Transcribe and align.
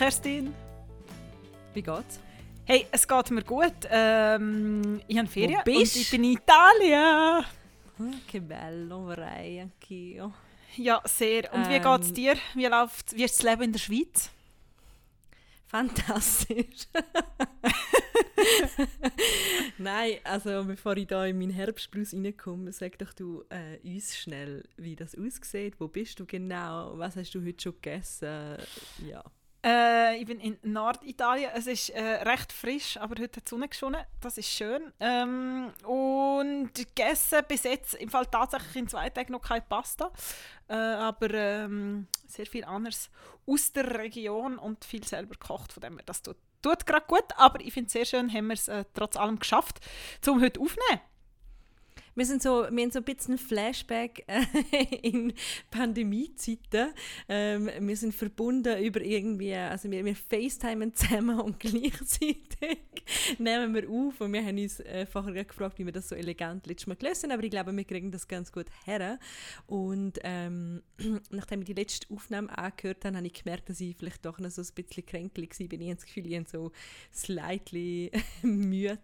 Kerstin. 0.00 0.54
Wie 1.74 1.82
geht's? 1.82 2.20
Hey, 2.64 2.86
es 2.90 3.06
geht 3.06 3.30
mir 3.32 3.44
gut. 3.44 3.74
Ähm, 3.90 5.02
ich 5.06 5.18
habe 5.18 5.28
Ferien 5.28 5.60
Wo 5.60 5.64
bist? 5.64 5.94
und 5.94 6.00
ich 6.00 6.10
bin 6.10 6.24
in 6.24 6.38
Italien. 6.38 7.44
Hm, 7.98 8.14
che 8.26 8.40
bello, 8.40 9.04
vorrei 9.04 9.62
anch'io. 9.62 10.32
Ja, 10.76 11.02
sehr. 11.04 11.52
Und 11.52 11.68
wie 11.68 11.74
Ähm. 11.74 11.82
geht's 11.82 12.14
dir? 12.14 12.34
Wie 12.54 12.64
läuft 12.64 13.14
wie 13.14 13.24
ist 13.24 13.36
das 13.36 13.42
Leben 13.42 13.64
in 13.64 13.72
der 13.72 13.78
Schweiz? 13.78 14.30
Fantastisch. 15.66 16.86
Nein, 19.76 20.14
also 20.24 20.64
bevor 20.64 20.96
ich 20.96 21.08
da 21.08 21.26
in 21.26 21.38
meinen 21.38 21.50
Herbstblues 21.50 22.14
reinkomme, 22.14 22.72
sag 22.72 22.96
doch 22.96 23.12
du 23.12 23.44
äh, 23.50 23.76
uns 23.86 24.16
schnell, 24.16 24.64
wie 24.78 24.96
das 24.96 25.14
aussieht. 25.14 25.74
Wo 25.78 25.88
bist 25.88 26.18
du 26.18 26.24
genau? 26.24 26.96
Was 26.96 27.16
hast 27.16 27.34
du 27.34 27.44
heute 27.44 27.62
schon 27.62 27.74
gegessen? 27.74 28.56
Ja. 29.06 29.22
Äh, 29.64 30.16
ich 30.16 30.26
bin 30.26 30.40
in 30.40 30.58
Norditalien. 30.62 31.50
Es 31.54 31.66
ist 31.66 31.90
äh, 31.90 32.00
recht 32.22 32.52
frisch, 32.52 32.96
aber 32.96 33.20
heute 33.20 33.36
hat 33.36 33.46
die 33.46 33.48
Sonne 33.48 33.68
geschonen. 33.68 34.02
Das 34.20 34.38
ist 34.38 34.48
schön. 34.48 34.92
Ähm, 35.00 35.72
und 35.84 36.74
gegessen 36.74 37.42
bis 37.46 37.64
jetzt 37.64 37.94
im 37.94 38.08
Fall 38.08 38.26
tatsächlich 38.26 38.76
in 38.76 38.88
zwei 38.88 39.10
Tagen 39.10 39.32
noch 39.32 39.42
keine 39.42 39.62
Pasta. 39.62 40.10
Äh, 40.68 40.74
aber 40.74 41.30
ähm, 41.34 42.06
sehr 42.26 42.46
viel 42.46 42.64
anderes 42.64 43.10
aus 43.46 43.72
der 43.72 43.98
Region 43.98 44.58
und 44.58 44.84
viel 44.84 45.04
selber 45.04 45.34
gekocht. 45.34 45.72
Von 45.72 45.82
dem 45.82 45.96
her, 45.96 46.04
das 46.06 46.22
tut, 46.22 46.38
tut 46.62 46.86
gerade 46.86 47.06
gut. 47.06 47.26
Aber 47.36 47.60
ich 47.60 47.74
finde 47.74 47.88
es 47.88 47.92
sehr 47.92 48.06
schön, 48.06 48.32
haben 48.32 48.46
wir 48.46 48.54
es 48.54 48.68
äh, 48.68 48.84
trotz 48.94 49.16
allem 49.16 49.38
geschafft, 49.38 49.80
um 50.26 50.40
heute 50.40 50.60
aufzunehmen. 50.60 51.00
Wir, 52.20 52.26
sind 52.26 52.42
so, 52.42 52.66
wir 52.70 52.82
haben 52.82 52.90
so 52.90 52.98
ein 52.98 53.04
bisschen 53.04 53.38
Flashback 53.38 54.26
äh, 54.26 54.84
in 55.08 55.32
Pandemiezeiten. 55.70 56.92
Ähm, 57.30 57.70
wir 57.80 57.96
sind 57.96 58.14
verbunden 58.14 58.78
über 58.84 59.00
irgendwie, 59.00 59.54
also 59.54 59.90
wir, 59.90 60.04
wir 60.04 60.14
FaceTimen 60.14 60.92
zusammen 60.92 61.40
und 61.40 61.58
gleichzeitig 61.60 62.76
nehmen 63.38 63.74
wir 63.74 63.88
auf. 63.88 64.20
Und 64.20 64.34
wir 64.34 64.44
haben 64.44 64.58
uns 64.58 64.80
äh, 64.80 65.06
vorher 65.06 65.46
gefragt, 65.46 65.78
wie 65.78 65.86
wir 65.86 65.94
das 65.94 66.10
so 66.10 66.14
elegant 66.14 66.66
letztes 66.66 66.88
Mal 66.88 66.96
gelöst 66.96 67.22
haben, 67.22 67.30
aber 67.30 67.42
ich 67.42 67.50
glaube, 67.50 67.74
wir 67.74 67.84
kriegen 67.84 68.10
das 68.10 68.28
ganz 68.28 68.52
gut 68.52 68.66
her. 68.84 69.18
Und 69.66 70.18
ähm, 70.22 70.82
nachdem 71.30 71.60
ich 71.60 71.68
die 71.68 71.72
letzte 71.72 72.14
Aufnahme 72.14 72.50
angehört 72.58 73.02
habe, 73.06 73.16
habe 73.16 73.28
ich 73.28 73.32
gemerkt, 73.32 73.70
dass 73.70 73.80
ich 73.80 73.96
vielleicht 73.96 74.26
doch 74.26 74.38
noch 74.38 74.50
so 74.50 74.60
ein 74.60 74.68
bisschen 74.74 75.06
kränklich 75.06 75.58
war. 75.58 75.66
Ich 75.72 75.72
habe 75.72 75.94
das 75.94 76.04
Gefühl, 76.04 76.26
ich 76.26 76.36
habe 76.36 76.46
so 76.46 76.70
slightly 77.14 78.10
müde 78.42 78.98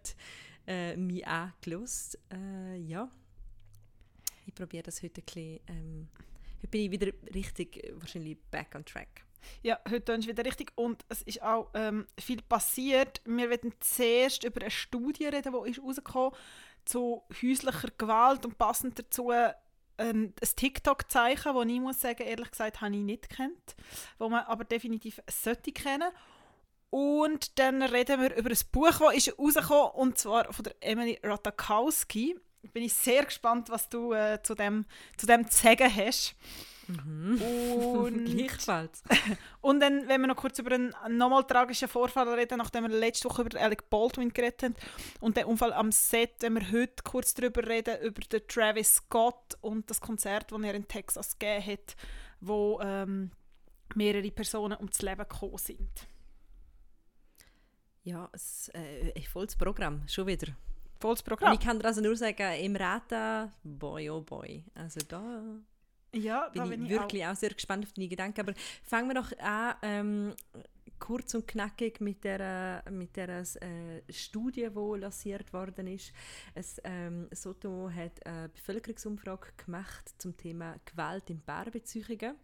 äh, 0.66 0.96
mich 0.96 1.26
angelost. 1.26 2.18
Äh, 2.32 2.76
ja. 2.76 3.08
Ich 4.46 4.54
probiere 4.54 4.84
das 4.84 5.02
heute 5.02 5.20
ein 5.20 5.24
bisschen. 5.24 5.60
Ähm, 5.68 6.08
heute 6.58 6.68
bin 6.68 6.80
ich 6.82 6.90
wieder 6.90 7.12
richtig, 7.34 7.84
äh, 7.84 7.92
wahrscheinlich 8.00 8.38
back 8.50 8.74
on 8.74 8.84
track. 8.84 9.24
Ja, 9.62 9.78
heute 9.88 10.04
tun 10.04 10.26
wieder 10.26 10.44
richtig. 10.44 10.72
Und 10.74 11.04
es 11.08 11.22
ist 11.22 11.42
auch 11.42 11.70
ähm, 11.74 12.06
viel 12.18 12.42
passiert. 12.42 13.20
Wir 13.24 13.50
werden 13.50 13.72
zuerst 13.80 14.44
über 14.44 14.60
eine 14.60 14.70
Studie 14.70 15.26
reden, 15.26 15.54
die 15.64 15.70
ist 15.70 15.82
rausgekommen 15.82 16.32
zu 16.84 17.24
häuslicher 17.42 17.88
Gewalt 17.98 18.46
und 18.46 18.58
passend 18.58 18.98
dazu 18.98 19.30
ein, 19.30 19.52
ein 19.98 20.34
TikTok-Zeichen, 20.34 21.54
das 21.54 21.66
ich 21.66 21.80
muss 21.80 22.00
sagen, 22.00 22.22
ehrlich 22.22 22.50
gesagt, 22.50 22.80
habe 22.80 22.94
ich 22.94 23.02
nicht 23.02 23.28
kennt, 23.28 23.76
wo 24.18 24.28
man 24.28 24.44
aber 24.44 24.64
definitiv 24.64 25.20
sollte 25.28 25.72
kennen. 25.72 26.10
Und 26.90 27.58
dann 27.58 27.82
reden 27.82 28.20
wir 28.20 28.36
über 28.36 28.50
ein 28.50 28.58
Buch, 28.72 28.98
das 28.98 29.16
ist 29.16 29.38
rausgekommen, 29.38 29.90
und 29.94 30.18
zwar 30.18 30.52
von 30.52 30.64
der 30.64 30.74
Emily 30.80 31.18
Ratajkowski. 31.22 32.38
Bin 32.72 32.82
ich 32.82 32.94
sehr 32.94 33.24
gespannt, 33.24 33.70
was 33.70 33.88
du 33.88 34.12
äh, 34.12 34.42
zu, 34.42 34.54
dem, 34.54 34.86
zu 35.16 35.26
dem 35.26 35.48
zu 35.48 35.62
sagen 35.62 35.94
hast. 35.94 36.34
Und 36.88 38.24
Gleichfalls. 38.26 39.02
und 39.60 39.80
dann, 39.80 40.06
wenn 40.08 40.20
wir 40.20 40.28
noch 40.28 40.36
kurz 40.36 40.58
über 40.58 40.72
einen 40.72 40.94
nochmal 41.10 41.44
tragischen 41.44 41.88
Vorfall 41.88 42.28
reden, 42.28 42.58
nachdem 42.58 42.84
wir 42.84 42.96
letzte 42.96 43.28
Woche 43.28 43.42
über 43.42 43.60
Alec 43.60 43.90
Baldwin 43.90 44.32
geredet 44.32 44.62
haben 44.62 44.74
und 45.20 45.36
den 45.36 45.46
Unfall 45.46 45.72
am 45.72 45.90
Set, 45.90 46.34
wenn 46.40 46.54
wir 46.54 46.70
heute 46.70 47.02
kurz 47.02 47.34
darüber 47.34 47.66
reden, 47.66 48.00
über 48.02 48.20
den 48.20 48.46
Travis 48.46 48.96
Scott 48.96 49.56
und 49.60 49.90
das 49.90 50.00
Konzert, 50.00 50.52
das 50.52 50.62
er 50.62 50.74
in 50.74 50.86
Texas 50.86 51.38
gegeben 51.38 51.66
hat, 51.66 51.96
wo 52.40 52.80
ähm, 52.82 53.30
mehrere 53.94 54.30
Personen 54.30 54.76
ums 54.78 55.02
Leben 55.02 55.28
gekommen 55.28 55.58
sind. 55.58 55.90
Ja, 58.06 58.28
es, 58.32 58.70
äh, 58.72 59.12
ein 59.16 59.22
volles 59.24 59.56
Programm, 59.56 60.06
schon 60.06 60.28
wieder. 60.28 60.52
Volles 61.00 61.20
Und 61.20 61.26
Programm. 61.26 61.52
ich 61.54 61.60
kann 61.60 61.78
dir 61.80 61.86
also 61.86 62.00
nur 62.00 62.16
sagen, 62.16 62.54
im 62.60 62.76
Rata, 62.76 63.52
boy 63.64 64.08
oh 64.10 64.20
boy. 64.22 64.64
Also 64.74 65.00
da 65.08 65.42
Ja, 66.14 66.48
da 66.54 66.66
bin 66.66 66.70
bin 66.70 66.84
ich 66.84 66.92
ich 66.92 66.98
wirklich 67.00 67.26
auch. 67.26 67.34
sehr 67.34 67.50
gespannt 67.50 67.84
auf 67.84 67.92
deine 67.92 68.08
Gedanken. 68.08 68.40
Aber 68.40 68.54
fangen 68.84 69.08
wir 69.08 69.14
doch 69.20 69.36
an, 69.40 69.74
ähm, 69.82 70.34
kurz 71.00 71.34
und 71.34 71.48
knackig 71.48 72.00
mit 72.00 72.22
der, 72.22 72.84
mit 72.90 73.16
der 73.16 73.28
äh, 73.40 74.02
Studie, 74.08 74.68
die 74.74 74.98
lanciert 75.00 75.52
worden 75.52 75.88
ist. 75.88 76.12
Es, 76.54 76.80
ähm, 76.84 77.28
Soto 77.32 77.90
hat 77.90 78.24
eine 78.24 78.48
Bevölkerungsumfrage 78.50 79.48
gemacht 79.56 80.14
zum 80.18 80.36
Thema 80.36 80.76
Gewalt 80.84 81.28
in 81.28 81.40
Paarbeziehungen. 81.42 82.36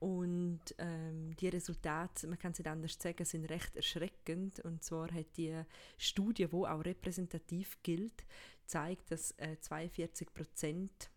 Und 0.00 0.60
ähm, 0.78 1.34
die 1.36 1.48
Resultate, 1.48 2.26
man 2.26 2.38
kann 2.38 2.52
es 2.52 2.58
nicht 2.58 2.68
anders 2.68 2.96
sagen, 3.00 3.24
sind 3.24 3.46
recht 3.46 3.74
erschreckend. 3.76 4.60
Und 4.60 4.82
zwar 4.82 5.12
hat 5.12 5.36
die 5.36 5.62
Studie, 5.96 6.46
die 6.46 6.54
auch 6.54 6.84
repräsentativ 6.84 7.78
gilt, 7.82 8.24
zeigt, 8.66 9.10
dass 9.10 9.32
äh, 9.38 9.56
42 9.60 10.32
Prozent 10.34 11.10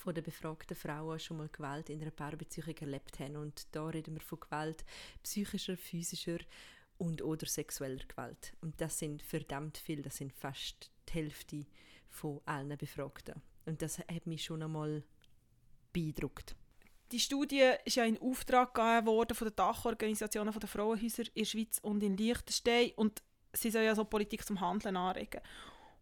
von 0.00 0.14
den 0.14 0.24
befragten 0.24 0.76
Frauen 0.76 1.18
schon 1.18 1.36
mal 1.36 1.48
Gewalt 1.48 1.90
in 1.90 2.00
einer 2.00 2.10
Paarbeziehung 2.10 2.76
erlebt 2.76 3.18
haben. 3.18 3.36
Und 3.36 3.66
da 3.72 3.86
reden 3.88 4.14
wir 4.14 4.22
von 4.22 4.40
Gewalt 4.40 4.84
psychischer, 5.22 5.76
physischer 5.76 6.38
und 6.96 7.22
oder 7.22 7.46
sexueller 7.46 8.04
Gewalt. 8.06 8.54
Und 8.60 8.80
das 8.80 8.98
sind 8.98 9.22
verdammt 9.22 9.78
viel, 9.78 10.02
das 10.02 10.16
sind 10.16 10.32
fast 10.32 10.90
die 11.08 11.12
Hälfte 11.14 11.66
von 12.08 12.40
allen 12.44 12.76
Befragten. 12.76 13.42
Und 13.66 13.82
das 13.82 13.98
hat 13.98 14.26
mich 14.26 14.44
schon 14.44 14.62
einmal 14.62 15.02
beeindruckt. 15.92 16.56
Die 17.12 17.20
Studie 17.20 17.72
ist 17.84 17.96
ja 17.96 18.04
in 18.04 18.20
Auftrag 18.20 18.72
gegeben 18.72 19.06
worden 19.06 19.34
von 19.34 19.48
den 19.48 19.56
Dachorganisationen 19.56 20.54
der 20.54 20.68
Frauenhäuser 20.68 21.24
in 21.34 21.42
der 21.42 21.44
Schweiz 21.44 21.78
und 21.82 22.02
in 22.02 22.16
Liechtenstein 22.16 22.92
und 22.96 23.22
sie 23.52 23.70
soll 23.70 23.82
ja 23.82 23.94
so 23.94 24.04
Politik 24.04 24.46
zum 24.46 24.60
Handeln 24.60 24.96
anregen 24.96 25.40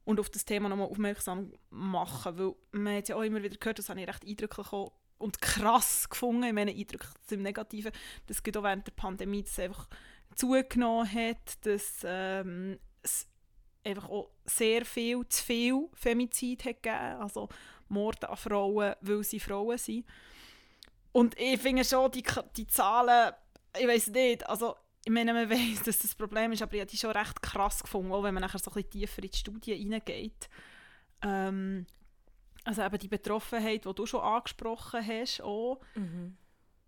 und 0.05 0.21
auf 0.21 0.29
das 0.29 0.45
Thema 0.45 0.69
nochmal 0.69 0.89
aufmerksam 0.89 1.53
machen, 1.71 2.39
weil 2.39 2.55
man 2.73 2.97
hat 2.97 3.09
ja 3.09 3.17
auch 3.17 3.23
immer 3.23 3.43
wieder 3.43 3.57
gehört, 3.57 3.79
das 3.79 3.89
habe 3.89 4.01
ich 4.01 4.09
recht 4.09 4.27
eindrücklich 4.27 4.73
auch 4.73 4.93
und 5.19 5.41
krass 5.41 6.09
gefunden, 6.09 6.45
ich 6.45 6.53
meine 6.53 6.71
eindrücklich 6.71 7.11
im 7.31 7.43
Negativen, 7.43 7.93
dass 8.27 8.43
gerade 8.43 8.59
auch 8.59 8.65
während 8.65 8.87
der 8.87 8.93
Pandemie 8.93 9.43
das 9.43 9.59
einfach 9.59 9.89
zugenommen 10.35 11.13
hat, 11.13 11.67
dass 11.67 12.01
ähm, 12.05 12.79
es 13.03 13.27
einfach 13.85 14.09
auch 14.09 14.31
sehr 14.45 14.85
viel, 14.85 15.27
zu 15.29 15.45
viel 15.45 15.89
Femizid 15.95 16.65
hat 16.65 16.83
gegeben, 16.83 17.21
also 17.21 17.49
Morde 17.89 18.29
an 18.29 18.37
Frauen, 18.37 18.95
weil 19.01 19.25
sie 19.25 19.41
Frauen 19.41 19.79
sind. 19.79 20.07
Und 21.13 21.39
ich 21.39 21.61
finde 21.61 21.85
schon, 21.85 22.11
die, 22.11 22.25
die 22.57 22.67
Zahlen, 22.67 23.33
ich 23.79 23.87
weiß 23.87 24.09
nicht, 24.09 24.49
also 24.49 24.77
ich 25.05 25.13
meine, 25.13 25.33
man 25.33 25.51
weiß, 25.51 25.85
dass 25.85 25.99
das 26.01 26.15
Problem 26.15 26.53
ist, 26.53 26.63
aber 26.63 26.75
ich 26.75 26.81
habe 26.81 26.91
die 26.91 26.97
schon 26.97 27.11
recht 27.11 27.43
krass 27.43 27.83
gefunden, 27.83 28.13
auch 28.13 28.23
wenn 28.23 28.35
man 28.35 28.43
nachher 28.43 28.59
so 28.59 28.71
ein 28.71 28.75
bisschen 28.75 28.91
tiefer 28.91 29.23
in 29.23 29.31
die 29.31 29.37
Studie 29.37 29.73
reingeht. 29.73 30.49
Ähm, 31.23 31.87
also 32.65 32.83
eben 32.83 32.99
die 32.99 33.09
Betroffenheit, 33.09 33.85
die 33.85 33.95
du 33.95 34.07
schon 34.07 34.21
angesprochen 34.21 35.05
hast, 35.07 35.41
auch. 35.41 35.81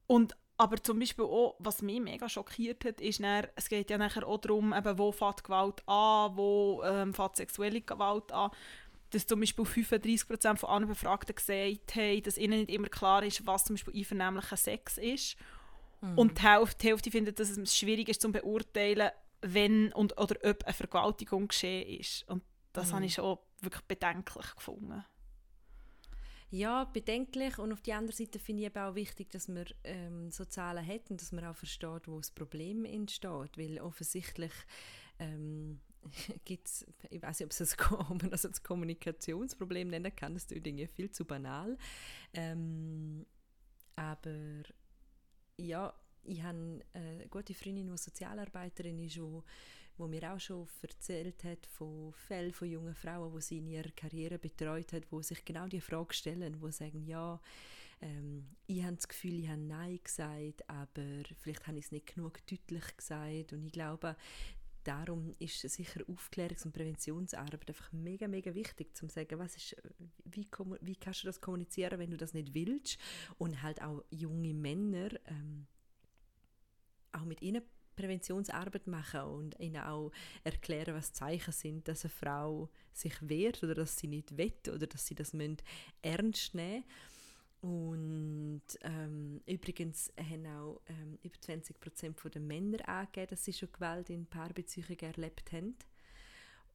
Und 0.06 0.36
aber 0.60 0.82
zum 0.82 0.98
Beispiel 0.98 1.24
auch, 1.24 1.56
was 1.58 1.80
mich 1.80 2.00
mega 2.00 2.28
schockiert 2.28 2.84
hat, 2.84 3.00
ist 3.00 3.22
dann, 3.22 3.46
es 3.54 3.70
geht 3.70 3.88
ja 3.88 3.96
nachher 3.96 4.26
auch 4.26 4.36
darum, 4.36 4.74
eben, 4.74 4.98
wo 4.98 5.10
fängt 5.10 5.42
Gewalt 5.42 5.82
an, 5.88 6.36
wo 6.36 6.82
ähm, 6.84 7.14
fängt 7.14 7.36
sexuelle 7.36 7.80
Gewalt 7.80 8.30
an. 8.30 8.50
Dass 9.10 9.26
zum 9.26 9.40
Beispiel 9.40 9.64
35% 9.64 10.56
von 10.56 10.70
allen 10.70 10.88
Befragten 10.88 11.34
gesagt 11.34 11.96
haben, 11.96 12.22
dass 12.22 12.38
ihnen 12.38 12.60
nicht 12.60 12.70
immer 12.70 12.88
klar 12.88 13.24
ist, 13.24 13.46
was 13.46 13.64
zum 13.64 13.74
Beispiel 13.74 13.96
einvernehmlicher 13.96 14.56
Sex 14.56 14.98
ist. 14.98 15.36
Und 16.16 16.38
die 16.38 16.42
Hälfte, 16.42 16.78
die 16.78 16.88
Hälfte 16.88 17.10
findet, 17.10 17.38
dass 17.38 17.50
es 17.50 17.76
schwierig 17.76 18.08
ist 18.08 18.22
zu 18.22 18.32
beurteilen, 18.32 19.10
wenn 19.42 19.92
und, 19.92 20.18
oder 20.18 20.36
ob 20.48 20.64
eine 20.64 20.72
Vergewaltigung 20.72 21.48
geschehen 21.48 22.00
ist. 22.00 22.26
Und 22.28 22.42
das 22.72 22.92
habe 22.92 23.04
ich 23.04 23.14
schon 23.14 23.38
wirklich 23.60 23.84
bedenklich 23.84 24.54
gefunden. 24.54 25.04
Ja, 26.50 26.84
bedenklich. 26.84 27.58
Und 27.58 27.72
auf 27.72 27.80
der 27.82 27.98
anderen 27.98 28.16
Seite 28.16 28.38
finde 28.38 28.62
ich 28.62 28.66
eben 28.66 28.78
auch 28.78 28.94
wichtig, 28.94 29.30
dass 29.30 29.46
man 29.46 29.66
ähm, 29.84 30.30
so 30.30 30.44
Zahlen 30.44 30.84
hat 30.84 31.10
und 31.10 31.20
dass 31.20 31.32
man 31.32 31.44
auch 31.44 31.56
versteht, 31.56 32.08
wo 32.08 32.18
das 32.18 32.30
Problem 32.30 32.84
entsteht. 32.84 33.56
Weil 33.56 33.78
offensichtlich 33.80 34.52
ähm, 35.20 35.80
gibt 36.44 36.66
es, 36.66 36.86
ich 37.10 37.22
weiß 37.22 37.40
nicht, 37.40 37.46
ob, 37.46 37.60
es 37.60 37.78
ob 37.92 38.22
man 38.22 38.30
das 38.30 38.46
als 38.46 38.62
Kommunikationsproblem 38.62 39.88
nennen 39.88 40.14
kann, 40.14 40.34
das 40.34 40.44
ist 40.44 40.52
irgendwie 40.52 40.86
viel 40.86 41.10
zu 41.10 41.24
banal. 41.24 41.76
Ähm, 42.32 43.26
aber 43.96 44.62
ja, 45.56 45.94
ich 46.24 46.42
habe 46.42 46.80
eine 46.92 47.28
gute 47.28 47.54
Freundin, 47.54 47.90
die 47.90 47.96
Sozialarbeiterin 47.96 48.98
ist, 49.00 49.20
wo, 49.20 49.44
wo 49.96 50.06
mir 50.06 50.32
auch 50.32 50.40
schon 50.40 50.66
erzählt 50.82 51.44
hat 51.44 51.66
von 51.66 52.12
Fällen 52.12 52.52
von 52.52 52.68
jungen 52.68 52.94
Frauen, 52.94 53.32
die 53.34 53.42
sie 53.42 53.58
in 53.58 53.66
ihrer 53.66 53.90
Karriere 53.90 54.38
betreut 54.38 54.92
hat, 54.92 55.10
wo 55.10 55.22
sich 55.22 55.44
genau 55.44 55.66
die 55.66 55.80
Frage 55.80 56.14
stellen, 56.14 56.60
wo 56.60 56.70
sagen, 56.70 57.02
ja, 57.04 57.40
ähm, 58.00 58.46
ich 58.66 58.82
habe 58.82 58.96
das 58.96 59.08
Gefühl, 59.08 59.40
ich 59.40 59.48
habe 59.48 59.60
Nein 59.60 60.00
gesagt, 60.02 60.68
aber 60.68 61.22
vielleicht 61.38 61.66
habe 61.66 61.78
ich 61.78 61.86
es 61.86 61.92
nicht 61.92 62.14
genug 62.14 62.40
deutlich 62.46 62.96
gesagt 62.96 63.52
und 63.52 63.64
ich 63.64 63.72
glaube, 63.72 64.16
darum 64.84 65.32
ist 65.38 65.60
sicher 65.60 66.00
Aufklärungs- 66.02 66.64
und 66.64 66.72
Präventionsarbeit 66.72 67.68
einfach 67.68 67.92
mega, 67.92 68.28
mega 68.28 68.54
wichtig, 68.54 68.96
zu 68.96 69.08
sagen, 69.08 69.38
was 69.38 69.56
ist, 69.56 69.76
wie, 70.24 70.46
wie 70.80 70.96
kannst 70.96 71.22
du 71.22 71.26
das 71.26 71.40
kommunizieren, 71.40 71.98
wenn 71.98 72.10
du 72.10 72.16
das 72.16 72.34
nicht 72.34 72.54
willst 72.54 72.98
und 73.38 73.62
halt 73.62 73.82
auch 73.82 74.04
junge 74.10 74.54
Männer 74.54 75.10
ähm, 75.26 75.66
auch 77.12 77.24
mit 77.24 77.42
ihnen 77.42 77.62
Präventionsarbeit 77.96 78.86
machen 78.86 79.20
und 79.20 79.60
ihnen 79.60 79.82
auch 79.82 80.10
erklären, 80.44 80.94
was 80.94 81.12
Zeichen 81.12 81.52
sind, 81.52 81.86
dass 81.86 82.04
eine 82.04 82.10
Frau 82.10 82.70
sich 82.92 83.14
wehrt 83.20 83.62
oder 83.62 83.74
dass 83.74 83.98
sie 83.98 84.06
nicht 84.06 84.36
will 84.36 84.52
oder 84.68 84.86
dass 84.86 85.06
sie 85.06 85.14
das 85.14 85.34
ernst 86.02 86.54
nehmen. 86.54 86.84
Und 87.60 88.62
ähm, 88.80 89.42
übrigens 89.46 90.10
haben 90.18 90.46
auch 90.46 90.80
ähm, 90.86 91.18
über 91.22 91.36
20% 91.36 92.28
der 92.30 92.40
Männer 92.40 92.88
angegeben, 92.88 93.28
dass 93.30 93.44
sie 93.44 93.52
schon 93.52 93.70
Gewalt 93.70 94.08
in 94.08 94.26
Paarbeziehungen 94.26 94.98
erlebt 94.98 95.52
haben. 95.52 95.76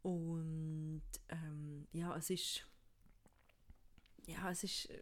Und 0.04 1.02
ähm, 1.30 1.88
ja, 1.92 2.16
es 2.16 2.30
ist, 2.30 2.68
ja, 4.28 4.52
es 4.52 4.64
ist, 4.64 4.92
äh, 4.92 5.02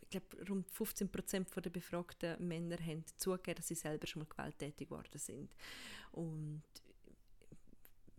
ich 0.00 0.10
glaube, 0.10 0.48
rund 0.48 0.68
15% 0.72 1.60
der 1.60 1.70
befragten 1.70 2.48
Männer 2.48 2.78
haben 2.78 3.04
zugegeben, 3.16 3.56
dass 3.56 3.68
sie 3.68 3.76
selber 3.76 4.08
schon 4.08 4.22
mal 4.22 4.28
gewalttätig 4.28 4.88
geworden 4.88 5.18
sind. 5.18 5.54
Und 6.10 6.64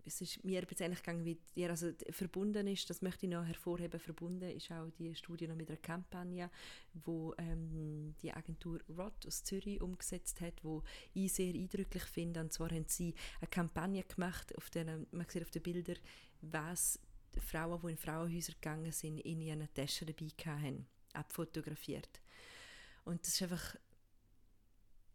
es 0.06 0.22
ist 0.22 0.44
mir 0.44 0.62
jetzt 0.62 0.82
eigentlich 0.82 1.04
gegangen, 1.04 1.26
wie 1.26 1.38
dir 1.56 1.70
also 1.70 1.92
verbunden 2.10 2.68
ist, 2.68 2.90
das 2.90 3.02
möchte 3.02 3.26
ich 3.26 3.32
noch 3.32 3.46
hervorheben, 3.46 4.00
verbunden 4.00 4.50
ist 4.50 4.72
auch 4.72 4.90
die 4.98 5.16
Studie 5.16 5.48
noch 5.48 5.56
mit 5.56 5.70
einer 5.70 5.78
Kampagne, 5.78 6.50
wo 6.94 7.34
ähm, 7.38 8.16
die 8.22 8.34
Agentur 8.34 8.80
ROT 8.90 9.26
aus 9.26 9.44
Zürich 9.44 9.82
umgesetzt 9.82 10.42
hat, 10.42 10.64
wo 10.64 10.84
ich 11.14 11.34
sehr 11.34 11.54
eindrücklich 11.54 12.04
finde. 12.04 12.42
Und 12.42 12.52
zwar 12.52 12.70
haben 12.70 12.86
sie 12.88 13.14
eine 13.40 13.48
Kampagne 13.50 14.04
gemacht, 14.04 14.56
auf 14.58 14.70
den, 14.70 15.08
man 15.12 15.26
sieht 15.30 15.44
auf 15.44 15.52
den 15.52 15.64
Bildern, 15.64 15.98
was 16.42 17.00
Frauen, 17.40 17.80
die 17.82 17.92
in 17.92 17.98
Frauenhäuser 17.98 18.54
gegangen 18.54 18.92
sind, 18.92 19.20
in 19.20 19.42
ihren 19.42 19.68
Taschen 19.74 20.08
dabei 20.08 20.28
hatten, 20.52 20.86
abfotografiert. 21.14 22.22
Und 23.06 23.22
das 23.22 23.36
ist 23.36 23.42
einfach 23.44 23.76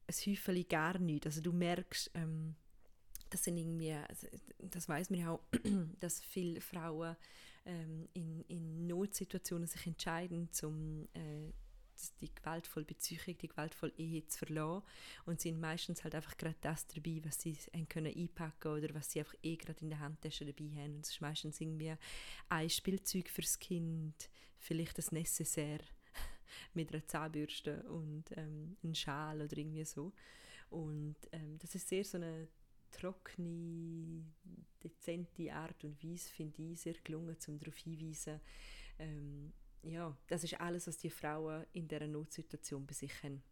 ein 0.07 0.15
Häufchen 0.27 0.69
gar 0.69 0.99
nichts. 0.99 1.27
Also 1.27 1.41
du 1.41 1.53
merkst, 1.53 2.11
ähm, 2.15 2.55
das 3.31 3.45
sind 3.45 3.57
irgendwie, 3.57 3.93
also, 3.93 4.27
das 4.59 4.89
weiß 4.89 5.11
man 5.11 5.21
ja 5.21 5.31
auch, 5.31 5.43
dass 6.01 6.21
viele 6.21 6.61
Frauen 6.61 7.17
ähm, 7.67 8.09
in, 8.15 8.43
in 8.49 8.87
Notsituationen 8.87 9.67
sich 9.67 9.87
entscheiden, 9.87 10.49
um 10.63 11.09
äh, 11.15 11.53
die 12.21 12.35
gewaltvolle 12.35 12.87
Beziehung, 12.87 13.37
die 13.39 13.49
gewaltvolle 13.49 13.93
Ehe 13.97 14.27
zu 14.27 14.39
verlassen 14.39 14.87
und 15.27 15.41
sind 15.41 15.61
meistens 15.61 16.05
halt 16.05 16.15
einfach 16.15 16.37
gerade 16.37 16.57
das 16.61 16.87
dabei, 16.87 17.21
was 17.25 17.41
sie 17.41 17.57
können 17.89 18.15
einpacken 18.15 18.73
oder 18.73 18.95
was 18.95 19.11
sie 19.11 19.21
einfach 19.21 19.35
eh 19.43 19.57
gerade 19.57 19.81
in 19.81 19.91
der 19.91 20.01
Handtasche 20.01 20.47
dabei 20.47 20.71
haben. 20.77 20.97
Und 20.97 21.07
es 21.07 21.13
ist 21.13 21.21
meistens 21.21 21.61
irgendwie 21.61 21.95
ein 22.49 22.71
Spielzeug 22.71 23.29
fürs 23.29 23.59
Kind, 23.59 24.31
vielleicht 24.59 24.99
das 24.99 25.13
Necessaire 25.13 25.85
mit 26.75 26.93
einer 26.93 27.07
Zahnbürste 27.07 27.83
und 27.85 28.25
ähm, 28.37 28.77
ein 28.83 28.95
Schal 28.95 29.43
oder 29.43 29.57
irgendwie 29.57 29.85
so. 29.85 30.13
Und 30.71 31.17
ähm, 31.33 31.59
das 31.59 31.75
ist 31.75 31.89
sehr 31.89 32.05
so 32.05 32.19
eine 32.19 32.49
trockene, 32.91 34.25
dezente 34.83 35.53
Art 35.53 35.83
und 35.85 36.03
Weise 36.03 36.31
finde 36.31 36.63
ich 36.63 36.81
sehr 36.81 36.95
gelungen, 37.05 37.37
um 37.47 37.59
darauf 37.59 37.77
hinzuweisen, 37.77 38.41
ähm, 38.99 39.53
ja, 39.83 40.17
das 40.27 40.45
ist 40.45 40.61
alles, 40.61 40.87
was 40.87 40.99
die 40.99 41.11
Frauen 41.11 41.65
in 41.73 41.87
dieser 41.87 42.07
Notsituation 42.07 42.87
bei 42.87 42.95
sich 42.95 43.13
haben. 43.23 43.43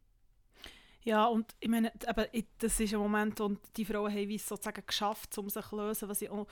Ja, 1.04 1.26
und 1.26 1.54
ich 1.60 1.68
meine, 1.68 1.92
aber 2.06 2.26
das 2.58 2.80
ist 2.80 2.92
ein 2.92 2.98
Moment, 2.98 3.40
und 3.40 3.60
die 3.76 3.84
Frauen 3.84 4.12
haben 4.12 4.30
es 4.30 4.46
sozusagen 4.46 4.84
geschafft, 4.84 5.38
um 5.38 5.48
sich 5.48 5.64
zu 5.64 5.76
lösen, 5.76 6.08
was 6.08 6.20
ich 6.20 6.30
auch 6.30 6.48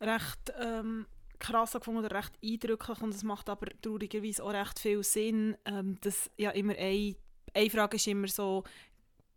recht 0.00 0.52
ähm, 0.60 1.06
krass 1.38 1.72
gefunden 1.72 2.04
oder 2.04 2.14
recht 2.14 2.38
eindrücklich 2.42 3.00
und 3.02 3.14
es 3.14 3.24
macht 3.24 3.48
aber 3.48 3.66
traurigerweise 3.82 4.44
auch 4.44 4.52
recht 4.52 4.78
viel 4.78 5.02
Sinn, 5.02 5.56
ähm, 5.64 5.98
dass 6.00 6.30
ja 6.36 6.50
immer 6.50 6.74
eine, 6.76 7.16
eine 7.54 7.70
Frage 7.70 7.96
ist 7.96 8.06
immer 8.06 8.28
so, 8.28 8.64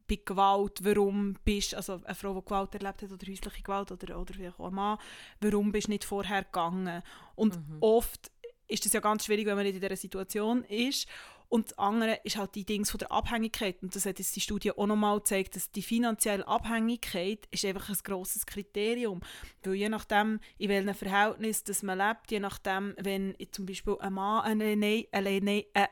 bei 0.09 0.19
Gewalt, 0.25 0.83
warum 0.83 1.35
bist 1.45 1.75
also 1.75 2.01
eine 2.03 2.15
Frau, 2.15 2.33
die 2.33 2.45
Gewalt 2.45 2.73
erlebt 2.73 3.03
hat 3.03 3.11
oder 3.11 3.27
häusliche 3.27 3.61
Gewalt 3.61 3.91
oder, 3.91 4.19
oder 4.19 4.33
vielleicht 4.33 4.59
auch 4.59 4.67
ein 4.67 4.73
Mann, 4.73 4.97
warum 5.39 5.71
bist 5.71 5.87
du 5.87 5.91
nicht 5.91 6.03
vorher 6.03 6.43
gegangen? 6.43 7.03
Und 7.35 7.55
mhm. 7.55 7.77
oft 7.79 8.31
ist 8.67 8.85
das 8.85 8.93
ja 8.93 8.99
ganz 8.99 9.25
schwierig, 9.25 9.45
wenn 9.45 9.55
man 9.55 9.65
nicht 9.65 9.75
in 9.75 9.81
dieser 9.81 9.95
Situation 9.95 10.63
ist. 10.65 11.07
Und 11.49 11.71
das 11.71 11.77
andere 11.79 12.19
ist 12.23 12.37
halt 12.37 12.53
die 12.53 12.63
Dings 12.63 12.91
von 12.91 12.99
der 12.99 13.11
Abhängigkeit. 13.11 13.81
Und 13.81 13.95
das 13.95 14.05
hat 14.05 14.19
jetzt 14.19 14.35
die 14.35 14.41
Studie 14.41 14.71
auch 14.71 14.85
nochmal 14.85 15.17
gezeigt, 15.17 15.55
dass 15.55 15.71
die 15.71 15.81
finanzielle 15.81 16.47
Abhängigkeit 16.47 17.47
ist 17.49 17.65
einfach 17.65 17.89
ein 17.89 17.97
grosses 18.03 18.45
Kriterium. 18.45 19.21
Weil 19.63 19.73
je 19.73 19.89
nachdem, 19.89 20.39
in 20.59 20.69
welchem 20.69 20.93
Verhältnis 20.93 21.63
das 21.63 21.81
man 21.81 21.97
lebt, 21.97 22.29
je 22.29 22.39
nachdem, 22.39 22.93
wenn 22.99 23.35
zum 23.51 23.65
Beispiel 23.65 23.97
ein 23.99 24.13
Mann 24.13 24.61
ein 24.61 25.05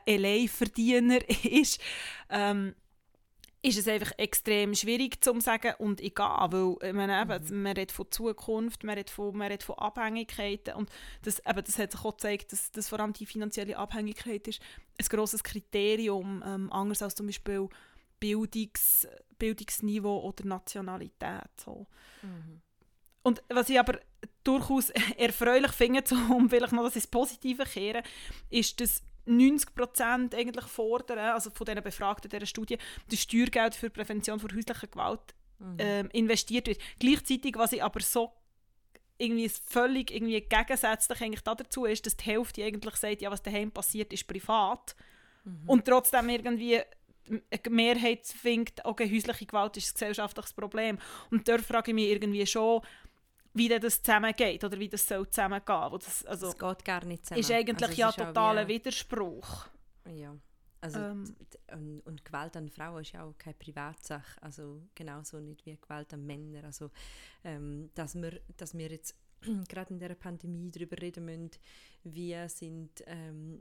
Alleinverdiener 0.06 1.28
ist, 1.44 1.80
ähm, 2.30 2.76
ist 3.60 3.78
es 3.78 3.88
einfach 3.88 4.12
extrem 4.18 4.74
schwierig 4.74 5.22
zu 5.22 5.38
sagen 5.40 5.74
und 5.78 6.00
egal, 6.00 6.52
weil 6.52 6.92
meine, 6.92 7.20
eben, 7.20 7.44
mhm. 7.48 7.62
man 7.62 7.72
redet 7.72 7.92
von 7.92 8.10
Zukunft, 8.10 8.84
man 8.84 8.94
redet 8.94 9.10
von, 9.10 9.36
man 9.36 9.48
redet 9.48 9.64
von 9.64 9.76
Abhängigkeiten 9.78 10.74
und 10.74 10.90
das, 11.22 11.40
eben, 11.40 11.64
das 11.64 11.78
hat 11.78 11.92
sich 11.92 12.04
auch 12.04 12.16
gezeigt, 12.16 12.52
dass, 12.52 12.70
dass 12.70 12.88
vor 12.88 13.00
allem 13.00 13.12
die 13.12 13.26
finanzielle 13.26 13.76
Abhängigkeit 13.76 14.46
ist 14.46 14.60
ein 14.98 15.06
grosses 15.08 15.42
Kriterium, 15.42 16.42
ähm, 16.46 16.72
anders 16.72 17.02
als 17.02 17.16
zum 17.16 17.26
Beispiel 17.26 17.68
Bildungs, 18.20 19.08
Bildungsniveau 19.38 20.20
oder 20.20 20.44
Nationalität. 20.44 21.50
So. 21.56 21.86
Mhm. 22.22 22.60
Und 23.22 23.42
was 23.48 23.68
ich 23.68 23.78
aber 23.78 23.98
durchaus 24.44 24.90
erfreulich 25.16 25.72
finde, 25.72 26.02
um 26.30 26.48
vielleicht 26.48 26.72
noch 26.72 26.84
das 26.84 26.96
ins 26.96 27.06
Positive 27.06 27.64
zu 27.64 27.70
kehren, 27.70 28.02
ist, 28.50 28.80
dass 28.80 29.02
90 29.28 29.74
Prozent 29.74 30.34
eigentlich 30.34 30.66
fordern, 30.66 31.18
also 31.18 31.50
von 31.50 31.64
diesen 31.64 31.82
Befragten 31.82 32.30
dieser 32.30 32.46
Studie, 32.46 32.78
das 33.10 33.20
Steuergeld 33.20 33.74
für 33.74 33.88
die 33.88 33.94
Prävention 33.94 34.40
von 34.40 34.50
häuslicher 34.54 34.86
Gewalt 34.86 35.34
mhm. 35.58 35.76
ähm, 35.78 36.08
investiert 36.12 36.66
wird. 36.66 36.80
Gleichzeitig, 36.98 37.56
was 37.56 37.72
ich 37.72 37.82
aber 37.82 38.00
so 38.00 38.32
irgendwie 39.18 39.48
völlig 39.48 40.12
irgendwie 40.12 40.40
gegensätzlich 40.40 41.20
eigentlich 41.20 41.42
dazu 41.42 41.84
ist, 41.84 42.06
dass 42.06 42.16
die 42.16 42.24
Hälfte 42.24 42.64
eigentlich 42.64 42.96
sagt, 42.96 43.20
ja, 43.20 43.30
was 43.30 43.42
daheim 43.42 43.70
passiert, 43.70 44.12
ist 44.12 44.26
privat. 44.26 44.94
Mhm. 45.44 45.62
Und 45.66 45.84
trotzdem 45.84 46.28
irgendwie 46.28 46.80
eine 47.28 47.42
Mehrheit 47.70 48.26
findet, 48.26 48.84
okay, 48.84 49.10
häusliche 49.10 49.46
Gewalt 49.46 49.76
ist 49.76 49.90
ein 49.90 49.94
gesellschaftliches 49.94 50.52
Problem. 50.52 50.98
Und 51.30 51.46
dort 51.48 51.62
frage 51.62 51.90
ich 51.90 51.94
mich 51.94 52.08
irgendwie 52.08 52.46
schon, 52.46 52.80
wie 53.58 53.68
das 53.68 54.02
zusammengeht 54.02 54.64
oder 54.64 54.78
wie 54.78 54.88
das 54.88 55.06
soll 55.06 55.28
zusammengehen. 55.28 55.98
Das, 55.98 56.24
also, 56.24 56.46
das 56.46 56.58
geht 56.58 56.84
gar 56.84 57.04
nicht 57.04 57.24
zusammen. 57.24 57.40
Ist 57.40 57.50
eigentlich 57.50 57.88
also 57.88 58.00
ja 58.00 58.12
totaler 58.12 58.68
Widerspruch. 58.68 59.66
Ja. 60.10 60.34
Also, 60.80 61.00
ähm, 61.00 61.34
und, 61.72 62.00
und, 62.06 62.24
Gewalt 62.24 62.56
an 62.56 62.68
Frauen 62.68 63.02
ist 63.02 63.12
ja 63.12 63.24
auch 63.24 63.36
keine 63.36 63.54
Privatsache, 63.54 64.40
also 64.40 64.80
genauso 64.94 65.40
nicht 65.40 65.66
wie 65.66 65.76
Gewalt 65.76 66.14
an 66.14 66.24
Männern. 66.24 66.64
Also, 66.64 66.90
ähm, 67.42 67.90
dass, 67.94 68.14
wir, 68.14 68.40
dass 68.56 68.78
wir 68.78 68.88
jetzt 68.88 69.16
gerade 69.68 69.92
in 69.92 69.98
der 69.98 70.14
Pandemie 70.14 70.70
darüber 70.70 71.00
reden 71.00 71.24
müssen, 71.24 71.50
wie 72.04 72.36
sind 72.48 73.02
ähm, 73.06 73.60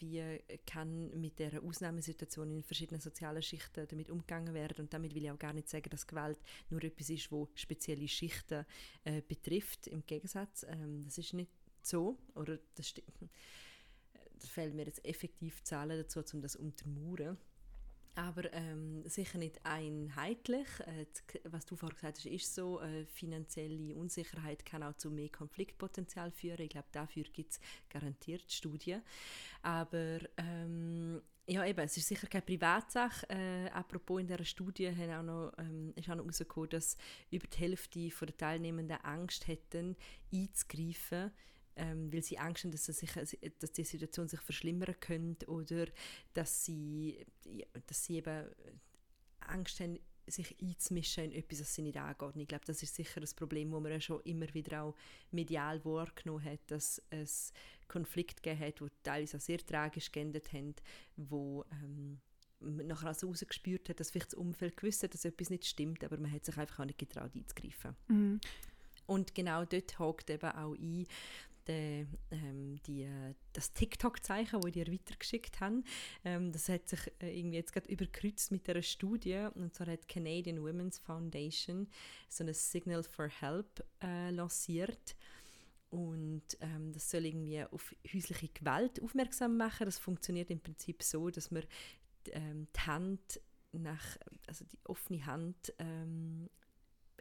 wie 0.00 0.22
kann 0.66 1.18
mit 1.20 1.38
der 1.38 1.62
Ausnahmesituation 1.62 2.50
in 2.50 2.62
verschiedenen 2.62 3.00
sozialen 3.00 3.42
Schichten 3.42 3.86
damit 3.88 4.10
umgegangen 4.10 4.54
werden. 4.54 4.82
Und 4.84 4.94
damit 4.94 5.14
will 5.14 5.24
ich 5.24 5.30
auch 5.30 5.38
gar 5.38 5.52
nicht 5.52 5.68
sagen, 5.68 5.90
dass 5.90 6.06
Gewalt 6.06 6.38
nur 6.70 6.82
etwas 6.82 7.10
ist, 7.10 7.30
wo 7.32 7.48
spezielle 7.54 8.08
Schichten 8.08 8.64
äh, 9.04 9.22
betrifft. 9.22 9.86
Im 9.86 10.04
Gegensatz, 10.06 10.64
ähm, 10.68 11.04
das 11.04 11.18
ist 11.18 11.34
nicht 11.34 11.50
so. 11.82 12.18
Oder 12.34 12.58
das 12.74 12.88
stimmt. 12.88 13.12
Da 14.40 14.46
fehlen 14.46 14.76
mir 14.76 14.86
jetzt 14.86 15.04
effektiv 15.04 15.64
Zahlen 15.64 15.98
dazu, 15.98 16.22
um 16.32 16.40
das 16.40 16.54
untermauern 16.54 17.36
aber 18.18 18.52
ähm, 18.52 19.08
sicher 19.08 19.38
nicht 19.38 19.64
einheitlich. 19.64 20.66
Äh, 20.80 21.06
was 21.44 21.64
du 21.66 21.76
vorhin 21.76 21.94
gesagt 21.94 22.18
hast, 22.18 22.26
ist 22.26 22.52
so, 22.52 22.80
äh, 22.80 23.06
finanzielle 23.06 23.94
Unsicherheit 23.94 24.66
kann 24.66 24.82
auch 24.82 24.94
zu 24.94 25.10
mehr 25.10 25.28
Konfliktpotenzial 25.28 26.32
führen. 26.32 26.62
Ich 26.62 26.70
glaube, 26.70 26.88
dafür 26.90 27.22
gibt 27.32 27.52
es 27.52 27.60
garantiert 27.88 28.50
Studien. 28.50 29.02
Aber 29.62 30.18
ähm, 30.36 31.22
ja, 31.46 31.64
eben, 31.64 31.80
es 31.80 31.96
ist 31.96 32.08
sicher 32.08 32.26
keine 32.26 32.42
Privatsache. 32.42 33.26
Äh, 33.30 33.68
apropos 33.70 34.20
in 34.20 34.26
dieser 34.26 34.44
Studie 34.44 34.90
haben 34.90 35.12
auch 35.12 35.22
noch, 35.22 35.52
ähm, 35.58 35.92
ist 35.94 36.10
auch 36.10 36.16
noch 36.16 36.24
herausgekommen, 36.24 36.70
dass 36.70 36.96
über 37.30 37.46
die 37.46 37.58
Hälfte 37.58 38.08
der 38.10 38.36
Teilnehmenden 38.36 38.98
Angst 39.04 39.46
hätten, 39.46 39.96
einzugreifen 40.32 41.30
ähm, 41.78 42.12
weil 42.12 42.22
sie 42.22 42.38
Angst 42.38 42.64
haben, 42.64 42.72
dass, 42.72 42.84
sich, 42.84 43.10
dass 43.58 43.72
die 43.72 43.84
Situation 43.84 44.28
sich 44.28 44.40
verschlimmern 44.40 44.98
könnte 45.00 45.46
oder 45.48 45.86
dass 46.34 46.64
sie, 46.64 47.24
dass 47.86 48.04
sie 48.04 48.16
eben 48.16 48.46
Angst 49.40 49.80
haben, 49.80 49.98
sich 50.26 50.56
einzumischen 50.60 51.24
in 51.24 51.32
etwas, 51.32 51.60
das 51.60 51.74
sie 51.74 51.82
nicht 51.82 51.96
angeht. 51.96 52.34
Und 52.34 52.40
ich 52.40 52.48
glaube, 52.48 52.64
das 52.66 52.82
ist 52.82 52.94
sicher 52.94 53.20
das 53.20 53.32
Problem, 53.32 53.70
das 53.70 53.80
man 53.80 53.92
ja 53.92 54.00
schon 54.00 54.20
immer 54.22 54.52
wieder 54.52 54.82
auch 54.82 54.94
medial 55.30 55.82
wahrgenommen 55.84 56.44
hat, 56.44 56.60
dass 56.66 57.00
es 57.10 57.52
Konflikte 57.86 58.42
gegeben 58.42 58.60
hat, 58.60 58.80
die 58.80 58.86
teilweise 59.02 59.36
auch 59.38 59.40
sehr 59.40 59.58
tragisch 59.58 60.12
geendet 60.12 60.52
haben, 60.52 60.74
wo 61.16 61.64
ähm, 61.72 62.20
man 62.60 62.86
nachher 62.88 63.08
also 63.08 63.28
rausgespürt 63.28 63.88
hat, 63.88 64.00
dass 64.00 64.10
vielleicht 64.10 64.32
das 64.32 64.38
Umfeld 64.38 64.76
gewusst 64.76 65.02
hat, 65.02 65.14
dass 65.14 65.24
etwas 65.24 65.48
nicht 65.50 65.64
stimmt, 65.64 66.04
aber 66.04 66.18
man 66.18 66.30
hat 66.30 66.44
sich 66.44 66.56
einfach 66.58 66.80
auch 66.80 66.84
nicht 66.84 66.98
getraut 66.98 67.34
einzugreifen. 67.34 67.96
Mhm. 68.08 68.40
Und 69.06 69.34
genau 69.34 69.64
dort 69.64 69.98
hakt 69.98 70.28
eben 70.28 70.50
auch 70.50 70.74
ein, 70.74 71.06
der, 71.68 72.06
ähm, 72.30 72.80
die, 72.86 73.02
äh, 73.02 73.34
das 73.52 73.72
TikTok-Zeichen, 73.72 74.60
das 74.60 74.68
ich 74.68 74.72
dir 74.72 74.92
weitergeschickt 74.92 75.60
habe. 75.60 75.82
Ähm, 76.24 76.50
das 76.50 76.68
hat 76.68 76.88
sich 76.88 77.00
äh, 77.20 77.38
irgendwie 77.38 77.58
jetzt 77.58 77.72
gerade 77.72 77.88
überkreuzt 77.88 78.50
mit 78.50 78.68
einer 78.68 78.82
Studie. 78.82 79.46
Und 79.54 79.74
zwar 79.74 79.88
hat 79.88 80.08
Canadian 80.08 80.62
Women's 80.62 80.98
Foundation 80.98 81.88
so 82.28 82.44
ein 82.44 82.52
Signal 82.54 83.02
for 83.02 83.28
Help 83.28 83.84
äh, 84.02 84.30
lanciert. 84.30 85.16
Und 85.90 86.42
ähm, 86.60 86.92
das 86.92 87.10
soll 87.10 87.26
irgendwie 87.26 87.62
auf 87.64 87.94
häusliche 88.12 88.48
Gewalt 88.48 89.02
aufmerksam 89.02 89.56
machen. 89.56 89.86
Das 89.86 89.98
funktioniert 89.98 90.50
im 90.50 90.60
Prinzip 90.60 91.02
so, 91.02 91.30
dass 91.30 91.50
man 91.50 91.64
ähm, 92.32 92.66
die 92.74 92.80
Hand 92.80 93.40
nach, 93.72 94.16
also 94.46 94.64
die 94.64 94.78
offene 94.84 95.24
Hand 95.24 95.74
ähm, 95.78 96.48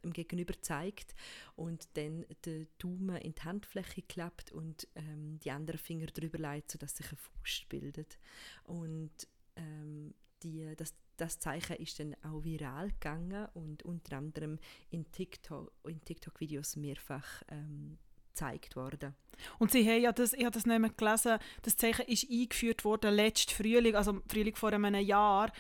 dem 0.04 0.13
Gegenüber 0.13 0.54
zeigt 0.62 1.16
und 1.56 1.88
dann 1.98 2.25
den 2.46 2.68
Daumen 2.77 3.18
in 3.18 3.36
die 3.36 3.42
Handfläche 3.42 4.01
klappt 4.01 4.51
und 4.51 4.88
ähm, 4.96 5.39
die 5.39 5.51
anderen 5.51 5.80
Finger 5.80 6.08
drüber 6.08 6.38
legt, 6.38 6.72
sodass 6.72 6.98
sich 6.98 7.12
ein 7.12 7.18
Fuß 7.18 7.66
bildet. 7.70 8.18
Und 8.63 9.12
ähm, 9.56 10.13
die, 10.44 10.74
das, 10.75 10.94
das 11.18 11.39
Zeichen 11.39 11.77
ist 11.77 12.00
dann 12.00 12.16
auch 12.24 12.44
viral 12.44 12.89
gegangen 12.92 13.48
und 13.54 13.84
unter 13.84 14.18
anderem 14.18 14.60
in 14.89 15.12
TikTok, 15.12 15.72
in 15.88 16.04
TikTok-Videos 16.04 16.75
mehrfach 16.75 17.44
ähm, 17.50 17.98
gezeigt 18.38 18.75
worden. 18.75 19.16
Und 19.58 19.72
sie 19.72 19.88
haben 19.88 20.01
ja 20.01 20.12
das, 20.12 20.34
ich 20.34 20.46
habe 20.46 20.54
das 20.54 20.66
nicht 20.66 20.80
mehr 20.80 20.92
gelesen, 20.92 21.39
das 21.63 21.75
Zeichen 21.75 22.06
ist 22.06 22.30
eingeführt 22.30 22.86
worden 22.86 23.13
letzten 23.13 23.51
Frühling, 23.51 23.96
also 23.96 24.22
Frühling 24.27 24.56
vor 24.56 24.74
einem 24.74 24.96
Jahr, 24.96 25.51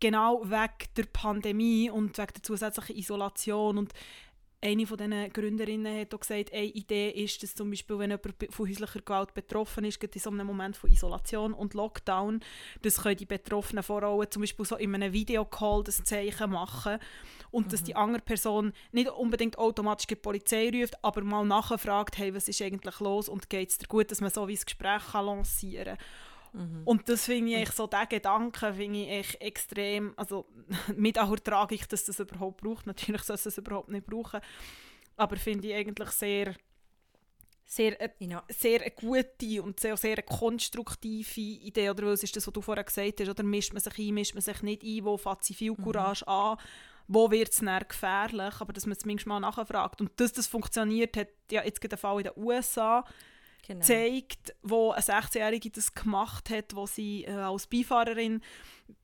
genau 0.00 0.42
wegen 0.44 0.94
der 0.96 1.04
Pandemie 1.04 1.90
und 1.90 2.16
wegen 2.18 2.32
der 2.34 2.42
zusätzlichen 2.42 2.96
Isolation. 2.96 3.78
Und 3.78 3.92
eine 4.62 4.86
von 4.86 4.98
diesen 4.98 5.32
Gründerinnen 5.32 6.00
hat 6.00 6.14
auch 6.14 6.20
gesagt, 6.20 6.52
eine 6.52 6.64
Idee 6.64 7.10
ist, 7.10 7.42
dass 7.42 7.54
zum 7.54 7.70
Beispiel, 7.70 7.98
wenn 7.98 8.10
jemand 8.10 8.36
von 8.50 8.68
häuslicher 8.68 9.00
Gewalt 9.00 9.32
betroffen 9.32 9.84
ist, 9.84 10.02
in 10.02 10.20
so 10.20 10.30
einem 10.30 10.46
Moment 10.46 10.76
von 10.76 10.90
Isolation 10.90 11.54
und 11.54 11.72
Lockdown, 11.72 12.40
das 12.82 13.02
können 13.02 13.16
die 13.16 13.26
betroffenen 13.26 13.82
Frauen 13.82 14.30
zum 14.30 14.42
Beispiel 14.42 14.66
so 14.66 14.76
in 14.76 14.94
einem 14.94 15.12
Videocall 15.14 15.82
das 15.84 16.04
Zeichen 16.04 16.50
machen 16.50 16.98
und 17.50 17.66
mhm. 17.66 17.70
dass 17.70 17.84
die 17.84 17.96
andere 17.96 18.22
Person 18.22 18.72
nicht 18.92 19.08
unbedingt 19.08 19.56
automatisch 19.56 20.06
die 20.06 20.16
Polizei 20.16 20.70
ruft, 20.70 21.02
aber 21.02 21.22
mal 21.22 21.46
nachfragt, 21.46 22.18
hey, 22.18 22.34
was 22.34 22.48
ist 22.48 22.60
eigentlich 22.60 23.00
los 23.00 23.30
und 23.30 23.48
geht 23.48 23.70
es 23.70 23.78
dir 23.78 23.86
gut, 23.86 24.10
dass 24.10 24.20
man 24.20 24.30
so 24.30 24.46
wie 24.46 24.56
ein 24.56 24.62
Gespräch 24.62 25.02
kann 25.12 25.24
lancieren 25.24 25.96
kann. 25.96 26.06
Mhm. 26.52 26.82
Und 26.84 27.08
das 27.08 27.24
finde 27.24 27.60
ich 27.60 27.70
so, 27.70 27.86
diesen 27.86 28.08
Gedanken 28.08 28.74
finde 28.74 29.18
ich 29.18 29.40
extrem, 29.40 30.14
also 30.16 30.46
mit 30.96 31.18
auch 31.18 31.36
Tragik, 31.38 31.88
dass 31.88 32.04
das 32.04 32.20
überhaupt 32.20 32.60
braucht. 32.60 32.86
Natürlich 32.86 33.22
soll 33.22 33.36
es 33.36 33.44
das 33.44 33.58
überhaupt 33.58 33.88
nicht 33.88 34.06
brauchen. 34.06 34.40
Aber 35.16 35.36
finde 35.36 35.68
ich 35.68 35.74
eigentlich 35.74 36.10
sehr, 36.10 36.54
sehr, 37.64 38.00
äh, 38.00 38.10
ja. 38.18 38.42
sehr 38.48 38.80
eine 38.80 38.90
gute 38.90 39.62
und 39.62 39.78
sehr, 39.78 39.96
sehr 39.96 40.22
konstruktive 40.22 41.40
Idee. 41.40 41.90
Oder 41.90 42.06
was 42.06 42.22
ist 42.22 42.34
das, 42.34 42.46
was 42.46 42.52
du 42.52 42.62
vorher 42.62 42.84
gesagt 42.84 43.20
hast? 43.20 43.28
Oder 43.28 43.42
mischt 43.42 43.72
man 43.72 43.82
sich 43.82 43.98
ein, 43.98 44.14
mischt 44.14 44.34
man 44.34 44.42
sich 44.42 44.62
nicht 44.62 44.82
ein? 44.82 45.04
Wo 45.04 45.16
fängt 45.16 45.44
sie 45.44 45.54
viel 45.54 45.72
mhm. 45.72 45.82
Courage 45.84 46.24
mhm. 46.24 46.32
an? 46.32 46.56
Wo 47.06 47.30
wird 47.30 47.50
es 47.52 47.60
gefährlich? 47.88 48.54
Aber 48.60 48.72
dass 48.72 48.86
man 48.86 48.92
es 48.92 49.00
zumindest 49.00 49.26
mal 49.26 49.40
nachfragt. 49.40 50.00
Und 50.00 50.18
dass 50.18 50.32
das 50.32 50.46
funktioniert, 50.46 51.16
hat 51.16 51.28
ja 51.50 51.64
jetzt 51.64 51.80
gerade 51.80 51.90
der 51.90 51.98
Fall 51.98 52.18
in 52.18 52.24
den 52.24 52.42
USA 52.42 53.04
genau. 53.66 53.84
zeigt, 53.84 54.54
wo 54.62 54.90
eine 54.90 55.02
16-Jährige 55.02 55.70
das 55.70 55.94
gemacht 55.94 56.50
hat, 56.50 56.74
wo 56.74 56.86
sie 56.86 57.24
äh, 57.24 57.32
als 57.32 57.66
Beifahrerin 57.66 58.42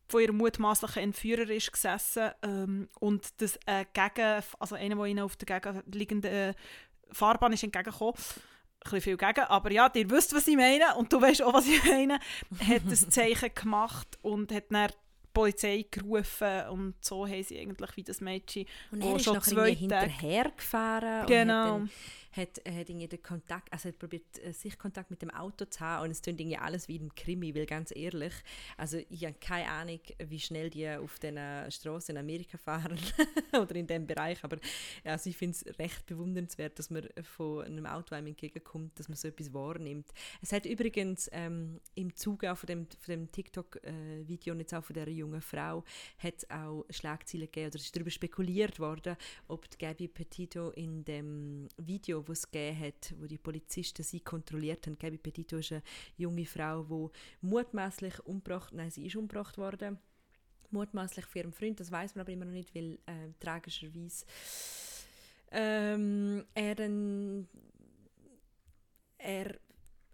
von 0.08 0.20
ihrem 0.20 0.36
mutmaßlichen 0.36 1.02
Entführer 1.02 1.50
ist 1.50 1.72
gesessen 1.72 2.30
ähm, 2.42 2.88
und 3.00 3.40
das 3.40 3.58
äh, 3.66 3.84
gegen, 3.92 4.42
also 4.58 4.74
einer, 4.76 4.96
der 4.96 5.04
ihnen 5.06 5.20
auf 5.20 5.36
der 5.36 5.60
gegenliegenden 5.60 6.32
äh, 6.32 6.54
Fahrbahn 7.10 7.52
ist 7.52 7.64
entgegengekommen, 7.64 8.14
ein 8.14 8.80
bisschen 8.82 9.00
viel 9.00 9.16
gegen, 9.16 9.44
aber 9.44 9.72
ja, 9.72 9.90
ihr 9.94 10.10
wisst, 10.10 10.34
was 10.34 10.46
ich 10.46 10.56
meine 10.56 10.94
und 10.96 11.12
du 11.12 11.20
weißt 11.20 11.42
auch, 11.42 11.54
was 11.54 11.66
ich 11.66 11.82
meine, 11.84 12.18
hat 12.60 12.82
das 12.88 13.08
Zeichen 13.10 13.50
gemacht 13.54 14.18
und 14.22 14.52
hat 14.52 14.64
dann 14.70 14.90
Polizei 15.32 15.84
gerufen 15.90 16.68
und 16.70 16.94
so 17.04 17.26
haben 17.26 17.42
sie 17.42 17.58
eigentlich 17.58 17.96
wie 17.96 18.02
das 18.02 18.20
Mädchen, 18.20 18.64
und 18.90 19.02
er 19.02 19.16
ist 19.16 19.24
schon 19.24 19.42
zwei 19.42 19.74
Tage 19.74 19.78
hinterher 19.78 20.50
gefahren 20.56 21.26
genau 21.26 21.82
hat, 22.36 22.60
hat 22.66 22.88
irgendwie 22.88 23.16
Kontakt, 23.18 23.72
also 23.72 23.88
hat 23.88 23.98
probiert, 23.98 24.24
äh, 24.44 24.52
sich 24.52 24.78
Kontakt 24.78 25.10
mit 25.10 25.22
dem 25.22 25.30
Auto 25.30 25.64
zu 25.64 25.80
haben 25.80 26.04
und 26.04 26.10
es 26.10 26.20
tut 26.20 26.38
irgendwie 26.38 26.58
alles 26.58 26.88
wie 26.88 26.96
im 26.96 27.14
Krimi, 27.14 27.54
weil 27.54 27.66
ganz 27.66 27.94
ehrlich, 27.94 28.34
also 28.76 28.98
ich 29.08 29.24
habe 29.24 29.36
keine 29.40 29.68
Ahnung, 29.68 30.00
wie 30.18 30.40
schnell 30.40 30.70
die 30.70 30.88
auf 30.88 31.18
den 31.18 31.38
Straßen 31.70 32.14
in 32.14 32.20
Amerika 32.20 32.58
fahren 32.66 32.98
oder 33.52 33.74
in 33.74 33.86
dem 33.86 34.06
Bereich, 34.06 34.42
aber 34.44 34.58
also 35.04 35.30
ich 35.30 35.36
finde 35.36 35.56
es 35.56 35.78
recht 35.78 36.06
bewundernswert, 36.06 36.78
dass 36.78 36.90
man 36.90 37.08
von 37.22 37.64
einem 37.64 37.86
Auto 37.86 38.14
einem 38.14 38.28
entgegenkommt, 38.28 38.98
dass 38.98 39.08
man 39.08 39.16
so 39.16 39.28
etwas 39.28 39.52
wahrnimmt. 39.52 40.12
Es 40.40 40.52
hat 40.52 40.66
übrigens 40.66 41.28
ähm, 41.32 41.80
im 41.94 42.14
Zuge 42.14 42.52
auch 42.52 42.58
von 42.58 42.66
dem, 42.66 42.86
von 42.86 43.12
dem 43.12 43.32
TikTok-Video 43.32 44.52
und 44.52 44.60
jetzt 44.60 44.74
auch 44.74 44.84
von 44.84 44.94
dieser 44.94 45.08
jungen 45.08 45.40
Frau 45.40 45.84
hat 46.18 46.50
auch 46.50 46.84
Schlagzeilen 46.90 47.46
gegeben 47.46 47.68
oder 47.68 47.76
es 47.76 47.86
ist 47.86 47.96
darüber 47.96 48.10
spekuliert 48.10 48.78
worden, 48.78 49.16
ob 49.48 49.68
die 49.70 49.78
Gabby 49.78 50.08
Petito 50.08 50.70
in 50.70 51.04
dem 51.04 51.68
Video, 51.76 52.25
wo 52.26 52.32
es 52.32 52.50
gegeben 52.50 52.80
hat, 52.80 53.14
wo 53.18 53.26
die 53.26 53.38
Polizisten 53.38 54.02
sie 54.02 54.20
kontrolliert 54.20 54.86
haben. 54.86 54.98
Gabi 54.98 55.18
Petito 55.18 55.56
ist 55.56 55.72
eine 55.72 55.82
junge 56.16 56.46
Frau, 56.46 56.82
die 56.82 57.46
mutmaßlich 57.46 58.20
umgebracht, 58.26 58.72
nein, 58.72 58.90
sie 58.90 59.06
ist 59.06 59.16
umgebracht 59.16 59.58
worden, 59.58 59.98
mutmaßlich 60.70 61.26
für 61.26 61.38
ihren 61.40 61.52
Freund, 61.52 61.80
das 61.80 61.90
weiß 61.90 62.14
man 62.14 62.22
aber 62.22 62.32
immer 62.32 62.44
noch 62.44 62.52
nicht, 62.52 62.74
weil 62.74 62.98
äh, 63.06 63.32
tragischerweise 63.40 64.24
ähm, 65.50 66.44
er 66.54 66.74
dann 66.74 67.48
er 69.18 69.58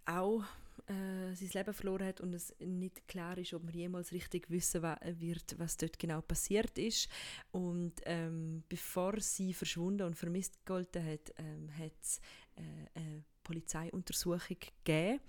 auch 0.04 0.44
äh, 0.86 1.34
sein 1.34 1.50
Leben 1.52 1.74
verloren 1.74 2.06
hat 2.06 2.20
und 2.20 2.34
es 2.34 2.54
nicht 2.58 3.06
klar 3.08 3.38
ist, 3.38 3.54
ob 3.54 3.64
man 3.64 3.74
jemals 3.74 4.12
richtig 4.12 4.50
wissen 4.50 4.82
wird, 4.82 5.58
was 5.58 5.76
dort 5.76 5.98
genau 5.98 6.20
passiert 6.20 6.78
ist. 6.78 7.08
Und 7.50 7.94
ähm, 8.04 8.62
bevor 8.68 9.20
sie 9.20 9.54
verschwunden 9.54 10.06
und 10.06 10.16
vermisst 10.16 10.64
gegolten 10.64 11.04
hat, 11.04 11.32
ähm, 11.38 11.70
hat 11.78 11.92
es 12.00 12.20
äh, 12.56 12.98
eine 12.98 13.24
Polizeiuntersuchung 13.42 14.56
gegeben. 14.84 15.20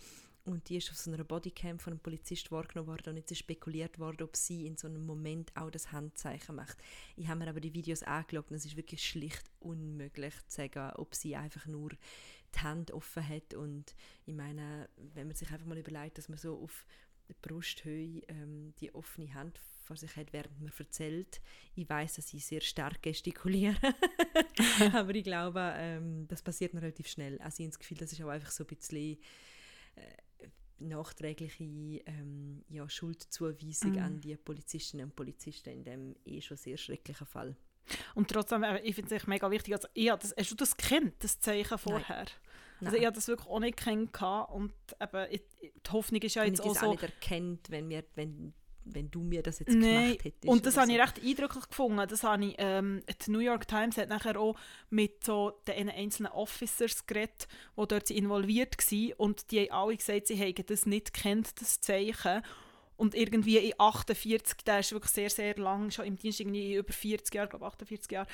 Und 0.46 0.68
die 0.68 0.76
ist 0.78 0.92
auf 0.92 0.98
so 0.98 1.10
einer 1.10 1.24
Bodycam 1.24 1.80
von 1.80 1.94
einem 1.94 2.02
Polizist 2.02 2.52
wahrgenommen 2.52 2.90
worden 2.90 3.12
und 3.12 3.18
jetzt 3.18 3.32
ist 3.32 3.40
spekuliert 3.40 3.98
worden, 3.98 4.24
ob 4.24 4.36
sie 4.36 4.68
in 4.68 4.76
so 4.76 4.88
einem 4.88 5.06
Moment 5.06 5.56
auch 5.56 5.72
das 5.72 5.94
Handzeichen 5.94 6.56
macht. 6.56 6.78
Ich 7.16 7.30
habe 7.30 7.40
mir 7.40 7.50
aber 7.50 7.62
die 7.62 7.74
Videos 7.74 8.04
angeschaut 8.04 8.52
und 8.52 8.58
es 8.58 8.66
ist 8.66 8.76
wirklich 8.76 9.06
schlicht 9.06 9.50
unmöglich 9.62 10.34
zu 10.48 10.58
sagen, 10.58 10.92
ob 10.96 11.16
sie 11.16 11.38
einfach 11.38 11.66
nur 11.66 11.92
die 12.56 12.60
Hand 12.60 12.92
offen 12.92 13.28
hat. 13.28 13.54
Und 13.54 13.96
ich 14.26 14.34
meine, 14.34 14.90
wenn 14.98 15.28
man 15.28 15.36
sich 15.36 15.52
einfach 15.52 15.66
mal 15.66 15.78
überlegt, 15.78 16.18
dass 16.18 16.30
man 16.30 16.38
so 16.38 16.60
auf 16.62 16.86
der 17.28 17.36
Brusthöhe 17.42 18.22
ähm, 18.28 18.74
die 18.80 18.94
offene 18.94 19.34
Hand 19.34 19.60
vor 19.84 19.98
sich 19.98 20.16
hat, 20.16 20.34
während 20.34 20.60
man 20.62 20.72
erzählt. 20.78 21.42
Ich 21.76 21.90
weiß, 21.90 22.16
dass 22.16 22.34
ich 22.34 22.46
sehr 22.46 22.62
stark 22.62 23.02
gestikuliere, 23.02 23.76
aber 24.94 25.14
ich 25.14 25.24
glaube, 25.24 25.74
ähm, 25.76 26.28
das 26.28 26.42
passiert 26.42 26.74
noch 26.74 26.82
relativ 26.82 27.08
schnell. 27.08 27.40
Also 27.40 27.60
ich 27.60 27.66
habe 27.66 27.72
das 27.72 27.80
Gefühl, 27.80 27.98
das 27.98 28.14
ist 28.14 28.22
auch 28.22 28.30
einfach 28.30 28.52
so 28.52 28.64
ein 28.64 28.68
bisschen 28.68 29.18
äh, 29.96 30.48
nachträgliche 30.80 31.64
ähm, 31.64 32.64
ja, 32.70 32.90
Schuldzuweisung 32.90 33.94
mm. 33.94 34.00
an 34.00 34.22
die 34.22 34.36
Polizistinnen 34.36 35.08
und 35.08 35.16
Polizisten 35.16 35.70
in 35.70 35.84
dem 35.84 36.16
eh 36.26 36.42
schon 36.42 36.58
sehr 36.58 36.78
schrecklichen 36.78 37.28
Fall. 37.28 37.56
Und 38.16 38.30
trotzdem, 38.30 38.64
äh, 38.64 38.80
ich 38.82 38.96
finde 38.96 39.16
es 39.16 39.28
mega 39.28 39.50
wichtig, 39.52 39.74
also 39.74 39.88
ich 39.94 40.10
das, 40.10 40.34
hast 40.38 40.52
du 40.52 40.56
das 40.56 40.78
kennt, 40.78 41.24
das 41.24 41.40
Zeichen 41.40 41.78
vorher? 41.78 42.26
Nein. 42.80 42.88
Also 42.88 42.98
ich 42.98 43.06
habe 43.06 43.16
das 43.16 43.28
wirklich 43.28 43.50
auch 43.50 43.60
nicht 43.60 43.78
kennt 43.78 44.22
und 44.22 44.74
eben, 45.02 45.28
ich, 45.32 45.42
die 45.62 45.92
Hoffnung 45.92 46.22
ist 46.22 46.36
ja 46.36 46.44
jetzt 46.44 46.62
auch 46.62 46.76
so... 46.76 46.88
Auch 46.88 46.92
nicht 46.92 47.04
erkennt, 47.04 47.70
wenn, 47.70 47.90
wir, 47.90 48.04
wenn, 48.16 48.54
wenn 48.86 49.10
du 49.10 49.22
mir 49.22 49.42
das 49.42 49.60
jetzt 49.60 49.74
nee. 49.74 50.08
gemacht 50.08 50.26
hättest. 50.26 50.46
Und 50.46 50.66
das 50.66 50.78
habe 50.78 50.88
so. 50.88 50.94
ich 50.94 51.00
recht 51.00 51.24
eindrücklich 51.24 51.70
gefunden. 51.70 52.06
Das 52.08 52.24
habe 52.24 52.46
ich, 52.46 52.56
ähm, 52.58 53.02
die 53.26 53.32
New 53.32 53.40
York 53.40 53.68
Times 53.68 53.98
hat 53.98 54.10
nachher 54.10 54.40
auch 54.40 54.56
mit 54.90 55.24
so 55.24 55.52
den 55.68 55.90
einzelnen 55.90 56.32
Officers 56.32 57.06
geredet, 57.06 57.48
die 57.78 57.88
dort 57.88 58.10
involviert 58.10 58.76
waren 58.78 59.14
und 59.14 59.52
die 59.52 59.62
haben 59.62 59.72
alle 59.72 59.98
gesagt, 59.98 60.28
sie 60.28 60.36
hätten 60.36 60.66
das 60.66 60.86
nicht 60.86 61.14
kennt, 61.14 61.62
das 61.62 61.80
Zeichen. 61.80 62.42
Und 62.96 63.16
irgendwie 63.16 63.58
in 63.58 63.74
48, 63.78 64.58
der 64.66 64.80
ist 64.80 64.92
wirklich 64.92 65.12
sehr, 65.12 65.30
sehr 65.30 65.56
lang, 65.58 65.92
schon 65.92 66.06
im 66.06 66.16
Dienst, 66.16 66.40
irgendwie 66.40 66.76
über 66.76 66.94
40 66.94 67.34
Jahre, 67.34 67.50
glaube 67.50 67.66
48 67.66 68.12
Jahre, 68.12 68.28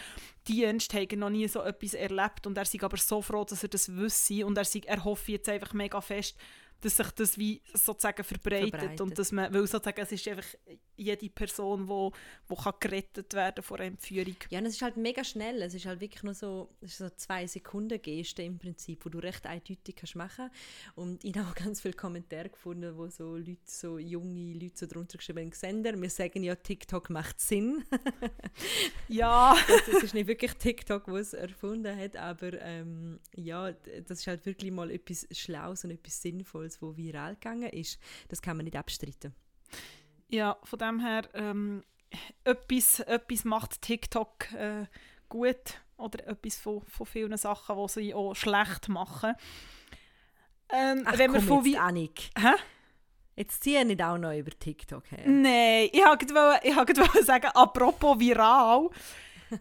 Dienst, 0.47 0.93
hat 0.93 1.11
er 1.11 1.17
noch 1.17 1.29
nie 1.29 1.47
so 1.47 1.61
etwas 1.61 1.93
erlebt. 1.93 2.45
Und 2.45 2.57
er 2.57 2.63
ist 2.63 2.83
aber 2.83 2.97
so 2.97 3.21
froh, 3.21 3.45
dass 3.45 3.63
er 3.63 3.69
das 3.69 3.95
wüsste. 3.95 4.45
Und 4.45 4.57
er, 4.57 4.65
sei, 4.65 4.81
er 4.85 5.03
hofft 5.03 5.29
jetzt 5.29 5.49
einfach 5.49 5.73
mega 5.73 6.01
fest, 6.01 6.35
dass 6.81 6.97
sich 6.97 7.11
das 7.11 7.37
wie 7.37 7.61
sozusagen 7.73 8.23
verbreitet, 8.23 8.69
Verbreitet. 8.69 9.01
und 9.01 9.17
dass 9.17 9.31
man, 9.31 9.53
weil 9.53 9.67
sozusagen 9.67 10.01
es 10.01 10.11
ist 10.11 10.27
einfach 10.27 10.47
jede 10.95 11.29
Person, 11.29 11.87
wo, 11.87 12.11
wo 12.47 12.55
kann 12.55 12.73
gerettet 12.79 13.33
werden 13.33 13.63
vor 13.63 13.77
einer 13.79 13.87
Entführung. 13.87 14.35
Ja, 14.49 14.59
und 14.59 14.65
es 14.65 14.75
ist 14.75 14.81
halt 14.81 14.97
mega 14.97 15.23
schnell. 15.23 15.61
Es 15.61 15.73
ist 15.73 15.85
halt 15.85 16.01
wirklich 16.01 16.23
nur 16.23 16.33
so, 16.33 16.69
so 16.81 17.09
zwei 17.11 17.47
Sekunden 17.47 18.01
Geste 18.01 18.43
im 18.43 18.59
Prinzip, 18.59 19.05
wo 19.05 19.09
du 19.09 19.19
recht 19.19 19.45
eindeutig 19.45 19.95
kannst 19.95 20.15
machen 20.15 20.49
Und 20.95 21.23
ich 21.23 21.35
habe 21.37 21.49
auch 21.49 21.55
ganz 21.55 21.81
viele 21.81 21.93
Kommentare 21.93 22.49
gefunden, 22.49 22.97
wo 22.97 23.07
so 23.07 23.37
Leute, 23.37 23.57
so 23.65 23.97
junge 23.97 24.53
Leute 24.53 24.77
so 24.77 24.87
drunter 24.87 25.17
geschrieben 25.17 25.39
haben, 25.39 25.49
«Gesender, 25.51 25.99
wir 25.99 26.09
sagen 26.09 26.43
ja, 26.43 26.55
TikTok 26.55 27.09
macht 27.09 27.39
Sinn.» 27.39 27.83
Ja, 29.07 29.55
Das 29.91 30.03
ist 30.03 30.13
nicht 30.13 30.27
wirklich 30.27 30.53
TikTok, 30.53 31.07
was 31.07 31.27
es 31.27 31.33
erfunden 31.33 31.95
hat, 31.95 32.15
aber 32.15 32.59
ähm, 32.61 33.19
ja, 33.35 33.71
das 34.07 34.19
ist 34.19 34.27
halt 34.27 34.45
wirklich 34.45 34.71
mal 34.71 34.91
etwas 34.91 35.27
Schlaues 35.31 35.83
und 35.83 35.91
etwas 35.91 36.21
Sinnvolles, 36.21 36.68
wo 36.81 36.95
viral 36.95 37.35
gegangen 37.35 37.69
ist. 37.69 37.99
Das 38.27 38.41
kann 38.41 38.57
man 38.57 38.65
nicht 38.65 38.77
abstreiten. 38.77 39.33
ja, 40.29 40.57
von 40.63 40.79
dem 40.79 40.99
her, 40.99 41.23
ähm, 41.33 41.83
etwas, 42.43 42.99
etwas 43.01 43.43
macht 43.45 43.81
TikTok 43.81 44.51
äh, 44.53 44.85
gut 45.27 45.81
oder 45.97 46.27
etwas 46.27 46.57
von, 46.57 46.81
von 46.81 47.05
vielen 47.05 47.37
Sachen, 47.37 47.77
die 47.77 47.91
sie 47.91 48.13
auch 48.13 48.33
schlecht 48.33 48.89
machen. 48.89 49.35
Ähm, 50.71 51.03
Ach, 51.05 51.17
wenn 51.17 51.33
wir 51.33 51.41
von 51.41 51.65
jetzt, 51.65 51.79
Annik. 51.79 52.29
Hä? 52.37 52.53
Jetzt 53.35 53.63
zieh 53.63 53.83
nicht 53.85 54.01
auch 54.01 54.17
noch 54.17 54.33
über 54.33 54.51
TikTok 54.51 55.11
her. 55.11 55.27
Nein, 55.27 55.89
ich 55.91 56.01
wollte 56.01 57.19
ich 57.19 57.25
sagen, 57.25 57.47
apropos 57.53 58.19
viral. 58.19 58.89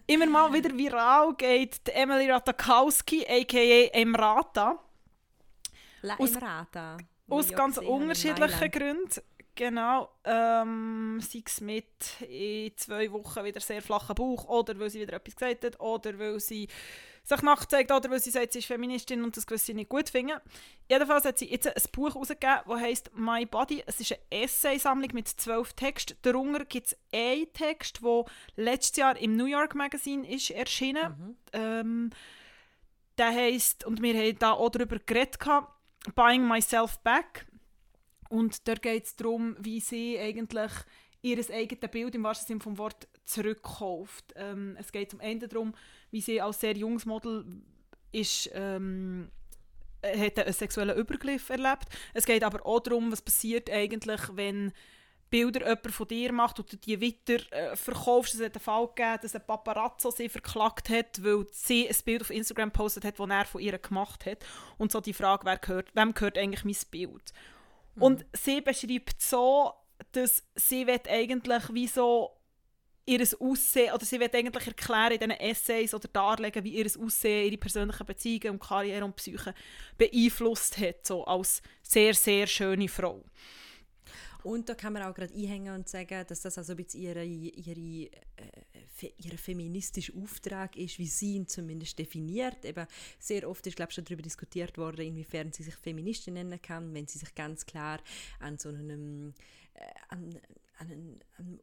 Immer 0.07 0.27
mal 0.27 0.53
wieder 0.53 0.77
viral 0.77 1.35
geht 1.35 1.87
die 1.87 1.93
Emily 1.93 2.31
Ratakowski, 2.31 3.25
a.k.a. 3.27 3.99
Emrata, 3.99 4.79
La 6.03 6.17
aus- 6.17 6.37
aus 7.29 7.49
ganz 7.51 7.79
unterschiedlichen. 7.79 8.71
Gründen. 8.71 9.21
Genau, 9.55 10.09
ähm, 10.23 11.19
sei 11.21 11.43
es 11.45 11.61
mit 11.61 12.21
in 12.29 12.77
zwei 12.77 13.11
Wochen 13.11 13.43
wieder 13.45 13.59
sehr 13.61 13.83
flachen 13.83 14.15
Bauch 14.15 14.45
oder 14.49 14.79
weil 14.79 14.89
sie 14.89 15.01
wieder 15.01 15.15
etwas 15.15 15.35
gesagt 15.35 15.65
hat 15.65 15.81
oder 15.81 16.17
weil 16.17 16.39
sie 16.39 16.69
sich 17.25 17.43
nackt 17.43 17.69
zeigt 17.69 17.91
oder 17.91 18.09
weil 18.09 18.21
sie 18.21 18.31
sagt, 18.31 18.53
sie 18.53 18.61
ist 18.61 18.67
Feministin 18.67 19.25
und 19.25 19.37
das 19.37 19.49
gewisse 19.49 19.75
nicht 19.75 19.89
gut 19.89 20.11
finden. 20.11 20.39
Jedenfalls 20.89 21.25
hat 21.25 21.39
sie 21.39 21.51
jetzt 21.51 21.67
ein 21.67 21.75
Buch 21.91 22.15
herausgegeben, 22.15 22.61
das 22.69 22.81
heisst 22.81 23.11
«My 23.17 23.45
Body». 23.47 23.83
Es 23.85 23.99
ist 23.99 24.13
eine 24.13 24.45
Essaysammlung 24.45 25.11
mit 25.13 25.27
zwölf 25.27 25.73
Texten. 25.73 26.17
Darunter 26.23 26.65
gibt 26.65 26.87
es 26.87 26.97
einen 27.13 27.53
Text, 27.53 28.01
der 28.03 28.25
letztes 28.55 28.97
Jahr 28.97 29.17
im 29.19 29.37
New 29.37 29.47
York 29.47 29.75
Magazine 29.75 30.25
ist 30.31 30.51
erschienen 30.51 31.17
Mhm. 31.19 31.37
ähm, 31.53 32.11
der 33.19 33.35
heisst, 33.35 33.85
und 33.85 34.01
wir 34.03 34.15
haben 34.15 34.39
da 34.39 34.53
auch 34.53 34.71
darüber 34.71 35.01
geredet, 35.01 35.41
gehabt, 35.41 35.75
«Buying 36.15 36.47
Myself 36.47 36.99
Back». 37.01 37.47
Und 38.29 38.69
dort 38.69 38.83
geht 38.83 39.05
es 39.05 39.17
darum, 39.17 39.57
wie 39.59 39.81
sie 39.81 40.19
eigentlich 40.19 40.73
ihr 41.23 41.39
eigenes 41.51 41.91
Bild 41.91 42.15
im 42.15 42.23
wahrsten 42.23 42.47
Sinne 42.47 42.61
vom 42.61 42.79
Wort 42.79 43.09
zurückkauft. 43.25 44.33
Ähm, 44.37 44.77
es 44.79 44.93
geht 44.93 45.11
zum 45.11 45.21
Ende 45.21 45.49
darum, 45.49 45.75
wie 46.11 46.21
sie 46.21 46.41
als 46.41 46.61
sehr 46.61 46.77
junges 46.77 47.07
Model 47.07 47.45
ist, 48.13 48.51
ähm, 48.55 49.31
äh, 50.03 50.19
hat 50.19 50.39
einen 50.39 50.53
sexuellen 50.53 50.97
Übergriff 50.97 51.51
erlebt. 51.51 51.87
Es 52.15 52.25
geht 52.25 52.45
aber 52.45 52.65
auch 52.65 52.81
darum, 52.81 53.11
was 53.11 53.23
passiert 53.23 53.71
eigentlich, 53.71 54.21
wenn 54.33 54.73
Bilder 55.31 55.61
jemand 55.61 55.93
von 55.93 56.09
dir 56.09 56.33
macht 56.33 56.59
und 56.59 56.73
du 56.73 56.77
die 56.77 57.01
weiter 57.01 57.53
äh, 57.53 57.77
verkaufst. 57.77 58.35
Es 58.35 58.41
hat 58.41 58.55
einen 58.55 58.63
Fall 58.63 58.87
gegeben, 58.89 59.19
dass 59.23 59.35
ein 59.35 59.47
Paparazzo 59.47 60.11
sie 60.11 60.29
verklagt 60.29 60.89
hat, 60.89 61.23
weil 61.23 61.47
sie 61.51 61.89
ein 61.89 61.97
Bild 62.05 62.23
auf 62.23 62.31
Instagram 62.31 62.73
gepostet 62.73 63.05
hat, 63.05 63.19
das 63.19 63.29
er 63.29 63.45
von 63.45 63.61
ihr 63.61 63.79
gemacht 63.79 64.27
hat. 64.27 64.45
Und 64.79 64.93
so 64.93 65.01
die 65.01 65.13
Frage, 65.13 65.45
wer 65.45 65.59
gehört, 65.59 65.95
wem 65.95 66.15
gehört 66.15 66.39
eigentlich 66.39 66.65
mein 66.65 66.77
Bild? 66.91 67.33
Und 67.97 68.25
sie 68.33 68.61
beschreibt 68.61 69.21
so, 69.21 69.73
dass 70.13 70.45
sie 70.55 70.87
eigentlich 70.87 71.75
wie 71.75 71.89
so 71.89 72.39
ihr 73.09 73.27
Aussehen, 73.41 73.95
oder 73.95 74.05
sie 74.05 74.21
will 74.21 74.31
eigentlich 74.33 74.67
erklären 74.67 75.13
in 75.13 75.19
diesen 75.19 75.31
Essays 75.33 75.95
oder 75.95 76.09
darlegen, 76.09 76.63
wie 76.63 76.75
ihr 76.75 76.87
Aussehen, 76.87 77.47
ihre 77.47 77.57
persönlichen 77.57 78.07
Beziehungen 78.07 78.51
und 78.51 78.63
Karriere 78.63 79.05
und 79.05 79.17
Psyche 79.17 79.55
beeinflusst 79.97 80.79
hat, 80.79 81.07
so 81.07 81.25
als 81.25 81.63
sehr, 81.83 82.13
sehr 82.13 82.47
schöne 82.47 82.89
Frau. 82.89 83.25
Und 84.49 84.67
da 84.71 84.75
kann 84.75 84.95
man 84.95 85.03
auch 85.03 85.15
gerade 85.15 85.35
einhängen 85.35 85.75
und 85.75 85.91
sagen, 85.91 86.25
dass 86.27 86.41
das 86.41 86.57
also 86.57 86.73
ein 86.73 86.79
bisschen 86.79 87.03
ihre, 87.03 87.23
ihre, 87.23 88.11
äh, 88.11 89.13
ihr 89.19 89.37
feministischer 89.37 90.15
Auftrag 90.17 90.75
ist, 90.75 90.99
wie 90.99 91.07
sie 91.07 91.35
ihn 91.35 91.47
zumindest 91.47 91.99
definiert. 91.99 92.65
Eben 92.65 92.87
sehr 93.19 93.47
oft 93.47 93.67
ist 93.67 93.77
glaube 93.77 93.91
ich, 93.91 93.97
schon 93.97 94.07
darüber 94.07 94.23
diskutiert 94.23 94.79
worden, 94.79 95.05
inwiefern 95.05 95.53
sie 95.53 95.65
sich 95.65 95.75
Feministin 95.75 96.33
nennen 96.33 96.63
kann, 96.63 96.95
wenn 96.95 97.07
sie 97.07 97.19
sich 97.19 97.35
ganz 97.35 97.67
klar 97.67 98.01
an 98.41 98.57
so 98.57 98.71
einem 98.71 99.35
äh, 99.75 99.81
an, 100.09 100.41
an, 100.79 100.91
an, 100.93 101.21
an 101.37 101.61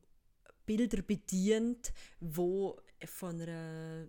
Bilder 0.68 1.02
bedient, 1.02 1.92
wo 2.20 2.80
von 3.04 3.42
einer 3.42 4.08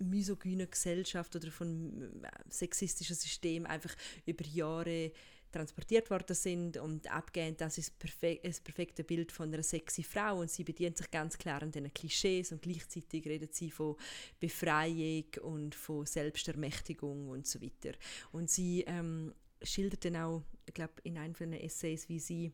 misogynen 0.00 0.68
Gesellschaft 0.68 1.36
oder 1.36 1.52
von 1.52 2.24
äh, 2.24 2.28
sexistischen 2.48 3.14
System 3.14 3.66
einfach 3.66 3.94
über 4.26 4.44
Jahre 4.44 5.12
transportiert 5.54 6.10
worden 6.10 6.34
sind 6.34 6.76
und 6.76 7.10
abgehend, 7.10 7.60
das 7.60 7.78
ist 7.78 7.98
perfe 7.98 8.40
das 8.42 8.60
perfekte 8.60 9.04
Bild 9.04 9.30
von 9.30 9.52
einer 9.52 9.62
sexy 9.62 10.02
Frau 10.02 10.40
und 10.40 10.50
sie 10.50 10.64
bedient 10.64 10.96
sich 10.96 11.10
ganz 11.10 11.38
klar 11.38 11.62
an 11.62 11.70
diesen 11.70 11.92
Klischees 11.94 12.50
und 12.50 12.60
gleichzeitig 12.60 13.24
redet 13.26 13.54
sie 13.54 13.70
von 13.70 13.96
Befreiung 14.40 15.26
und 15.42 15.74
von 15.74 16.06
Selbstermächtigung 16.06 17.28
und 17.28 17.46
so 17.46 17.60
weiter. 17.62 17.96
Und 18.32 18.50
sie 18.50 18.82
ähm, 18.86 19.32
schildert 19.62 20.04
dann 20.04 20.16
auch, 20.16 20.42
ich 20.66 20.74
glaube, 20.74 20.94
in 21.04 21.18
einem 21.18 21.34
von 21.34 21.52
den 21.52 21.60
Essays, 21.60 22.08
wie 22.08 22.18
sie 22.18 22.52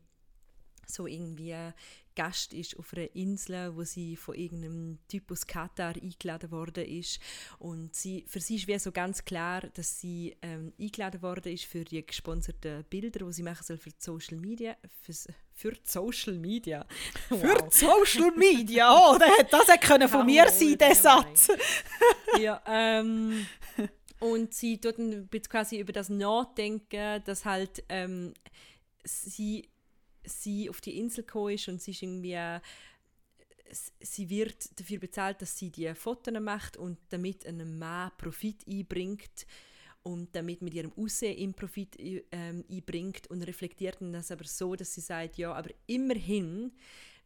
so 0.91 1.07
irgendwie 1.07 1.55
Gast 2.15 2.53
ist 2.53 2.77
auf 2.77 2.93
einer 2.93 3.15
Insel, 3.15 3.75
wo 3.75 3.83
sie 3.83 4.15
von 4.15 4.35
irgendeinem 4.35 4.99
Typ 5.07 5.31
aus 5.31 5.47
Katar 5.47 5.95
eingeladen 5.95 6.51
worden 6.51 6.85
ist 6.85 7.19
und 7.59 7.95
sie, 7.95 8.25
für 8.27 8.39
sie 8.39 8.57
ist 8.57 8.67
wie 8.67 8.77
so 8.79 8.91
ganz 8.91 9.23
klar, 9.23 9.61
dass 9.73 9.99
sie 9.99 10.35
ähm, 10.41 10.73
eingeladen 10.79 11.21
worden 11.21 11.53
ist 11.53 11.65
für 11.65 11.85
die 11.85 12.05
gesponserten 12.05 12.83
Bilder, 12.89 13.25
die 13.25 13.33
sie 13.33 13.43
machen 13.43 13.63
soll 13.63 13.77
für 13.77 13.91
Social 13.97 14.37
Media, 14.37 14.75
für 15.53 15.73
Social 15.83 16.33
Media. 16.37 16.85
Für 17.29 17.37
die 17.37 17.77
Social 17.77 18.31
Media, 18.35 18.93
oh, 18.93 19.17
das 19.17 19.67
hätte 19.67 19.87
können 19.87 20.09
von 20.09 20.25
mir 20.25 20.49
sein, 20.49 20.77
der. 20.77 20.95
Satz. 20.95 21.47
ja, 22.39 22.61
ähm, 22.67 23.45
und 24.19 24.53
sie 24.53 24.79
tut 24.79 24.97
quasi 25.49 25.79
über 25.79 25.93
das 25.93 26.09
nachdenken, 26.09 27.23
dass 27.25 27.45
halt 27.45 27.83
ähm, 27.89 28.33
sie, 29.03 29.70
sie 30.25 30.69
auf 30.69 30.81
die 30.81 30.97
Insel 30.97 31.23
gekommen 31.23 31.55
ist 31.55 31.67
und 31.67 31.81
sie 31.81 31.91
ist 31.91 32.03
irgendwie 32.03 32.33
äh, 32.33 32.59
sie 34.01 34.29
wird 34.29 34.79
dafür 34.79 34.99
bezahlt, 34.99 35.41
dass 35.41 35.57
sie 35.57 35.69
die 35.69 35.93
Fotos 35.95 36.33
macht 36.39 36.77
und 36.77 36.97
damit 37.09 37.45
einem 37.45 37.77
Mann 37.79 38.11
Profit 38.17 38.67
einbringt 38.67 39.45
und 40.03 40.35
damit 40.35 40.61
mit 40.61 40.73
ihrem 40.73 40.91
Aussehen 40.93 41.37
im 41.37 41.53
Profit 41.53 41.99
äh, 41.99 42.23
ähm, 42.31 42.65
einbringt 42.69 43.27
und 43.27 43.43
reflektiert 43.43 43.97
das 43.99 44.31
aber 44.31 44.45
so, 44.45 44.75
dass 44.75 44.93
sie 44.93 45.01
sagt, 45.01 45.37
ja, 45.37 45.53
aber 45.53 45.69
immerhin 45.87 46.71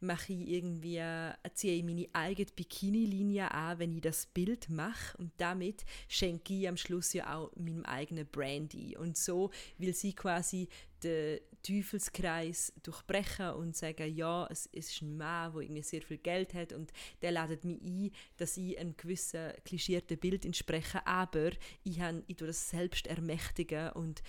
mache 0.00 0.32
ich 0.32 0.48
irgendwie, 0.48 0.98
äh, 0.98 1.32
ziehe 1.54 1.74
ich 1.74 1.84
meine 1.84 2.08
eigene 2.12 2.50
Bikini-Linie 2.54 3.50
an, 3.50 3.78
wenn 3.78 3.92
ich 3.92 4.02
das 4.02 4.26
Bild 4.26 4.68
mache 4.68 5.16
und 5.18 5.32
damit 5.38 5.84
schenke 6.08 6.54
ich 6.54 6.68
am 6.68 6.76
Schluss 6.76 7.12
ja 7.12 7.36
auch 7.36 7.54
meinem 7.56 7.84
eigenen 7.84 8.26
Brand 8.26 8.74
ein. 8.74 8.96
Und 8.96 9.16
so 9.16 9.50
will 9.78 9.94
sie 9.94 10.12
quasi 10.12 10.68
den 11.02 11.40
Teufelskreis 11.62 12.72
durchbrechen 12.82 13.50
und 13.50 13.76
sagen, 13.76 14.14
ja, 14.14 14.46
es, 14.50 14.66
ist 14.66 15.02
ein 15.02 15.16
Mann, 15.16 15.52
der 15.52 15.62
irgendwie 15.62 15.82
sehr 15.82 16.02
viel 16.02 16.18
Geld 16.18 16.54
hat 16.54 16.72
und 16.72 16.92
der 17.22 17.32
ladet 17.32 17.64
mich 17.64 17.80
ein, 17.82 18.10
dass 18.36 18.56
ich 18.56 18.78
einem 18.78 18.96
gewissen 18.96 19.52
klischierten 19.64 20.18
Bild 20.18 20.44
entspreche, 20.44 21.06
aber 21.06 21.50
ich, 21.84 22.00
han, 22.00 22.22
ich 22.26 22.36
tue 22.36 22.46
das 22.46 22.70
selbst 22.70 23.06
ermächtigen 23.06 23.90
und, 23.92 24.22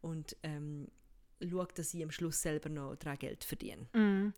und 0.00 0.36
ähm, 0.42 0.88
schaue, 1.48 1.68
dass 1.74 1.94
ich 1.94 2.02
am 2.02 2.10
Schluss 2.10 2.40
selber 2.42 2.68
noch 2.68 2.96
daran 2.96 3.18
Geld 3.18 3.44
verdiene. 3.44 3.86
Mm. 3.92 4.32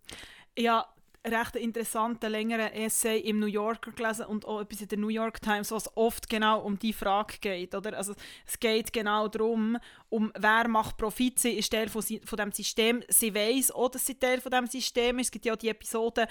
Ja, 0.57 0.87
recht 1.27 1.57
interessanten, 1.57 2.31
längeren 2.31 2.73
Essay 2.73 3.19
im 3.19 3.39
New 3.39 3.47
Yorker 3.47 3.93
gelesen 3.93 4.27
und 4.27 4.45
auch 4.45 4.61
etwas 4.61 4.83
in 4.83 4.89
der 4.89 4.99
New 4.99 5.09
York 5.09 5.41
Times, 5.41 5.71
was 5.71 5.97
oft 5.97 6.29
genau 6.29 6.61
um 6.61 6.79
die 6.79 6.93
Frage 6.93 7.39
geht. 7.41 7.75
Oder? 7.75 7.97
Also, 7.97 8.15
es 8.47 8.61
geht 8.61 8.93
genau 8.93 9.29
darum, 9.29 9.79
um 10.11 10.33
wer 10.39 10.69
macht 10.69 10.99
Profit. 10.99 11.39
Sie 11.39 11.53
ist 11.53 11.71
Teil 11.71 11.89
von, 11.89 12.03
von 12.03 12.37
dem 12.37 12.53
System. 12.53 13.03
Sie 13.09 13.35
weiß 13.35 13.71
auch, 13.71 13.89
dass 13.89 14.05
sie 14.05 14.17
Teil 14.17 14.41
von 14.41 14.53
dem 14.53 14.67
System 14.67 15.19
ist. 15.19 15.29
Es 15.29 15.31
gibt 15.31 15.47
ja 15.47 15.55
auch 15.55 15.59
die 15.59 15.71
Episode 15.71 16.29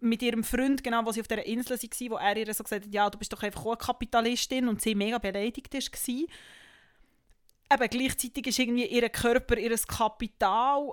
mit 0.00 0.20
ihrem 0.20 0.44
Freund, 0.44 0.84
genau, 0.84 1.04
wo 1.06 1.12
sie 1.12 1.20
auf 1.20 1.28
dieser 1.28 1.46
Insel 1.46 1.78
war, 1.78 2.10
wo 2.10 2.16
er 2.16 2.36
ihr 2.36 2.52
so 2.52 2.62
gesagt 2.62 2.84
hat, 2.84 2.92
ja, 2.92 3.08
du 3.08 3.18
bist 3.18 3.32
doch 3.32 3.42
einfach 3.42 3.64
auch 3.64 3.70
eine 3.70 3.78
Kapitalistin 3.78 4.68
und 4.68 4.82
sie 4.82 4.94
mega 4.94 5.16
beleidigt 5.16 5.72
war. 5.72 6.26
Eben, 7.74 7.88
gleichzeitig 7.88 8.46
ist 8.46 8.58
irgendwie 8.58 8.86
ihr 8.86 9.08
Körper 9.08 9.56
ihr 9.58 9.76
Kapital 9.76 10.92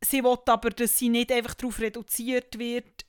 sie 0.00 0.22
will 0.22 0.36
aber, 0.46 0.70
dass 0.70 0.98
sie 0.98 1.08
nicht 1.08 1.32
einfach 1.32 1.54
darauf 1.54 1.80
reduziert 1.80 2.58
wird, 2.58 3.04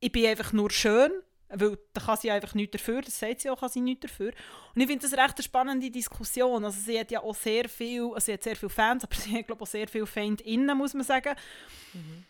ich 0.00 0.12
bin 0.12 0.26
einfach 0.26 0.52
nur 0.52 0.70
schön, 0.70 1.10
Weil 1.48 1.78
da 1.94 2.00
kann 2.00 2.16
sie 2.16 2.30
einfach 2.30 2.54
nichts 2.54 2.72
dafür, 2.72 3.00
das 3.00 3.18
sagt 3.18 3.40
sie 3.40 3.50
auch, 3.50 3.58
kann 3.58 3.70
sie 3.70 3.80
nichts 3.80 4.02
dafür. 4.02 4.32
Und 4.74 4.80
ich 4.80 4.86
finde 4.86 5.08
das 5.08 5.18
recht 5.18 5.34
eine 5.36 5.42
spannende 5.42 5.90
Diskussion. 5.90 6.64
Also 6.64 6.78
sie 6.78 7.00
hat 7.00 7.10
ja 7.10 7.22
auch 7.22 7.34
sehr 7.34 7.68
viel, 7.68 8.02
also 8.02 8.26
sie 8.26 8.34
hat 8.34 8.42
sehr 8.42 8.56
viele 8.56 8.70
Fans, 8.70 9.04
aber 9.04 9.14
sie 9.14 9.36
hat 9.36 9.46
glaube 9.46 9.62
auch 9.62 9.66
sehr 9.66 9.88
viele 9.88 10.06
FeindInnen, 10.06 10.76
muss 10.76 10.94
man 10.94 11.04
sagen. 11.04 11.34
Mhm. 11.94 12.24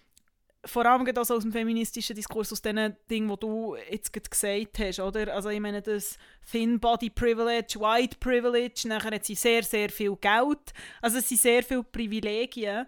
Vor 0.64 0.84
allem 0.84 1.06
also 1.16 1.36
aus 1.36 1.42
dem 1.42 1.52
feministischen 1.52 2.16
Diskurs, 2.16 2.52
aus 2.52 2.60
den 2.60 2.96
Dingen, 3.08 3.28
die 3.28 3.40
du 3.40 3.76
jetzt 3.90 4.12
gesagt 4.12 4.78
hast, 4.80 4.98
oder? 4.98 5.32
Also 5.32 5.50
ich 5.50 5.60
meine, 5.60 5.80
das 5.80 6.18
Thin 6.50 6.80
Body 6.80 7.10
Privilege, 7.10 7.78
White 7.78 8.16
Privilege, 8.18 8.88
nachher 8.88 9.14
hat 9.14 9.24
sie 9.24 9.36
sehr, 9.36 9.62
sehr 9.62 9.88
viel 9.88 10.16
Geld. 10.16 10.72
Also 11.00 11.18
es 11.18 11.28
sind 11.28 11.40
sehr 11.40 11.62
viele 11.62 11.84
Privilegien. 11.84 12.86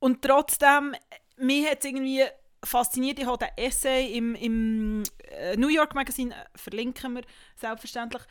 Und 0.00 0.22
trotzdem, 0.22 0.94
mir 1.36 1.70
hat 1.70 1.78
es 1.78 1.84
irgendwie 1.84 2.24
fasziniert. 2.64 3.18
Ich 3.18 3.26
habe 3.26 3.38
den 3.38 3.64
Essay 3.64 4.16
im, 4.16 4.34
im 4.34 5.02
äh, 5.30 5.56
New 5.56 5.68
York 5.68 5.94
Magazine, 5.94 6.34
äh, 6.34 6.58
verlinken 6.58 7.14
wir 7.14 7.22
selbstverständlich, 7.54 8.22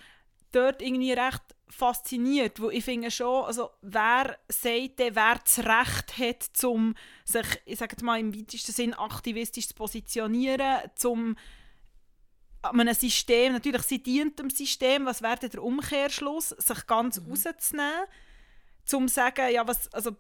dort 0.52 0.82
irgendwie 0.82 1.14
recht 1.14 1.55
fasziniert, 1.68 2.60
wo 2.62 2.70
ich 2.70 2.86
finde 2.86 3.12
schon, 3.12 3.46
also 3.46 3.72
wer 3.82 4.38
sagt 4.48 5.00
denn, 5.00 5.16
wer 5.16 5.40
das 5.44 5.60
Recht 5.60 6.18
hat, 6.18 6.64
um 6.64 6.96
sich, 7.24 7.46
ich 7.66 7.80
sage 7.80 8.04
mal 8.04 8.20
im 8.20 8.36
weitesten 8.36 8.72
Sinn 8.72 8.94
aktivistisch 8.94 9.68
zu 9.68 9.74
positionieren, 9.74 10.82
zum 10.96 11.36
einem 12.62 12.94
System, 12.94 13.54
natürlich 13.54 13.84
sie 13.84 14.02
dient 14.02 14.40
dem 14.40 14.50
System, 14.50 15.06
was 15.06 15.22
wäre 15.22 15.50
der 15.50 15.64
Umkehrschluss, 15.64 16.50
sich 16.50 16.88
ganz 16.88 17.20
mhm. 17.20 17.32
rauszunehmen, 17.32 18.06
zum 18.86 19.08
sagen, 19.08 19.52
ja 19.52 19.68
was, 19.68 19.92
also 19.94 20.16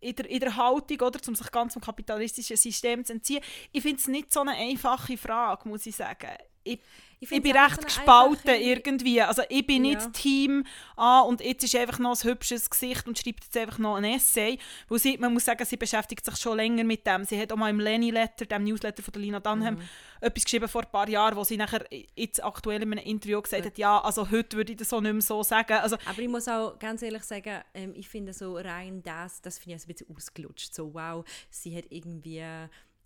in 0.00 0.16
der, 0.16 0.30
in 0.30 0.40
der 0.40 0.56
Haltung, 0.56 1.00
oder, 1.00 1.20
um 1.28 1.34
sich 1.34 1.50
ganz 1.50 1.74
vom 1.74 1.82
kapitalistischen 1.82 2.56
System 2.56 3.04
zu 3.04 3.12
entziehen. 3.12 3.42
Ich 3.72 3.82
finde 3.82 4.00
es 4.00 4.08
nicht 4.08 4.32
so 4.32 4.40
eine 4.40 4.52
einfache 4.52 5.16
Frage, 5.16 5.68
muss 5.68 5.86
ich 5.86 5.96
sagen. 5.96 6.36
Ich, 6.64 6.80
ich, 7.22 7.30
ich 7.30 7.42
bin 7.42 7.54
recht 7.54 7.84
gespalten 7.84 8.54
irgendwie. 8.54 9.20
Also 9.20 9.42
ich 9.50 9.66
bin 9.66 9.84
ja. 9.84 9.94
nicht 9.94 10.14
Team 10.14 10.64
A 10.96 11.20
und 11.20 11.42
jetzt 11.42 11.62
ist 11.62 11.76
einfach 11.76 11.98
noch 11.98 12.18
ein 12.18 12.30
hübsches 12.30 12.70
Gesicht 12.70 13.06
und 13.06 13.18
schreibt 13.18 13.44
jetzt 13.44 13.56
einfach 13.58 13.78
noch 13.78 13.96
ein 13.96 14.04
Essay. 14.04 14.58
Weil 14.88 14.98
sie, 14.98 15.18
man 15.18 15.34
muss 15.34 15.44
sagen, 15.44 15.62
sie 15.66 15.76
beschäftigt 15.76 16.24
sich 16.24 16.36
schon 16.36 16.56
länger 16.56 16.82
mit 16.82 17.06
dem. 17.06 17.24
Sie 17.24 17.38
hat 17.38 17.52
auch 17.52 17.56
mal 17.56 17.68
im 17.68 17.78
Lenny 17.78 18.10
Letter, 18.10 18.46
dem 18.46 18.64
Newsletter 18.64 19.02
von 19.02 19.12
der 19.12 19.20
Lina 19.20 19.38
Dunham, 19.38 19.74
mhm. 19.74 19.82
etwas 20.22 20.44
geschrieben 20.44 20.66
vor 20.66 20.82
ein 20.82 20.90
paar 20.90 21.10
Jahren, 21.10 21.36
wo 21.36 21.44
sie 21.44 21.58
nachher 21.58 21.84
jetzt 22.16 22.42
aktuell 22.42 22.82
in 22.82 22.92
einem 22.92 23.04
Interview 23.04 23.42
gesagt 23.42 23.66
hat, 23.66 23.76
ja, 23.76 24.00
also 24.00 24.30
heute 24.30 24.56
würde 24.56 24.72
ich 24.72 24.78
das 24.78 24.88
so 24.88 25.00
nicht 25.02 25.12
mehr 25.12 25.20
so 25.20 25.42
sagen. 25.42 25.74
Also, 25.74 25.96
Aber 26.06 26.18
ich 26.18 26.28
muss 26.28 26.48
auch 26.48 26.78
ganz 26.78 27.02
ehrlich 27.02 27.24
sagen, 27.24 27.60
ähm, 27.74 27.92
ich 27.94 28.08
finde 28.08 28.32
so 28.32 28.56
rein 28.56 29.02
das, 29.02 29.42
das 29.42 29.58
finde 29.58 29.76
ich 29.76 29.82
ein 29.82 29.88
bisschen 29.88 30.16
ausgelutscht. 30.16 30.74
So 30.74 30.94
wow, 30.94 31.22
sie 31.50 31.76
hat 31.76 31.84
irgendwie, 31.90 32.42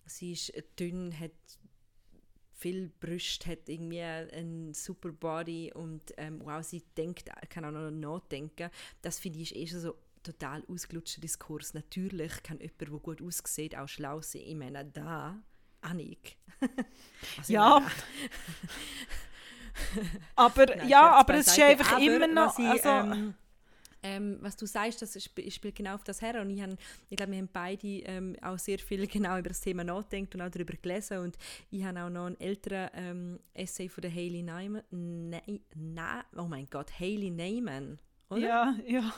sie 0.07 0.33
ist 0.33 0.53
dünn, 0.79 1.13
hat 1.19 1.33
viel 2.65 2.91
Brüste, 2.99 3.51
hat 3.51 3.69
irgendwie 3.69 4.01
einen 4.01 4.73
super 4.73 5.11
Body 5.13 5.71
und 5.75 6.15
ähm, 6.17 6.41
wow, 6.43 6.65
sie 6.65 6.83
denkt, 6.97 7.29
kann 7.51 7.67
auch 7.67 7.71
noch 7.71 7.91
nachdenken. 7.91 8.71
Das 9.03 9.19
finde 9.19 9.41
ich 9.41 9.55
ist 9.55 9.75
eh 9.75 9.79
so 9.79 9.95
total 10.23 10.65
ausgelutschter 10.67 11.21
Diskurs. 11.21 11.75
Natürlich 11.75 12.43
kann 12.43 12.61
jemand, 12.61 12.81
der 12.81 12.89
gut 12.89 13.21
aussieht, 13.21 13.77
auch 13.77 13.87
schlau 13.87 14.23
sein. 14.23 14.45
Ich 14.47 14.55
meine, 14.55 14.83
da, 14.83 15.37
Annik. 15.83 16.39
also 17.37 17.53
ja. 17.53 17.87
aber 20.35 20.65
Nein, 20.65 20.89
ja, 20.89 21.11
aber 21.11 21.35
es 21.35 21.49
ist 21.49 21.61
einfach 21.61 21.93
aber, 21.93 22.01
immer 22.01 22.27
noch... 22.27 22.59
Ich, 22.59 22.65
also, 22.65 22.89
ähm, 22.89 23.35
ähm, 24.05 24.39
was 24.41 24.57
du 24.57 24.67
sagst, 24.67 25.03
das 25.03 25.17
sp 25.19 25.43
spielt 25.51 25.75
genau 25.75 25.95
auf 25.95 26.05
das 26.05 26.23
her. 26.23 26.41
Und 26.41 26.51
ich, 26.51 26.63
ich 27.11 27.17
glaube, 27.17 27.33
wir 27.33 27.39
haben 27.39 27.49
beide 27.53 27.89
ähm, 28.05 28.37
auch 28.43 28.59
sehr 28.59 28.79
viel 28.79 29.07
genau 29.09 29.39
über 29.39 29.49
das 29.49 29.61
Thema 29.61 29.83
nachgedacht 29.83 30.35
und 30.35 30.43
auch 30.43 30.51
darüber 30.51 30.75
gelesen. 30.81 31.19
Und 31.19 31.37
ich 31.71 31.83
habe 31.85 32.03
auch 32.03 32.11
noch 32.11 32.27
einen 32.27 32.39
älteren 32.39 32.91
ähm, 32.95 33.41
Essay 33.55 33.89
von 33.89 34.03
der 34.03 34.11
Hayley 34.11 34.43
Neyman. 34.43 34.83
Ne, 34.91 35.43
ne, 35.75 36.25
oh 36.37 36.47
mein 36.47 36.69
Gott, 36.71 37.01
Hayley 37.01 37.31
Neyman, 37.31 37.99
oder? 38.29 38.41
Ja, 38.41 38.77
ja 38.87 39.13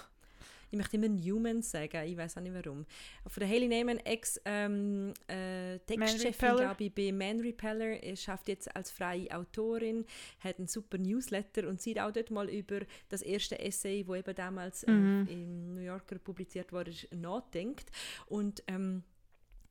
ich 0.71 0.79
möchte 0.79 0.97
immer 0.97 1.09
Newman 1.09 1.63
sagen, 1.63 2.05
ich 2.07 2.17
weiß 2.17 2.37
auch 2.37 2.43
nicht 2.43 2.55
warum. 2.55 2.87
Von 3.27 3.41
der 3.41 3.49
Hayley 3.49 3.69
Neyman, 3.69 3.99
Ex-Textchefin, 3.99 4.45
ähm, 4.47 5.15
äh, 5.29 6.57
glaube 6.57 6.85
ich, 6.85 6.95
bei 6.95 7.13
Man 7.13 7.41
Repeller, 7.41 8.03
er 8.03 8.17
schafft 8.17 8.49
jetzt 8.49 8.75
als 8.75 8.91
freie 8.91 9.31
Autorin, 9.35 10.05
hat 10.41 10.59
einen 10.59 10.69
super 10.69 10.99
Newsletter 10.99 11.69
und 11.69 11.81
sie 11.81 11.95
hat 11.95 12.09
auch 12.09 12.13
dort 12.13 12.31
mal 12.31 12.49
über 12.49 12.81
das 13.09 13.23
erste 13.23 13.59
Essay, 13.59 14.07
wo 14.07 14.15
eben 14.15 14.35
damals 14.35 14.83
äh, 14.85 14.91
mhm. 14.91 15.29
im 15.31 15.75
New 15.75 15.83
Yorker 15.83 16.19
publiziert 16.19 16.73
wurde, 16.73 16.93
nachdenkt. 17.15 17.91
Und 18.27 18.63
ähm, 18.67 19.03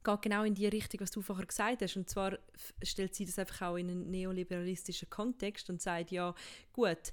geht 0.06 0.22
genau 0.22 0.44
in 0.44 0.54
die 0.54 0.68
Richtung, 0.68 1.02
was 1.02 1.12
du 1.12 1.22
vorher 1.22 1.46
gesagt 1.46 1.82
hast. 1.82 1.98
Und 1.98 2.10
zwar 2.10 2.38
stellt 2.82 3.16
sie 3.16 3.26
das 3.26 3.40
einfach 3.40 3.70
auch 3.70 3.76
in 3.76 3.90
einen 3.90 4.12
neoliberalistischen 4.12 5.10
Kontext 5.10 5.70
und 5.70 5.82
sagt, 5.82 6.12
ja, 6.12 6.34
gut, 6.72 7.12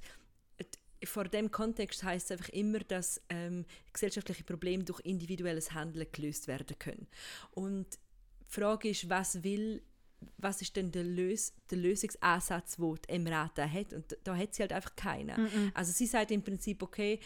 vor 1.05 1.25
dem 1.25 1.51
Kontext 1.51 2.03
heißt 2.03 2.31
es 2.31 2.39
einfach 2.39 2.49
immer, 2.51 2.81
dass 2.81 3.21
ähm, 3.29 3.65
gesellschaftliche 3.93 4.45
Probleme 4.45 4.85
durch 4.85 5.01
individuelles 5.01 5.73
Handeln 5.73 6.07
gelöst 6.13 6.49
werden 6.49 6.79
können. 6.79 7.07
Und 7.53 7.87
die 7.95 8.61
Frage 8.61 8.91
ist, 8.91 9.09
was 9.09 9.43
will 9.43 9.83
was 10.39 10.63
ist 10.63 10.77
denn 10.77 10.91
der, 10.91 11.05
Lös 11.05 11.53
der 11.71 11.79
Lösungsansatz, 11.79 12.77
den 12.77 12.95
die 12.95 13.13
Emirate 13.13 13.71
hat? 13.71 13.93
Und 13.93 14.17
da 14.25 14.37
hat 14.37 14.55
sie 14.55 14.63
halt 14.63 14.73
einfach 14.73 14.95
keinen. 14.97 15.41
Mm 15.41 15.47
-mm. 15.47 15.71
Also 15.75 15.93
sie 15.93 16.07
sagt 16.07 16.31
im 16.31 16.43
Prinzip, 16.43 16.83
okay, 16.83 17.19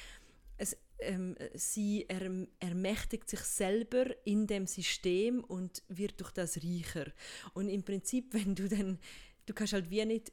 es, 0.57 0.77
ähm, 1.01 1.37
sie 1.55 2.09
erm 2.09 2.49
ermächtigt 2.59 3.29
sich 3.29 3.41
selber 3.41 4.07
in 4.25 4.47
dem 4.47 4.67
System 4.67 5.45
und 5.45 5.83
wird 5.89 6.21
durch 6.21 6.33
das 6.33 6.59
reicher. 6.59 7.12
Und 7.55 7.69
im 7.69 7.83
Prinzip, 7.83 8.33
wenn 8.35 8.55
du 8.55 8.69
dann, 8.69 8.99
du 9.47 9.55
kannst 9.55 9.73
halt 9.73 9.91
wie 9.91 10.05
nicht 10.05 10.33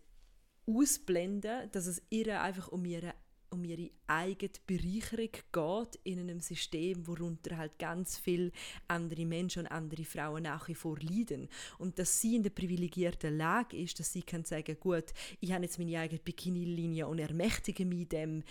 ausblenden, 0.65 1.69
dass 1.71 1.87
es 1.87 2.01
ihr 2.09 2.41
einfach 2.41 2.69
um 2.69 2.85
ihre 2.85 3.13
um 3.53 3.63
ihre 3.63 3.91
eigene 4.07 4.51
Bereicherung 4.65 5.29
geht 5.51 5.99
in 6.03 6.19
einem 6.19 6.39
System, 6.39 7.07
worunter 7.07 7.57
halt 7.57 7.77
ganz 7.77 8.17
viele 8.17 8.51
andere 8.87 9.25
Menschen 9.25 9.63
und 9.63 9.71
andere 9.71 10.03
Frauen 10.03 10.43
nach 10.43 10.67
wie 10.67 10.75
vor 10.75 10.97
leiden. 10.99 11.47
Und 11.77 11.99
dass 11.99 12.19
sie 12.19 12.35
in 12.35 12.43
der 12.43 12.49
privilegierten 12.49 13.37
Lage 13.37 13.77
ist, 13.77 13.99
dass 13.99 14.11
sie 14.11 14.23
kann 14.23 14.43
sagen, 14.43 14.77
gut, 14.79 15.05
ich 15.39 15.53
habe 15.53 15.63
jetzt 15.63 15.77
meine 15.77 15.99
eigene 15.99 16.19
Bikini-Linie 16.19 17.07
und 17.07 17.19
ermächtige 17.19 17.85
mich 17.85 18.09
dem 18.09 18.43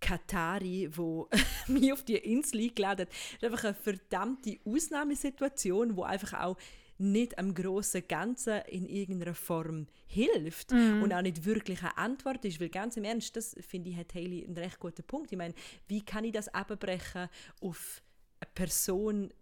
Katari, 0.00 0.88
wo 0.92 1.28
mich 1.66 1.92
auf 1.92 2.04
die 2.04 2.16
Insel 2.16 2.60
eingeladen 2.60 3.06
hat. 3.06 3.08
Das 3.08 3.36
ist 3.38 3.44
einfach 3.44 3.64
eine 3.64 3.74
verdammte 3.74 4.58
Ausnahmesituation, 4.64 5.96
wo 5.96 6.02
einfach 6.02 6.34
auch 6.34 6.56
nicht 6.98 7.38
am 7.38 7.54
grossen 7.54 8.06
Ganzen 8.06 8.60
in 8.68 8.86
irgendeiner 8.86 9.34
Form 9.34 9.86
hilft 10.06 10.72
mm. 10.72 11.02
und 11.02 11.12
auch 11.12 11.22
nicht 11.22 11.44
wirklich 11.44 11.80
eine 11.82 11.96
Antwort 11.96 12.44
ist, 12.44 12.60
weil 12.60 12.68
ganz 12.68 12.96
im 12.96 13.04
Ernst, 13.04 13.36
das 13.36 13.56
finde 13.60 13.90
ich, 13.90 13.96
hat 13.96 14.14
Haley 14.14 14.44
einen 14.44 14.58
recht 14.58 14.80
guten 14.80 15.04
Punkt. 15.04 15.30
Ich 15.32 15.38
meine, 15.38 15.54
wie 15.86 16.04
kann 16.04 16.24
ich 16.24 16.32
das 16.32 16.48
abbrechen 16.48 17.28
auf 17.60 18.02
eine 18.40 18.50
Person, 18.54 19.32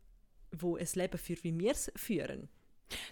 wo 0.53 0.77
ein 0.77 0.89
Leben 0.95 1.19
führt, 1.19 1.45
wie 1.45 1.59
wir 1.59 1.73
es 1.73 1.91
führen? 1.97 2.49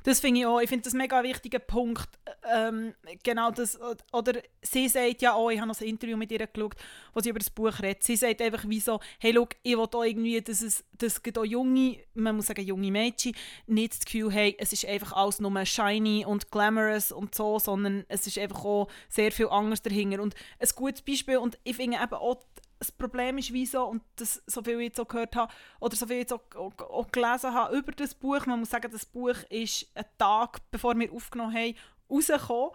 Das 0.02 0.20
finde 0.20 0.40
ich 0.40 0.46
auch. 0.46 0.60
Ich 0.60 0.68
finde 0.68 0.84
das 0.84 0.94
mega 0.94 1.22
wichtiger 1.22 1.58
Punkt. 1.58 2.08
Ähm, 2.54 2.94
genau 3.22 3.50
das. 3.50 3.78
Oder 4.12 4.40
sie 4.62 4.88
sagt 4.88 5.22
ja 5.22 5.34
auch, 5.34 5.50
ich 5.50 5.58
habe 5.58 5.68
noch 5.68 5.80
ein 5.80 5.86
Interview 5.86 6.16
mit 6.16 6.30
ihr 6.30 6.46
geschaut, 6.46 6.74
wo 7.12 7.20
sie 7.20 7.30
über 7.30 7.38
das 7.38 7.50
Buch 7.50 7.80
redet. 7.80 8.02
Sie 8.02 8.16
sagt 8.16 8.40
einfach 8.40 8.68
wie 8.68 8.80
so, 8.80 9.00
hey, 9.18 9.32
look, 9.32 9.50
ich 9.62 9.76
will 9.76 9.84
auch 9.84 10.04
irgendwie, 10.04 10.40
dass 10.40 10.62
es 10.62 10.84
dass 10.98 11.20
auch 11.36 11.44
junge, 11.44 11.98
man 12.14 12.36
muss 12.36 12.46
sagen 12.46 12.64
junge 12.64 12.90
Mädchen, 12.90 13.34
nicht 13.66 13.94
das 13.94 14.04
Gefühl 14.04 14.32
haben, 14.32 14.54
es 14.58 14.72
ist 14.72 14.86
einfach 14.86 15.12
alles 15.12 15.40
nur 15.40 15.64
shiny 15.64 16.24
und 16.24 16.50
glamorous 16.50 17.12
und 17.12 17.34
so, 17.34 17.58
sondern 17.58 18.04
es 18.08 18.26
ist 18.26 18.38
einfach 18.38 18.64
auch 18.64 18.88
sehr 19.08 19.32
viel 19.32 19.48
anderes 19.48 19.82
dahinter. 19.82 20.22
Und 20.22 20.34
ein 20.58 20.68
gutes 20.76 21.02
Beispiel, 21.02 21.38
und 21.38 21.58
ich 21.64 21.76
finde 21.76 21.98
eben 22.02 22.14
auch, 22.14 22.44
das 22.78 22.92
Problem 22.92 23.38
ist 23.38 23.52
wie 23.52 23.66
so, 23.66 23.84
und 23.84 24.02
das, 24.16 24.42
so 24.46 24.62
viel 24.62 24.78
ich 24.78 24.88
jetzt 24.88 25.00
auch 25.00 25.08
gehört 25.08 25.36
habe, 25.36 25.52
oder 25.80 25.96
so 25.96 26.06
viel 26.06 26.16
ich 26.16 26.22
jetzt 26.22 26.32
auch, 26.32 26.42
auch, 26.56 26.72
auch, 26.78 27.12
gelesen 27.12 27.54
habe 27.54 27.76
über 27.76 27.92
das 27.92 28.14
Buch, 28.14 28.44
man 28.46 28.60
muss 28.60 28.70
sagen, 28.70 28.90
das 28.90 29.06
Buch 29.06 29.36
ist 29.48 29.86
einen 29.94 30.06
Tag, 30.18 30.58
bevor 30.70 30.98
wir 30.98 31.12
aufgenommen 31.12 31.54
haben, 31.54 31.74
rausgekommen. 32.10 32.70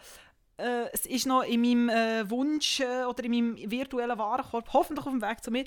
Äh, 0.57 0.89
es 0.91 1.05
ist 1.05 1.25
noch 1.25 1.43
in 1.43 1.61
meinem 1.61 1.89
äh, 1.89 2.29
Wunsch 2.29 2.81
äh, 2.81 3.03
oder 3.05 3.23
in 3.23 3.31
meinem 3.31 3.71
virtuellen 3.71 4.17
Warenkorb, 4.17 4.73
hoffentlich 4.73 5.05
auf 5.05 5.13
dem 5.13 5.21
Weg 5.21 5.43
zu 5.43 5.51
mir. 5.51 5.63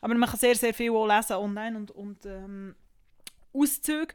Aber 0.00 0.14
man 0.14 0.28
kann 0.28 0.38
sehr, 0.38 0.54
sehr 0.54 0.74
viel 0.74 0.90
auch 0.90 1.06
lesen 1.06 1.36
online 1.36 1.76
und, 1.76 1.90
und 1.90 2.26
ähm, 2.26 2.74
Auszüge. 3.52 4.14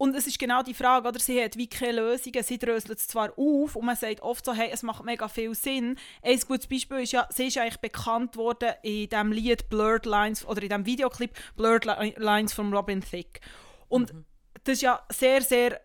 Und 0.00 0.16
es 0.16 0.26
ist 0.26 0.38
genau 0.38 0.62
die 0.62 0.72
Frage, 0.72 1.06
oder? 1.06 1.20
sie 1.20 1.44
hat 1.44 1.58
wie 1.58 1.68
keine 1.68 2.00
Lösungen, 2.00 2.42
sie 2.42 2.56
dröselt 2.56 2.98
es 2.98 3.06
zwar 3.06 3.34
auf 3.36 3.76
und 3.76 3.84
man 3.84 3.96
sagt 3.96 4.22
oft 4.22 4.42
so, 4.46 4.54
hey, 4.54 4.70
es 4.72 4.82
macht 4.82 5.04
mega 5.04 5.28
viel 5.28 5.54
Sinn. 5.54 5.98
Ein 6.22 6.40
gutes 6.40 6.66
Beispiel 6.68 7.00
ist 7.00 7.12
ja, 7.12 7.28
sie 7.28 7.48
ist 7.48 7.58
eigentlich 7.58 7.82
bekannt 7.82 8.34
worden 8.38 8.70
in 8.82 9.10
dem 9.10 9.30
Lied 9.30 9.68
Blurred 9.68 10.06
Lines, 10.06 10.46
oder 10.46 10.62
in 10.62 10.70
dem 10.70 10.86
Videoclip 10.86 11.32
Blurred 11.54 11.84
Lines 12.16 12.54
von 12.54 12.72
Robin 12.72 13.02
Thicke. 13.02 13.42
Und 13.88 14.14
mhm. 14.14 14.24
das 14.64 14.76
ist 14.76 14.82
ja 14.82 15.02
sehr, 15.10 15.42
sehr 15.42 15.78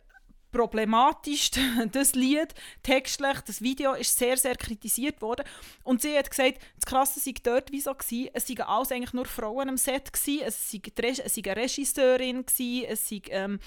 problematisch, 0.49 1.51
das 1.91 2.15
Lied, 2.15 2.53
textlich, 2.83 3.41
das 3.41 3.61
Video 3.61 3.95
ist 3.95 4.17
sehr, 4.17 4.37
sehr 4.37 4.55
kritisiert 4.55 5.21
worden. 5.21 5.43
Und 5.83 6.01
sie 6.01 6.17
hat 6.17 6.29
gesagt, 6.29 6.59
das 6.77 6.85
Krasse 6.85 7.19
sei 7.19 7.33
dort 7.43 7.69
wie 7.73 7.81
so 7.81 7.93
gewesen, 7.93 8.29
es 8.31 8.47
seien 8.47 8.61
alles 8.61 8.93
eigentlich 8.93 9.11
nur 9.11 9.25
Frauen 9.25 9.67
am 9.67 9.75
Set 9.75 10.13
gewesen, 10.13 10.43
es 10.45 10.71
sei, 10.71 10.79
eine 10.95 11.55
Regisseurin 11.57 12.45
gewesen, 12.45 12.85
es 12.87 13.09
sei 13.09 13.21
ähm, 13.31 13.59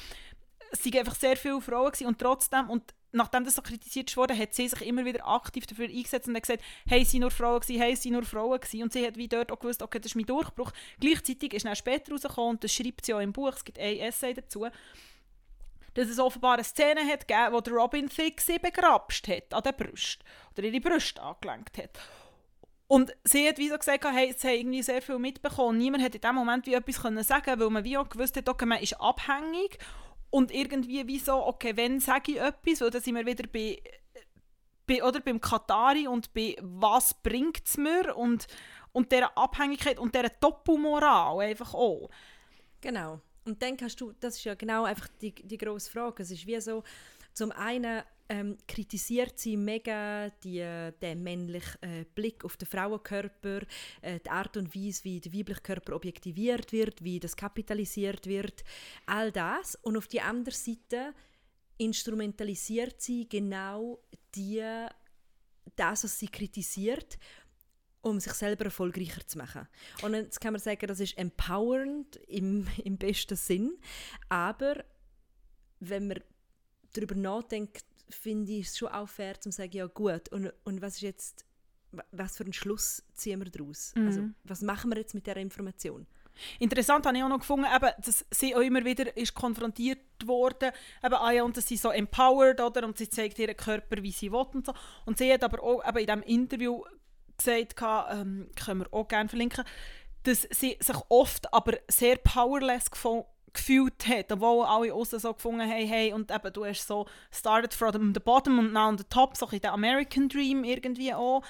es 0.70 0.84
waren 0.84 0.98
einfach 0.98 1.14
sehr 1.14 1.36
viele 1.36 1.60
Frauen 1.60 1.92
gewesen, 1.92 2.06
und 2.06 2.18
trotzdem, 2.18 2.68
und 2.70 2.94
nachdem 3.12 3.44
das 3.44 3.54
so 3.54 3.62
kritisiert 3.62 4.14
wurde, 4.16 4.36
hat 4.36 4.54
sie 4.54 4.68
sich 4.68 4.82
immer 4.82 5.04
wieder 5.04 5.26
aktiv 5.26 5.66
dafür 5.66 5.86
eingesetzt 5.86 6.28
und 6.28 6.34
hat 6.34 6.42
gesagt, 6.42 6.62
hey, 6.86 7.04
sie 7.04 7.18
nur 7.18 7.30
Frauen 7.30 7.60
gewesen, 7.60 7.80
hey, 7.80 7.96
sie 7.96 8.10
nur 8.10 8.24
Frauen 8.24 8.60
gewesen. 8.60 8.82
Und 8.82 8.92
sie 8.92 9.06
hat 9.06 9.16
wie 9.16 9.28
dort 9.28 9.50
auch 9.50 9.58
gewusst, 9.58 9.82
okay, 9.82 9.98
das 9.98 10.12
ist 10.12 10.16
mein 10.16 10.26
Durchbruch. 10.26 10.72
Gleichzeitig 11.00 11.54
ist 11.54 11.64
dann 11.64 11.76
später 11.76 12.12
rausgekommen, 12.12 12.50
und 12.50 12.64
das 12.64 12.72
schreibt 12.72 13.04
sie 13.04 13.14
auch 13.14 13.20
im 13.20 13.32
Buch, 13.32 13.52
es 13.54 13.64
gibt 13.64 13.78
ein 13.78 13.98
Essay 13.98 14.34
dazu, 14.34 14.66
dass 15.94 16.08
es 16.08 16.18
offenbar 16.18 16.54
eine 16.54 16.64
Szene 16.64 17.00
hat 17.06 17.26
gegeben, 17.26 17.52
wo 17.52 17.58
Robin 17.74 18.08
Thicke 18.08 18.42
sie 18.42 18.58
begrapscht 18.58 19.26
hat 19.26 19.52
an 19.52 19.62
der 19.62 19.72
Brust 19.72 20.22
oder 20.52 20.68
ihre 20.68 20.80
Brust 20.80 21.18
angelenkt 21.18 21.78
hat. 21.78 21.98
Und 22.86 23.14
sie 23.24 23.46
hat 23.48 23.58
wie 23.58 23.68
so 23.68 23.76
gesagt, 23.76 24.04
hey, 24.04 24.34
sie 24.36 24.48
haben 24.48 24.56
irgendwie 24.56 24.82
sehr 24.82 25.02
viel 25.02 25.18
mitbekommen. 25.18 25.76
Niemand 25.76 26.02
hat 26.02 26.14
in 26.14 26.20
dem 26.20 26.34
Moment 26.34 26.66
wie 26.66 26.74
etwas 26.74 27.02
können 27.02 27.22
sagen, 27.22 27.60
weil 27.60 27.68
man 27.68 27.84
wie 27.84 27.98
auch 27.98 28.08
gewusst 28.08 28.36
hat, 28.36 28.48
okay, 28.48 28.64
man 28.64 28.80
ist 28.80 28.98
abhängig 29.00 29.78
und 30.30 30.52
irgendwie 30.52 31.06
wie 31.06 31.18
so, 31.18 31.46
okay, 31.46 31.76
wenn 31.76 32.00
sage 32.00 32.32
ich 32.32 32.40
etwas, 32.40 32.78
dann 32.90 33.02
sind 33.02 33.14
wir 33.14 33.26
wieder 33.26 33.48
bei, 33.48 33.80
bei 34.86 35.02
oder 35.02 35.20
beim 35.20 35.40
Katari 35.40 36.06
und 36.06 36.32
bei 36.34 36.56
was 36.60 37.14
bringt 37.14 37.66
es 37.66 37.76
mir 37.76 38.16
und, 38.16 38.46
und 38.92 39.12
dieser 39.12 39.36
Abhängigkeit 39.36 39.98
und 39.98 40.14
dieser 40.14 40.28
Doppelmoral 40.28 41.40
einfach 41.40 41.74
auch. 41.74 42.10
Genau. 42.80 43.20
Und 43.44 43.62
dann 43.62 43.76
kannst 43.76 44.00
du, 44.00 44.12
das 44.20 44.36
ist 44.36 44.44
ja 44.44 44.54
genau 44.54 44.84
einfach 44.84 45.08
die, 45.20 45.34
die 45.34 45.56
grosse 45.56 45.90
Frage. 45.90 46.22
Es 46.22 46.30
ist 46.30 46.46
wie 46.46 46.60
so, 46.60 46.82
zum 47.32 47.50
einen 47.52 48.02
ähm, 48.28 48.58
kritisiert 48.66 49.38
sie 49.38 49.56
mega 49.56 50.28
die, 50.44 50.64
den 51.00 51.22
männlichen 51.22 51.82
äh, 51.82 52.04
Blick 52.14 52.44
auf 52.44 52.56
den 52.56 52.68
Frauenkörper, 52.68 53.60
äh, 54.02 54.20
die 54.20 54.30
Art 54.30 54.56
und 54.56 54.74
Weise, 54.74 55.04
wie 55.04 55.20
der 55.20 55.32
weibliche 55.32 55.60
Körper 55.60 55.96
objektiviert 55.96 56.72
wird, 56.72 57.02
wie 57.02 57.20
das 57.20 57.36
kapitalisiert 57.36 58.26
wird, 58.26 58.64
all 59.06 59.32
das. 59.32 59.76
Und 59.76 59.96
auf 59.96 60.08
die 60.08 60.20
andere 60.20 60.54
Seite 60.54 61.14
instrumentalisiert 61.78 63.00
sie 63.00 63.28
genau 63.28 63.98
die, 64.34 64.62
das, 65.76 66.04
was 66.04 66.18
sie 66.18 66.28
kritisiert, 66.28 67.18
um 68.02 68.20
sich 68.20 68.32
selber 68.34 68.66
erfolgreicher 68.66 69.26
zu 69.26 69.38
machen. 69.38 69.66
Und 70.02 70.14
jetzt 70.14 70.40
kann 70.40 70.52
man 70.52 70.60
sagen, 70.60 70.86
das 70.86 71.00
ist 71.00 71.16
empowernd 71.16 72.16
im, 72.28 72.66
im 72.84 72.98
besten 72.98 73.36
Sinn, 73.36 73.78
aber 74.28 74.84
wenn 75.80 76.08
man 76.08 76.20
darüber 76.92 77.14
nachdenkt, 77.14 77.84
finde 78.10 78.52
ich 78.52 78.66
es 78.66 78.78
schon 78.78 78.88
auch 78.88 79.08
fair 79.08 79.40
zu 79.40 79.50
sagen, 79.50 79.76
ja 79.76 79.86
gut, 79.86 80.28
und, 80.30 80.52
und 80.64 80.82
was 80.82 80.96
ist 80.96 81.02
jetzt, 81.02 81.46
was 82.12 82.36
für 82.36 82.44
einen 82.44 82.52
Schluss 82.52 83.02
ziehen 83.14 83.40
wir 83.40 83.50
daraus? 83.50 83.92
Mhm. 83.94 84.06
Also 84.06 84.22
was 84.44 84.62
machen 84.62 84.90
wir 84.90 84.98
jetzt 84.98 85.14
mit 85.14 85.26
dieser 85.26 85.36
Information? 85.36 86.06
Interessant 86.58 87.04
habe 87.04 87.16
ich 87.16 87.22
auch 87.22 87.28
noch 87.28 87.40
gefunden, 87.40 87.66
eben, 87.74 87.90
dass 88.04 88.24
sie 88.30 88.54
auch 88.54 88.60
immer 88.60 88.84
wieder 88.84 89.16
ist 89.16 89.34
konfrontiert 89.34 89.98
worden, 90.24 90.70
eben, 91.02 91.14
ah 91.14 91.32
ja, 91.32 91.42
und 91.42 91.56
dass 91.56 91.66
sie 91.66 91.76
so 91.76 91.90
empowered, 91.90 92.60
oder, 92.60 92.86
und 92.86 92.96
sie 92.96 93.08
zeigt 93.08 93.38
ihren 93.38 93.56
Körper, 93.56 94.02
wie 94.02 94.12
sie 94.12 94.30
will 94.30 94.46
und 94.54 94.66
so. 94.66 94.72
Und 95.04 95.18
sie 95.18 95.32
hat 95.32 95.42
aber 95.42 95.62
auch 95.62 95.86
eben 95.86 95.98
in 95.98 96.06
diesem 96.06 96.22
Interview 96.22 96.84
gesagt, 97.36 97.74
ähm, 98.10 98.50
können 98.54 98.80
wir 98.80 98.92
auch 98.92 99.08
gerne 99.08 99.28
verlinken, 99.28 99.64
dass 100.24 100.46
sie 100.50 100.76
sich 100.80 100.96
oft 101.08 101.52
aber 101.52 101.78
sehr 101.88 102.16
powerless 102.16 102.90
gefunden 102.90 103.26
gefühlt 103.52 104.06
hat, 104.06 104.32
obwohl 104.32 104.64
alle 104.64 104.92
außen 104.92 105.18
so 105.18 105.32
gefunden 105.32 105.62
haben, 105.62 105.86
hey, 105.86 106.12
und 106.12 106.30
eben, 106.30 106.52
du 106.52 106.64
hast 106.64 106.86
so 106.86 107.06
started 107.30 107.74
from 107.74 108.12
the 108.14 108.20
bottom 108.20 108.58
und 108.58 108.72
now 108.72 108.88
on 108.88 108.98
the 108.98 109.04
top, 109.04 109.36
so 109.36 109.46
in 109.48 109.60
der 109.60 109.72
American 109.72 110.28
Dream 110.28 110.64
irgendwie 110.64 111.12
auch. 111.14 111.42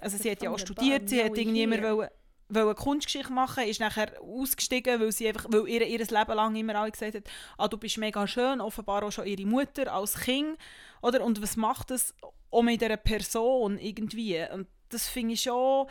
Also 0.00 0.16
sie 0.16 0.30
hat 0.30 0.42
ja 0.42 0.50
auch 0.50 0.58
studiert, 0.58 1.08
sie 1.08 1.22
hat 1.22 1.36
irgendwie 1.36 1.62
immer 1.62 1.82
wollen, 1.82 2.08
wollen 2.48 2.74
Kunstgeschichte 2.76 3.32
machen, 3.32 3.64
ist 3.64 3.80
nachher 3.80 4.12
ausgestiegen, 4.20 5.00
weil 5.00 5.12
sie 5.12 5.28
einfach, 5.28 5.46
weil 5.48 5.68
ihr, 5.68 5.86
ihr 5.86 5.98
Leben 5.98 6.34
lang 6.34 6.56
immer 6.56 6.74
alle 6.76 6.90
gesagt 6.90 7.14
hat, 7.14 7.24
ah, 7.58 7.68
du 7.68 7.76
bist 7.76 7.98
mega 7.98 8.26
schön, 8.26 8.60
offenbar 8.60 9.02
auch 9.02 9.12
schon 9.12 9.26
ihre 9.26 9.46
Mutter 9.46 9.92
als 9.92 10.20
Kind, 10.20 10.58
oder? 11.02 11.24
Und 11.24 11.42
was 11.42 11.56
macht 11.56 11.90
das 11.90 12.14
auch 12.50 12.62
mit 12.62 12.80
dieser 12.80 12.96
Person 12.96 13.78
irgendwie? 13.78 14.44
Und 14.52 14.68
das 14.88 15.08
finde 15.08 15.34
ich 15.34 15.42
schon, 15.42 15.88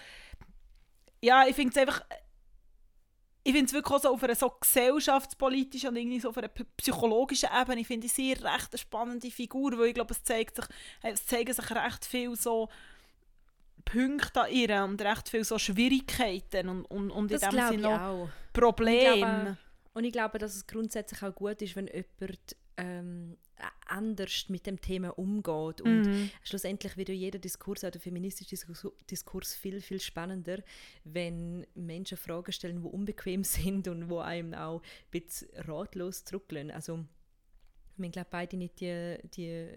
ja, 1.22 1.46
ich 1.48 1.56
finde 1.56 1.72
es 1.72 1.78
einfach 1.78 2.02
ich 3.46 3.52
finde 3.52 3.66
es 3.66 3.74
wirklich 3.74 3.94
auch 3.94 4.02
so 4.02 4.14
auf 4.14 4.24
einer 4.24 4.36
so 4.36 4.50
gesellschaftspolitischen 4.50 5.90
und 5.90 5.98
irgendwie 5.98 6.20
so 6.20 6.30
auf 6.30 6.38
einer 6.38 6.50
psychologischen 6.78 7.50
Ebene, 7.60 7.82
ich 7.82 7.88
finde 7.88 8.08
ich 8.08 8.14
sie 8.14 8.32
recht 8.32 8.70
eine 8.72 8.78
spannende 8.78 9.30
Figur, 9.32 9.78
weil 9.78 9.88
ich 9.88 9.94
glaube, 9.94 10.14
es, 10.14 10.24
zeigt 10.24 10.56
sich, 10.56 10.66
es 11.02 11.26
zeigen 11.26 11.54
sich 11.54 11.72
recht 11.72 12.06
viel 12.06 12.36
so 12.38 12.70
Punkte 13.84 14.44
an 14.44 14.52
ihr 14.52 14.84
und 14.84 15.02
recht 15.02 15.28
viele 15.28 15.44
so 15.44 15.60
Schwierigkeiten 15.60 16.70
und, 16.70 16.86
und, 16.86 17.12
und 17.12 17.32
in 17.32 17.40
dem 17.40 17.52
Sinne 17.52 17.78
noch 17.78 18.30
Probleme. 18.54 19.58
Und 19.94 20.06
ich 20.06 20.14
glaube, 20.14 20.40
dass 20.40 20.56
es 20.56 20.66
grundsätzlich 20.66 21.22
auch 21.22 21.36
gut 21.36 21.62
ist, 21.62 21.76
wenn 21.76 21.88
jemand 21.88 22.56
ähm, 22.78 23.38
anders 23.88 24.50
mit 24.50 24.66
dem 24.66 24.82
Thema 24.82 25.18
umgeht. 25.18 25.82
Und 25.82 26.04
mhm. 26.04 26.30
schlussendlich 26.44 26.98
wird 26.98 27.10
ja 27.10 27.16
jeder 27.16 27.40
Diskurs, 27.40 27.84
auch 27.84 27.92
der 27.92 28.02
feministische 28.02 28.56
Diskurs, 29.10 29.54
viel, 29.54 29.82
viel 29.82 30.00
spannender, 30.00 30.60
wenn 31.04 31.66
Menschen 31.76 32.18
Fragen 32.18 32.52
stellen, 32.52 32.82
die 32.82 32.88
unbequem 32.88 33.44
sind 33.44 33.88
und 33.88 34.10
wo 34.10 34.20
einem 34.20 34.54
auch 34.54 34.82
ein 34.82 35.12
bisschen 35.12 35.50
ratlos 35.62 36.24
zurücklassen. 36.24 36.72
Also, 36.72 37.06
wir 37.96 38.10
glaube 38.10 38.30
beide 38.32 38.58
nicht 38.58 38.80
die, 38.80 39.18
die, 39.36 39.70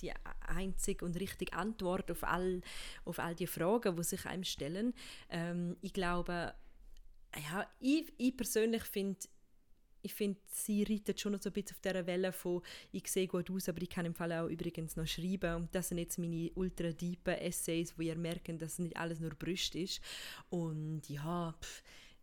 die 0.00 0.12
einzige 0.46 1.04
und 1.04 1.20
richtige 1.20 1.52
Antwort 1.52 2.10
auf 2.10 2.24
all, 2.24 2.62
auf 3.04 3.18
all 3.18 3.34
die 3.34 3.46
Fragen, 3.46 3.96
die 3.96 4.02
sich 4.02 4.24
einem 4.24 4.44
stellen. 4.44 4.94
Ähm, 5.28 5.76
ich 5.82 5.92
glaube, 5.92 6.54
ja, 7.36 7.66
ich, 7.78 8.12
ich 8.16 8.36
persönlich 8.36 8.82
finde, 8.84 9.20
ich 10.02 10.14
finde, 10.14 10.38
sie 10.46 10.82
reitet 10.82 11.20
schon 11.20 11.32
noch 11.32 11.42
so 11.42 11.50
ein 11.50 11.52
bisschen 11.52 11.76
auf 11.76 11.80
dieser 11.80 12.06
Welle 12.06 12.32
von 12.32 12.62
«Ich 12.92 13.10
sehe 13.10 13.26
gut 13.26 13.50
aus, 13.50 13.68
aber 13.68 13.82
ich 13.82 13.90
kann 13.90 14.06
im 14.06 14.14
Fall 14.14 14.32
auch 14.32 14.48
übrigens 14.48 14.96
noch 14.96 15.06
schreiben». 15.06 15.54
Und 15.56 15.74
das 15.74 15.88
sind 15.88 15.98
jetzt 15.98 16.18
meine 16.18 16.50
ultra 16.54 16.92
deepen 16.92 17.34
Essays, 17.34 17.94
wo 17.96 18.02
ihr 18.02 18.16
merkt, 18.16 18.60
dass 18.60 18.78
nicht 18.78 18.96
alles 18.96 19.20
nur 19.20 19.30
Brüste 19.30 19.78
ist. 19.78 20.00
Und 20.48 21.02
ja, 21.08 21.54
pff, 21.60 21.82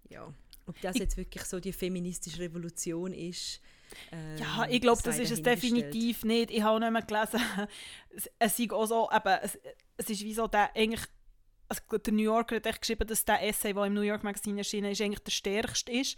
ja, 0.10 0.34
ob 0.66 0.82
das 0.82 0.98
jetzt 0.98 1.18
wirklich 1.18 1.44
so 1.44 1.60
die 1.60 1.74
feministische 1.74 2.40
Revolution 2.40 3.14
ist, 3.14 3.62
ähm, 4.12 4.38
ja, 4.38 4.68
ich 4.70 4.82
glaube, 4.82 5.02
das 5.02 5.18
ist 5.18 5.32
es 5.32 5.42
definitiv 5.42 6.26
nicht. 6.26 6.52
Ich 6.52 6.62
habe 6.62 6.76
auch 6.76 6.80
nicht 6.80 6.92
mehr 6.92 7.02
gelesen, 7.02 7.40
es, 8.16 8.30
es 8.38 8.60
ist 8.60 8.74
auch 8.74 8.86
so, 8.86 9.10
eben, 9.14 9.40
es, 9.42 9.58
es 9.96 10.10
ist 10.10 10.24
wie 10.24 10.34
so 10.34 10.48
der 10.48 10.76
eigentlich 10.76 11.06
also 11.70 11.98
der 11.98 12.14
New 12.14 12.24
Yorker 12.24 12.56
hat 12.56 12.82
geschrieben, 12.82 13.08
dass 13.08 13.26
der 13.26 13.44
Essay, 13.44 13.74
der 13.74 13.86
im 13.86 13.94
New 13.94 14.02
York 14.02 14.24
Magazine 14.24 14.60
erschienen 14.60 14.92
ist, 14.92 15.02
eigentlich 15.02 15.24
der 15.24 15.32
stärkste 15.32 15.92
ist. 15.92 16.18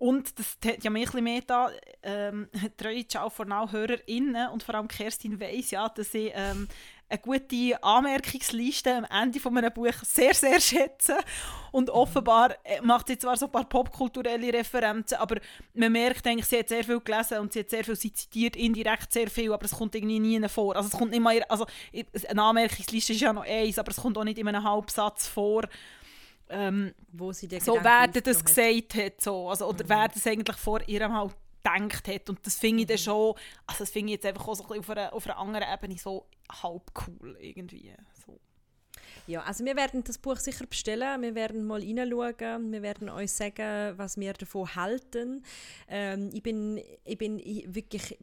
Und 0.00 0.38
das 0.38 0.56
hat 0.64 0.82
ja 0.82 0.88
mich 0.88 1.12
ein 1.12 1.22
mehr 1.22 1.42
da, 1.46 1.70
ähm, 2.02 2.48
treue 2.78 3.06
Ciao 3.06 3.28
vor 3.28 3.44
HörerInnen 3.46 4.48
und 4.48 4.62
vor 4.62 4.74
allem 4.74 4.88
Kerstin 4.88 5.38
weiss 5.38 5.72
ja, 5.72 5.90
dass 5.90 6.14
ich 6.14 6.32
ähm, 6.34 6.68
eine 7.06 7.18
gute 7.18 7.82
Anmerkungsliste 7.82 8.94
am 8.94 9.04
Ende 9.04 9.38
von 9.40 9.58
einem 9.58 9.70
Buch 9.70 9.92
sehr, 10.02 10.32
sehr 10.32 10.58
schätze. 10.60 11.18
Und 11.70 11.90
offenbar 11.90 12.54
äh, 12.64 12.80
macht 12.80 13.08
sie 13.08 13.18
zwar 13.18 13.36
so 13.36 13.44
ein 13.44 13.52
paar 13.52 13.68
popkulturelle 13.68 14.54
Referenzen, 14.54 15.18
aber 15.18 15.38
man 15.74 15.92
merkt 15.92 16.26
eigentlich, 16.26 16.46
sie 16.46 16.60
hat 16.60 16.70
sehr 16.70 16.82
viel 16.82 17.00
gelesen 17.00 17.38
und 17.40 17.52
sie 17.52 17.60
hat 17.60 17.68
sehr 17.68 17.84
viel, 17.84 17.96
sie 17.96 18.14
zitiert 18.14 18.56
indirekt 18.56 19.12
sehr 19.12 19.28
viel, 19.28 19.52
aber 19.52 19.66
es 19.66 19.72
kommt 19.72 19.94
irgendwie 19.94 20.18
nie 20.18 20.48
vor. 20.48 20.76
Also 20.76 20.88
es 20.88 20.96
kommt 20.96 21.10
nicht 21.10 21.20
mal, 21.20 21.42
also 21.42 21.66
eine 22.26 22.42
Anmerkungsliste 22.42 23.12
ist 23.12 23.20
ja 23.20 23.34
noch 23.34 23.44
eins, 23.44 23.78
aber 23.78 23.90
es 23.90 23.98
kommt 23.98 24.16
auch 24.16 24.24
nicht 24.24 24.38
in 24.38 24.48
einem 24.48 24.64
Halbsatz 24.64 25.26
vor 25.26 25.68
ähm, 26.50 26.94
wo 27.12 27.32
sie 27.32 27.48
so 27.60 27.78
wer 27.80 28.08
das 28.08 28.44
gesagt 28.44 28.94
hat, 28.94 29.20
so, 29.20 29.48
also, 29.48 29.68
oder 29.68 29.84
mhm. 29.84 29.88
wer 29.88 30.08
das 30.08 30.26
eigentlich 30.26 30.56
vor 30.56 30.86
ihrem 30.88 31.12
halt 31.12 31.34
gedacht 31.62 32.08
hat 32.08 32.30
und 32.30 32.44
das 32.46 32.56
finde 32.56 32.82
ich 32.82 32.88
dann 32.88 32.96
mhm. 32.96 33.00
schon, 33.00 33.34
also 33.66 33.84
das 33.84 33.90
finde 33.90 34.12
ich 34.12 34.16
jetzt 34.16 34.26
einfach 34.26 34.48
auch 34.48 34.54
so 34.54 34.68
ein 34.68 34.80
auf 34.80 34.90
einer, 34.90 35.12
auf 35.12 35.26
einer 35.26 35.38
anderen 35.38 35.66
Ebene 35.72 35.98
so 35.98 36.26
halb 36.62 36.90
cool 37.06 37.36
irgendwie, 37.40 37.92
so. 38.26 38.38
Ja, 39.26 39.42
also 39.42 39.64
wir 39.64 39.76
werden 39.76 40.02
das 40.02 40.18
Buch 40.18 40.36
sicher 40.36 40.66
bestellen, 40.66 41.22
wir 41.22 41.34
werden 41.34 41.64
mal 41.64 41.80
reinschauen, 41.80 42.72
wir 42.72 42.82
werden 42.82 43.08
euch 43.08 43.32
sagen, 43.32 43.96
was 43.96 44.18
wir 44.18 44.32
davon 44.32 44.74
halten. 44.74 45.44
Ähm, 45.88 46.30
ich 46.32 46.42
bin, 46.42 46.80
ich 47.04 47.18
bin 47.18 47.38
wirklich 47.38 48.18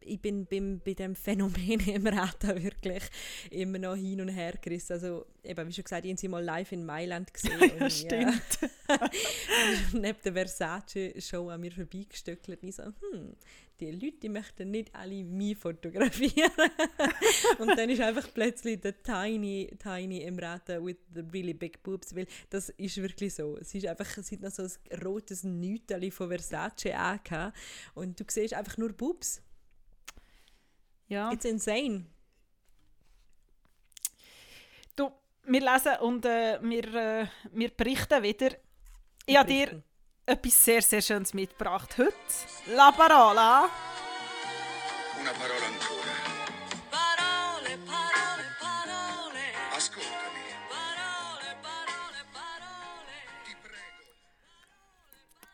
ich 0.00 0.20
bin 0.20 0.46
beim, 0.46 0.80
bei 0.84 0.94
dem 0.94 1.14
Phänomen 1.14 1.80
im 1.86 2.06
Rata 2.06 2.62
wirklich 2.62 3.02
immer 3.50 3.78
noch 3.78 3.96
hin 3.96 4.20
und 4.20 4.28
her 4.28 4.54
gerissen. 4.60 4.94
Also, 4.94 5.26
eben, 5.42 5.68
wie 5.68 5.72
schon 5.72 5.84
gesagt, 5.84 6.04
ich 6.04 6.10
habe 6.10 6.20
sie 6.20 6.28
mal 6.28 6.44
live 6.44 6.72
in 6.72 6.84
Mailand 6.84 7.32
gesehen. 7.32 7.60
ja, 7.78 7.90
stimmt. 7.90 8.58
Ja, 8.86 9.10
neben 9.94 10.18
der 10.22 10.32
Versace-Show 10.34 11.48
an 11.48 11.58
mir 11.58 11.72
vorbeigestöckelt. 11.72 12.62
Und 12.62 12.68
ich 12.68 12.74
so, 12.74 12.82
hm, 12.82 13.34
die 13.80 13.90
Leute 13.90 14.18
die 14.22 14.28
möchten 14.28 14.70
nicht 14.70 14.94
alle 14.94 15.24
mich 15.24 15.56
fotografieren. 15.56 16.52
und 17.58 17.68
dann 17.68 17.88
ist 17.88 18.02
einfach 18.02 18.28
plötzlich 18.34 18.80
der 18.80 19.02
tiny, 19.02 19.74
tiny 19.82 20.22
Emrata 20.22 20.84
with 20.84 20.98
the 21.14 21.22
really 21.32 21.54
big 21.54 21.82
boobs, 21.82 22.14
weil 22.14 22.26
das 22.50 22.68
ist 22.70 22.98
wirklich 22.98 23.34
so. 23.34 23.56
Es 23.56 23.74
ist 23.74 23.86
einfach, 23.86 24.18
es 24.18 24.30
hat 24.30 24.40
noch 24.40 24.50
so 24.50 24.62
ein 24.62 25.02
rotes 25.02 25.44
Nüteli 25.44 26.10
von 26.10 26.28
Versace 26.28 26.94
angehabt 26.94 27.56
und 27.94 28.20
du 28.20 28.24
siehst 28.28 28.52
einfach 28.52 28.76
nur 28.76 28.92
Boobs. 28.92 29.42
Ja. 31.14 31.30
It's 31.30 31.44
insane. 31.44 32.06
Du, 34.96 35.12
wir 35.44 35.60
lesen 35.60 35.96
und 36.00 36.24
äh, 36.26 36.58
wir, 36.60 36.94
äh, 36.94 37.26
wir 37.52 37.68
berichten 37.70 38.20
wieder. 38.20 38.50
Ich 39.24 39.36
habe 39.36 39.48
dir 39.48 39.80
etwas 40.26 40.64
sehr, 40.64 40.82
sehr 40.82 41.00
Schönes 41.00 41.32
mitgebracht 41.32 41.96
heute. 41.98 42.12
La 42.74 42.90
Parola. 42.90 43.70
Una 45.20 45.30
parola 45.30 45.66
ancora. 45.66 46.13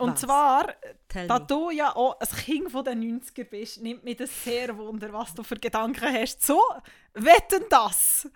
Und 0.01 0.13
Was? 0.13 0.21
zwar, 0.21 0.73
Tell 1.07 1.27
da 1.27 1.37
me. 1.37 1.45
du 1.45 1.69
ja 1.69 1.95
auch 1.95 2.19
ein 2.19 2.27
Kind 2.27 2.71
von 2.71 2.83
den 2.83 3.21
90er 3.21 3.43
bist, 3.43 3.81
nimmt 3.81 4.03
mich 4.03 4.17
das 4.17 4.43
sehr 4.43 4.75
wunder, 4.75 5.13
was 5.13 5.33
du 5.35 5.43
für 5.43 5.57
Gedanken 5.57 6.11
hast. 6.11 6.41
So, 6.41 6.59
wetten 7.13 7.65
das? 7.69 8.27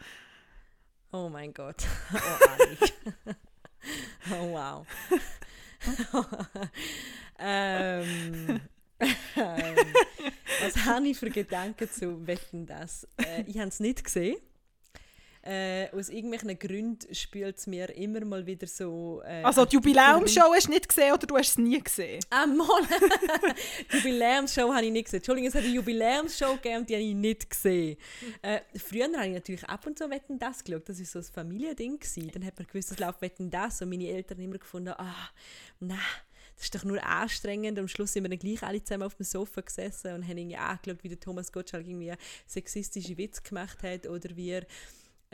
Oh 1.12 1.30
mein 1.30 1.54
Gott. 1.54 1.84
Oh, 4.32 4.32
oh 4.32 4.54
wow. 4.54 4.88
ähm, 7.38 8.60
ähm, 9.00 9.76
was 10.64 10.86
habe 10.86 11.08
ich 11.08 11.20
für 11.20 11.30
Gedanken 11.30 11.88
zu 11.92 12.26
Wetten 12.26 12.66
das? 12.66 13.08
Äh, 13.18 13.44
ich 13.44 13.60
habe 13.60 13.68
es 13.68 13.80
nicht 13.80 14.04
gesehen. 14.04 14.38
Äh, 15.48 15.92
aus 15.92 16.10
irgendwelchen 16.10 16.58
Gründen 16.58 17.14
spielt 17.14 17.58
es 17.60 17.68
mir 17.68 17.96
immer 17.96 18.26
mal 18.26 18.46
wieder 18.48 18.66
so. 18.66 19.22
Äh, 19.24 19.44
Also 19.44 19.64
die 19.66 19.76
Jubiläumshow 19.76 20.52
hast 20.54 20.66
du 20.66 20.72
nicht 20.72 20.90
gesehen 20.90 21.14
oder 21.14 21.28
du 21.28 21.38
hast 21.38 21.50
es 21.50 21.58
nie 21.60 21.80
gesehen? 21.80 22.20
Ah, 22.32 22.48
mal! 22.48 22.82
die 23.92 23.98
Jubiläumsshow 23.98 24.74
habe 24.74 24.86
ich 24.86 24.92
nicht 24.92 25.06
gesehen. 25.06 25.18
Entschuldigung, 25.18 25.50
es 25.50 25.54
hat 25.56 25.64
eine 25.64 25.74
Jubiläumsshow 25.74 26.56
gegeben 26.56 26.78
und 26.78 26.90
die 26.90 26.96
habe 26.96 27.04
ich 27.04 27.14
nicht 27.14 27.48
gesehen. 27.48 27.98
Äh, 28.42 28.62
früher 28.76 29.06
habe 29.16 29.28
ich 29.28 29.34
natürlich 29.34 29.64
ab 29.66 29.86
und 29.86 30.00
zu 30.00 30.10
Wetten 30.10 30.40
das 30.40 30.64
geschaut. 30.64 30.90
Das 30.90 30.98
war 30.98 31.06
so 31.06 31.20
ein 31.20 31.26
Familiending. 31.26 32.00
Gewesen. 32.00 32.32
Dann 32.34 32.44
hat 32.44 32.58
man 32.58 32.66
gewusst, 32.66 32.92
es 32.92 32.98
läuft 32.98 33.22
Wetten 33.22 33.52
das. 33.52 33.82
Und 33.84 33.90
meine 33.90 34.08
Eltern 34.08 34.40
haben 34.40 34.46
immer 34.46 34.58
gefunden, 34.58 34.94
ah, 34.98 35.30
nein, 35.80 36.00
das 36.56 36.64
ist 36.66 36.74
doch 36.76 36.84
nur 36.86 37.04
anstrengend. 37.06 37.78
Und 37.78 37.80
am 37.84 37.88
Schluss 37.88 38.14
sind 38.14 38.24
wir 38.24 38.30
dann 38.30 38.40
gleich 38.40 38.64
alle 38.64 38.84
zusammen 38.84 39.04
auf 39.04 39.14
dem 39.14 39.26
Sofa 39.26 39.62
gesessen 39.62 40.16
und 40.16 40.24
haben 40.28 40.38
irgendwie 40.40 40.58
angeschaut, 40.58 41.04
wie 41.04 41.10
der 41.10 41.20
Thomas 41.20 41.52
Gottschalk 41.52 41.86
irgendwie 41.86 42.14
sexistische 42.48 43.16
Witze 43.18 43.44
gemacht 43.44 43.84
hat 43.84 44.08
oder 44.08 44.36
wie 44.36 44.50
er 44.50 44.66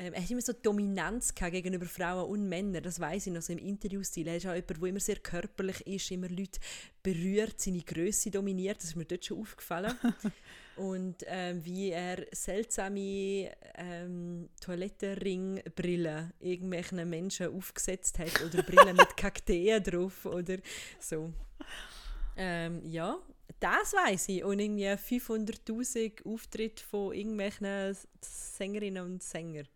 ähm, 0.02 0.14
er 0.14 0.24
hat 0.24 0.32
immer 0.32 0.42
so 0.42 0.54
Dominanz 0.54 1.36
gegenüber 1.36 1.86
Frauen 1.86 2.30
und 2.30 2.50
Männern, 2.50 2.82
das 2.82 3.00
weiß 3.00 3.28
ich 3.28 3.34
noch, 3.34 3.42
so 3.42 3.54
im 3.54 3.60
Interviewstil. 3.60 4.28
Er 4.28 4.38
ist 4.38 4.48
auch 4.48 4.56
jemand, 4.56 4.82
der 4.82 4.90
immer 4.90 5.00
sehr 5.00 5.18
körperlich 5.18 5.86
ist, 5.86 6.10
immer 6.10 6.28
Leute 6.28 6.60
berührt, 7.04 7.62
seine 7.62 7.82
Größe 7.82 8.32
dominiert, 8.32 8.78
das 8.78 8.86
ist 8.86 8.96
mir 8.96 9.06
dort 9.06 9.24
schon 9.24 9.40
aufgefallen. 9.40 9.94
und 10.78 11.18
ähm, 11.28 11.64
wie 11.64 11.92
er 11.92 12.26
seltsame 12.32 13.52
ähm, 13.76 14.50
Toilettenringbrillen 14.60 16.34
irgendwelchen 16.40 17.08
Menschen 17.08 17.56
aufgesetzt 17.56 18.18
hat 18.18 18.44
oder 18.44 18.64
Brillen 18.64 18.96
mit 18.96 19.16
Kakteen 19.18 19.84
drauf 19.84 20.26
oder 20.26 20.58
so. 21.00 21.32
Ähm, 22.36 22.82
ja, 22.88 23.20
das 23.60 23.94
weiß 23.94 24.30
ich. 24.30 24.44
Und 24.44 24.60
irgendwie 24.60 24.88
500'000 24.88 26.26
Auftritte 26.26 26.84
von 26.84 27.14
irgendwelchen 27.14 27.96
Sängerinnen 28.20 29.06
und 29.06 29.22
Sängern. 29.22 29.68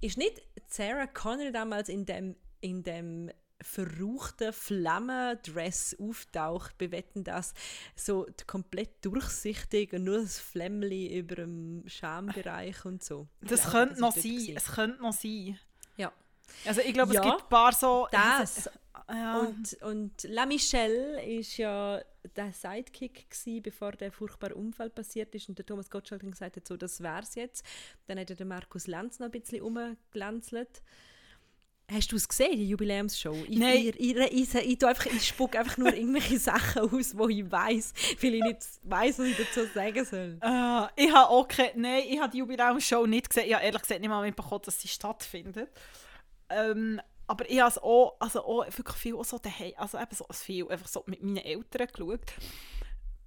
Ist 0.00 0.18
nicht 0.18 0.42
Sarah 0.68 1.06
Connor 1.06 1.50
damals 1.50 1.88
in 1.88 2.06
dem, 2.06 2.36
in 2.60 2.82
dem 2.82 3.30
verruchten 3.60 4.52
Flammendress 4.52 5.96
auftaucht, 6.00 6.76
bewetten 6.78 7.22
das 7.24 7.54
so 7.94 8.26
komplett 8.46 9.04
durchsichtig 9.04 9.92
und 9.92 10.04
nur 10.04 10.22
das 10.22 10.40
Flämmli 10.40 11.16
über 11.16 11.36
dem 11.36 11.84
Schambereich 11.86 12.84
und 12.84 13.04
so. 13.04 13.28
Das 13.40 13.62
glaube, 13.62 13.86
könnte 13.86 14.00
noch 14.00 14.12
sein. 14.12 14.22
gewesen. 14.22 14.56
Es 14.56 14.66
könnte 14.66 15.02
noch 15.02 15.12
sein. 15.12 15.58
Ja. 15.96 16.12
Also 16.66 16.80
ich 16.80 16.92
glaube, 16.92 17.14
Ja, 17.14 17.20
es 17.20 17.26
gibt 17.26 17.42
ein 17.42 17.48
paar 17.48 17.72
so... 17.72 18.08
Das 18.10 18.68
Ja. 19.08 19.40
Und, 19.40 19.82
und 19.82 20.22
La 20.24 20.46
Michelle 20.46 21.22
ist 21.22 21.56
ja 21.56 22.00
der 22.36 22.52
Sidekick 22.52 23.28
gsi, 23.30 23.60
bevor 23.60 23.92
der 23.92 24.12
furchtbare 24.12 24.54
Unfall 24.54 24.90
passiert 24.90 25.34
ist 25.34 25.48
und 25.48 25.58
der 25.58 25.66
Thomas 25.66 25.90
Gottschalk 25.90 26.22
dann 26.22 26.30
gesagt 26.30 26.56
hat, 26.56 26.66
so, 26.66 26.76
das 26.76 27.02
wär's 27.02 27.34
jetzt. 27.34 27.64
Dann 28.06 28.18
hat 28.18 28.30
er 28.30 28.36
den 28.36 28.48
Markus 28.48 28.86
Lanz 28.86 29.18
noch 29.18 29.26
ein 29.26 29.32
bisschen 29.32 29.62
umglanzelt. 29.62 30.82
Hast 31.90 32.10
du 32.10 32.16
es 32.16 32.26
gesehen, 32.26 32.56
die 32.56 32.68
Jubiläumsshow? 32.68 33.36
Ich, 33.48 33.58
Nein. 33.58 33.76
Ich, 33.76 34.00
ich, 34.00 34.16
ich, 34.16 34.54
ich, 34.54 34.86
einfach, 34.86 35.06
ich 35.06 35.26
spucke 35.26 35.58
einfach 35.58 35.76
nur 35.76 35.92
irgendwelche 35.92 36.38
Sachen 36.38 36.82
aus, 36.82 37.16
wo 37.16 37.28
ich 37.28 37.50
weiß, 37.50 37.92
weil 38.20 38.34
ich 38.34 38.42
nicht 38.42 38.58
weiß, 38.84 39.18
was 39.18 39.26
ich 39.26 39.36
dazu 39.36 39.66
sagen 39.74 40.04
soll. 40.04 40.38
Äh, 40.40 41.04
ich 41.04 41.12
habe 41.12 41.28
auch 41.28 41.46
keine, 41.46 41.72
nein, 41.76 42.04
ich 42.08 42.18
habe 42.18 42.30
die 42.30 42.38
Jubiläumsshow 42.38 43.06
nicht 43.06 43.28
gesehen. 43.28 43.48
Ich 43.48 43.54
habe 43.54 43.64
ehrlich 43.64 43.82
gesagt 43.82 44.00
nicht 44.00 44.08
mal 44.08 44.22
mitbekommen, 44.22 44.62
dass 44.64 44.80
sie 44.80 44.88
stattfindet. 44.88 45.70
Ähm, 46.48 47.00
aber 47.26 47.48
ich 47.48 47.60
habe 47.60 47.82
auch, 47.82 48.16
also 48.18 48.44
auch 48.44 48.66
wirklich 48.66 48.96
viel 48.96 49.16
auch 49.16 49.24
so 49.24 49.38
daheim, 49.38 49.72
also 49.76 49.98
eben 49.98 50.14
so 50.14 50.26
viel 50.32 50.68
einfach 50.68 50.88
so 50.88 51.02
mit 51.06 51.22
meinen 51.22 51.38
Eltern 51.38 51.86
geschaut. 51.86 52.32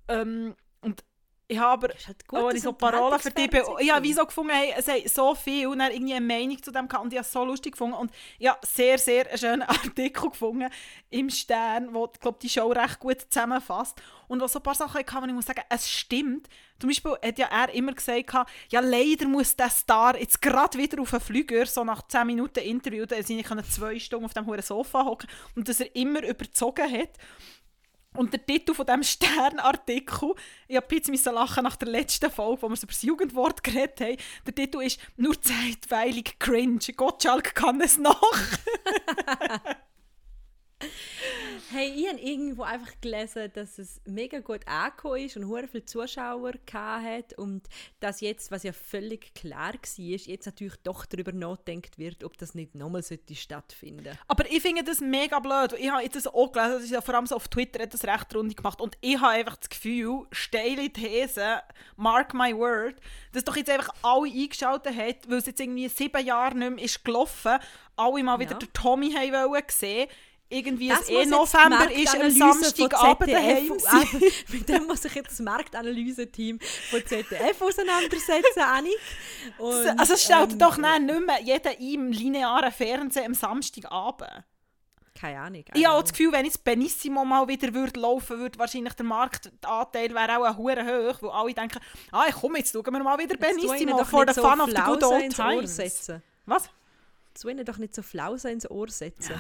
Ähm, 0.08 0.56
und 0.82 1.04
ich 1.48 1.60
habe 1.60 1.88
aber 1.88 1.94
halt 2.08 2.28
gut, 2.28 2.60
so 2.60 2.74
Parolen 2.74 3.20
für 3.20 3.30
Unterhaltungsfernsehen 3.30 3.78
ich 3.80 3.92
habe 3.92 4.04
wie 4.04 4.14
so 4.14 4.26
gefunden, 4.26 4.52
hey, 4.52 4.74
es 4.76 4.88
haben 4.88 5.08
so 5.08 5.36
viel 5.36 5.68
und 5.68 5.80
dann 5.80 5.92
irgendwie 5.92 6.16
eine 6.16 6.26
Meinung 6.26 6.62
zu 6.62 6.72
dem 6.72 6.88
gehabt 6.88 7.06
und 7.06 7.14
ich 7.14 7.20
habe 7.20 7.26
es 7.26 7.32
so 7.32 7.46
lustig 7.46 7.74
gefunden 7.74 7.96
und 7.96 8.12
habe 8.44 8.60
sehr, 8.66 8.98
sehr 8.98 9.28
einen 9.28 9.38
schönen 9.38 9.62
Artikel 9.64 10.30
gefunden 10.30 10.70
im 11.12 11.30
Stern, 11.30 11.94
wo, 11.94 12.08
glaube 12.08 12.40
die 12.42 12.50
Show 12.50 12.72
recht 12.72 13.00
gut 13.00 13.22
zusammenfasst 13.30 14.02
und 14.28 14.42
wo 14.42 14.48
so 14.48 14.60
ein 14.60 14.64
paar 14.64 14.76
Sachen 14.76 14.98
hatte, 14.98 15.22
wo 15.22 15.26
ich 15.28 15.34
muss 15.34 15.46
sagen, 15.46 15.62
es 15.70 15.90
stimmt. 15.90 16.50
Zum 16.80 16.90
Beispiel 16.90 17.12
hat 17.24 17.38
ja 17.38 17.48
er 17.48 17.74
immer 17.74 17.94
gesagt, 17.94 18.34
ja 18.70 18.80
leider 18.80 19.28
muss 19.28 19.56
der 19.56 19.70
Star 19.70 20.20
jetzt 20.20 20.42
gerade 20.42 20.78
wieder 20.78 21.02
auf 21.02 21.14
einen 21.14 21.22
Flüger, 21.22 21.66
so 21.68 21.84
nach 21.84 22.08
10 22.08 22.28
Minuten 22.28 22.60
Interview, 22.60 23.06
da 23.06 23.22
sind 23.22 23.40
ich 23.40 23.48
zwei 23.70 24.00
Stunden 24.00 24.26
auf 24.26 24.34
dem 24.34 24.46
hohen 24.46 24.62
Sofa 24.62 25.06
hocken 25.06 25.30
und 25.56 25.70
dass 25.70 25.80
er 25.80 25.96
immer 25.96 26.24
überzogen 26.24 26.92
hat. 26.92 27.12
Und 28.16 28.34
der 28.34 28.46
Titel 28.46 28.74
von 28.74 28.86
diesem 28.86 29.04
Sternartikel, 29.04 30.34
ich 30.68 30.76
habe 30.76 30.88
ein 30.90 31.02
bisschen 31.02 31.34
lachen 31.34 31.64
nach 31.64 31.76
der 31.76 31.90
letzten 31.90 32.32
Folge, 32.32 32.62
wo 32.62 32.70
wir 32.70 32.78
über 32.78 32.88
das 32.88 33.02
Jugendwort 33.02 33.64
geredet 33.64 34.00
haben. 34.02 34.18
Der 34.46 34.56
Titel 34.56 34.82
ist 34.82 35.00
«Nur 35.18 35.40
zeitweilig 35.42 36.40
cringe». 36.40 36.80
Gottschalk 36.96 37.56
kann 37.56 37.82
es 37.82 37.98
noch. 37.98 38.22
Hey, 41.72 41.92
ich 41.96 42.08
habe 42.08 42.20
irgendwo 42.20 42.64
einfach 42.64 42.92
gelesen, 43.02 43.52
dass 43.54 43.80
es 43.80 44.00
mega 44.06 44.40
gut 44.40 44.68
angekommen 44.68 45.26
ist 45.26 45.36
und 45.36 45.48
hure 45.48 45.68
viele 45.68 45.86
Zuschauer 45.86 46.54
hat 46.74 47.34
und 47.38 47.68
dass 48.00 48.22
jetzt, 48.22 48.52
was 48.52 48.64
ja 48.64 48.72
völlig 48.72 49.34
klar 49.34 49.74
war, 49.74 50.06
jetzt 50.06 50.46
natürlich 50.46 50.76
doch 50.84 51.06
darüber 51.06 51.32
nachdenkt 51.32 51.98
wird, 51.98 52.24
ob 52.24 52.38
das 52.38 52.56
nicht 52.56 52.76
nochmal 52.76 53.04
sollte 53.04 53.36
stattfinden 53.36 54.18
Aber 54.28 54.50
ich 54.50 54.62
finde 54.62 54.84
das 54.84 55.00
mega 55.02 55.40
blöd. 55.40 55.74
Ich 55.80 55.90
habe 55.90 56.08
das 56.08 56.28
auch 56.28 56.52
gelesen, 56.52 56.74
das 56.74 56.84
ist 56.84 56.92
ja 56.92 57.02
vor 57.02 57.16
allem 57.16 57.26
so 57.26 57.36
auf 57.36 57.48
Twitter 57.48 57.84
hat 57.84 57.94
das 57.94 58.04
recht 58.04 58.36
rundig 58.36 58.58
gemacht. 58.58 58.80
Und 58.80 58.98
ich 59.02 59.20
habe 59.20 59.34
einfach 59.34 59.58
das 59.58 59.70
Gefühl, 59.70 60.28
steile 60.32 60.90
These, 60.92 61.62
mark 61.96 62.34
my 62.34 62.56
word, 62.56 62.96
dass 63.32 63.44
doch 63.44 63.56
jetzt 63.56 63.70
einfach 63.70 63.90
alle 64.04 64.32
eingeschaltet 64.32 64.96
hat, 64.96 65.30
weil 65.30 65.38
es 65.38 65.46
jetzt 65.46 65.60
irgendwie 65.60 65.88
sieben 65.90 66.26
Jahre 66.26 66.58
nicht 66.58 66.76
mehr 66.76 66.86
ist 66.86 67.04
gelaufen, 67.04 67.58
alle 67.96 68.24
mal 68.24 68.40
wieder 68.40 68.52
Ja. 68.52 68.60
den 68.60 68.74
Tommy 68.74 69.12
haben 69.12 69.32
wollen 69.32 69.64
sehen. 69.70 70.10
Irgendwie 70.48 70.92
es 70.92 71.00
muss 71.00 71.10
eh 71.10 71.26
November 71.26 71.92
ist, 71.92 72.16
am 72.16 72.30
Samstagabend 72.30 73.32
daheim. 73.32 73.74
Mit 74.52 74.70
dem 74.70 74.86
muss 74.86 75.02
sich 75.02 75.16
jetzt 75.16 75.32
das 75.32 75.40
Marktanalyse-Team 75.40 76.60
von 76.60 77.06
ZDF 77.06 77.62
auseinandersetzen, 77.62 78.60
Annik. 78.60 79.00
Und, 79.58 80.00
Also 80.00 80.14
es 80.14 80.24
stellt 80.24 80.52
ähm, 80.52 80.60
doch 80.60 80.78
dann 80.78 81.06
nicht 81.08 81.26
mehr 81.26 81.42
jeder 81.42 81.80
im 81.80 82.12
linearen 82.12 82.72
Fernsehen 82.72 83.26
am 83.26 83.34
Samstagabend. 83.34 84.44
Keine 85.16 85.40
Ahnung. 85.40 85.64
Ich 85.74 85.84
habe 85.84 85.90
auch 85.90 85.96
also- 85.96 86.02
das 86.02 86.12
Gefühl, 86.12 86.32
wenn 86.34 86.46
jetzt 86.46 86.64
Benissimo 86.64 87.26
mal 87.26 87.48
wieder 87.48 87.74
würde 87.74 88.00
laufen 88.00 88.38
würde, 88.38 88.60
wahrscheinlich 88.60 88.94
der 88.94 89.06
Marktanteil 89.06 90.14
wäre 90.14 90.38
auch 90.38 90.44
ein 90.44 90.58
hure 90.58 90.84
hoch, 90.84 91.22
weil 91.22 91.30
alle 91.32 91.54
denken, 91.54 91.80
ah, 92.12 92.26
komm, 92.32 92.58
jetzt 92.58 92.74
schauen 92.74 92.94
wir 92.94 93.04
mal 93.04 93.18
wieder 93.18 93.38
Benissimo 93.38 94.04
the 94.04 94.34
so 94.34 94.42
fun 94.42 94.62
of 94.62 94.70
the 94.70 94.76
good 94.76 95.04
old 95.04 95.36
times. 95.36 95.80
Was? 96.46 96.70
Zu 97.34 97.50
ihnen 97.50 97.66
doch 97.66 97.78
nicht 97.78 97.96
so 97.96 98.02
Flausen 98.02 98.52
ins 98.52 98.70
Ohr 98.70 98.90
setzen. 98.90 99.34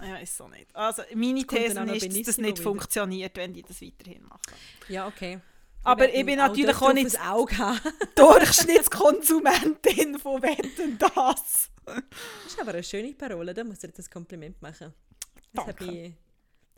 Ja, 0.00 0.16
ist 0.16 0.36
so 0.36 0.48
nicht. 0.48 0.74
Also 0.74 1.02
meine 1.14 1.44
kommt 1.44 1.60
These 1.60 1.82
auch 1.82 1.86
ist, 1.86 2.06
dass 2.16 2.22
das 2.22 2.38
nicht 2.38 2.58
wieder. 2.58 2.62
funktioniert, 2.62 3.36
wenn 3.36 3.52
die 3.52 3.62
das 3.62 3.82
weiterhin 3.82 4.22
machen. 4.24 4.40
Ja, 4.88 5.06
okay. 5.08 5.40
Aber 5.84 6.12
ich 6.12 6.24
bin 6.26 6.38
natürlich 6.38 6.74
auch 6.76 6.80
drauf 6.80 6.92
nicht- 6.94 7.14
das 7.14 7.20
Auge. 7.20 7.54
Durchschnittskonsumentin 8.14 10.18
von 10.18 10.42
Wetten, 10.42 10.98
das. 10.98 11.70
Das 11.84 12.02
ist 12.46 12.60
aber 12.60 12.72
eine 12.72 12.82
schöne 12.82 13.12
Parole, 13.14 13.54
da 13.54 13.64
muss 13.64 13.82
ich 13.82 13.92
das 13.92 14.10
Kompliment 14.10 14.60
machen. 14.60 14.92
Das 15.52 15.66
hat 15.66 15.80
Danke. 15.80 15.92
mich, 15.94 16.12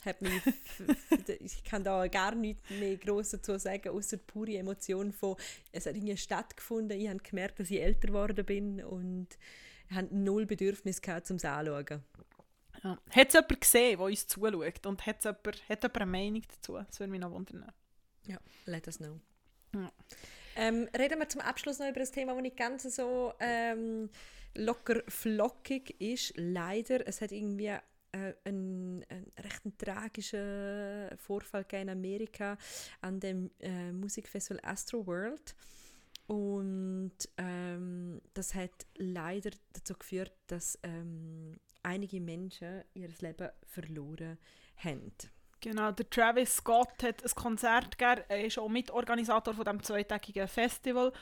hat 0.04 0.22
mich 0.22 0.46
f- 0.46 0.54
f- 1.10 1.28
ich 1.40 1.64
kann 1.64 1.82
da 1.82 2.06
gar 2.06 2.34
nichts 2.34 2.62
mehr 2.70 2.96
groß 2.96 3.30
dazu 3.30 3.58
sagen, 3.58 3.88
außer 3.88 4.18
pure 4.18 4.56
Emotion 4.56 5.12
von, 5.12 5.36
es 5.72 5.86
hat 5.86 5.96
irgendwie 5.96 6.16
stattgefunden, 6.16 6.98
ich 7.00 7.08
habe 7.08 7.18
gemerkt, 7.18 7.58
dass 7.58 7.70
ich 7.70 7.82
älter 7.82 8.08
geworden 8.08 8.44
bin 8.46 8.84
und 8.84 9.28
ich 9.90 9.96
habe 9.96 10.08
null 10.16 10.46
Bedürfnis 10.46 11.02
gehabt, 11.02 11.28
um 11.30 11.36
es 11.36 11.44
anzuschauen. 11.44 12.04
Ja. 12.82 12.98
Hat 13.10 13.28
es 13.28 13.34
jemand 13.34 13.60
gesehen, 13.60 13.98
der 13.98 14.06
uns 14.06 14.26
zuschaut? 14.26 14.86
Und 14.86 15.06
hat 15.06 15.24
jemand, 15.24 15.68
hat 15.68 15.82
jemand 15.82 15.96
eine 15.96 16.06
Meinung 16.06 16.42
dazu? 16.48 16.74
Das 16.74 16.98
würde 17.00 17.10
mich 17.10 17.20
noch 17.20 17.30
wundern. 17.30 17.70
Ja, 18.26 18.38
let 18.66 18.86
us 18.86 18.98
know. 18.98 19.20
Ja. 19.74 19.92
Ähm, 20.56 20.88
reden 20.96 21.18
wir 21.18 21.28
zum 21.28 21.40
Abschluss 21.40 21.78
noch 21.78 21.88
über 21.88 22.00
das 22.00 22.10
Thema, 22.10 22.34
das 22.34 22.42
nicht 22.42 22.56
ganz 22.56 22.82
so 22.82 23.32
ähm, 23.40 24.10
locker 24.54 25.02
flockig 25.08 26.00
ist. 26.00 26.32
Leider, 26.36 27.06
es 27.06 27.20
hat 27.20 27.32
irgendwie 27.32 27.66
äh, 28.12 28.34
ein, 28.44 29.04
ein 29.08 29.26
recht 29.38 29.64
ein 29.64 29.78
tragischer 29.78 31.16
Vorfall 31.18 31.64
in 31.72 31.88
Amerika 31.88 32.58
an 33.00 33.20
dem 33.20 33.50
äh, 33.60 33.92
Musikfestival 33.92 34.60
Astro 34.64 35.06
World. 35.06 35.54
Und 36.30 37.10
ähm, 37.38 38.20
das 38.34 38.54
hat 38.54 38.86
leider 38.94 39.50
dazu 39.72 39.94
geführt, 39.94 40.32
dass 40.46 40.78
ähm, 40.84 41.58
einige 41.82 42.20
Menschen 42.20 42.84
ihr 42.94 43.08
Leben 43.18 43.48
verloren 43.66 44.38
haben. 44.76 45.12
Genau, 45.60 45.90
der 45.90 46.08
Travis 46.08 46.54
Scott 46.54 47.02
hat 47.02 47.24
ein 47.24 47.34
Konzert 47.34 47.98
gegeben. 47.98 48.22
Er 48.28 48.44
ist 48.44 48.58
auch 48.60 48.68
Mitorganisator 48.68 49.54
von 49.54 49.64
diesem 49.64 49.82
zweitägigen 49.82 50.46
Festival. 50.46 51.12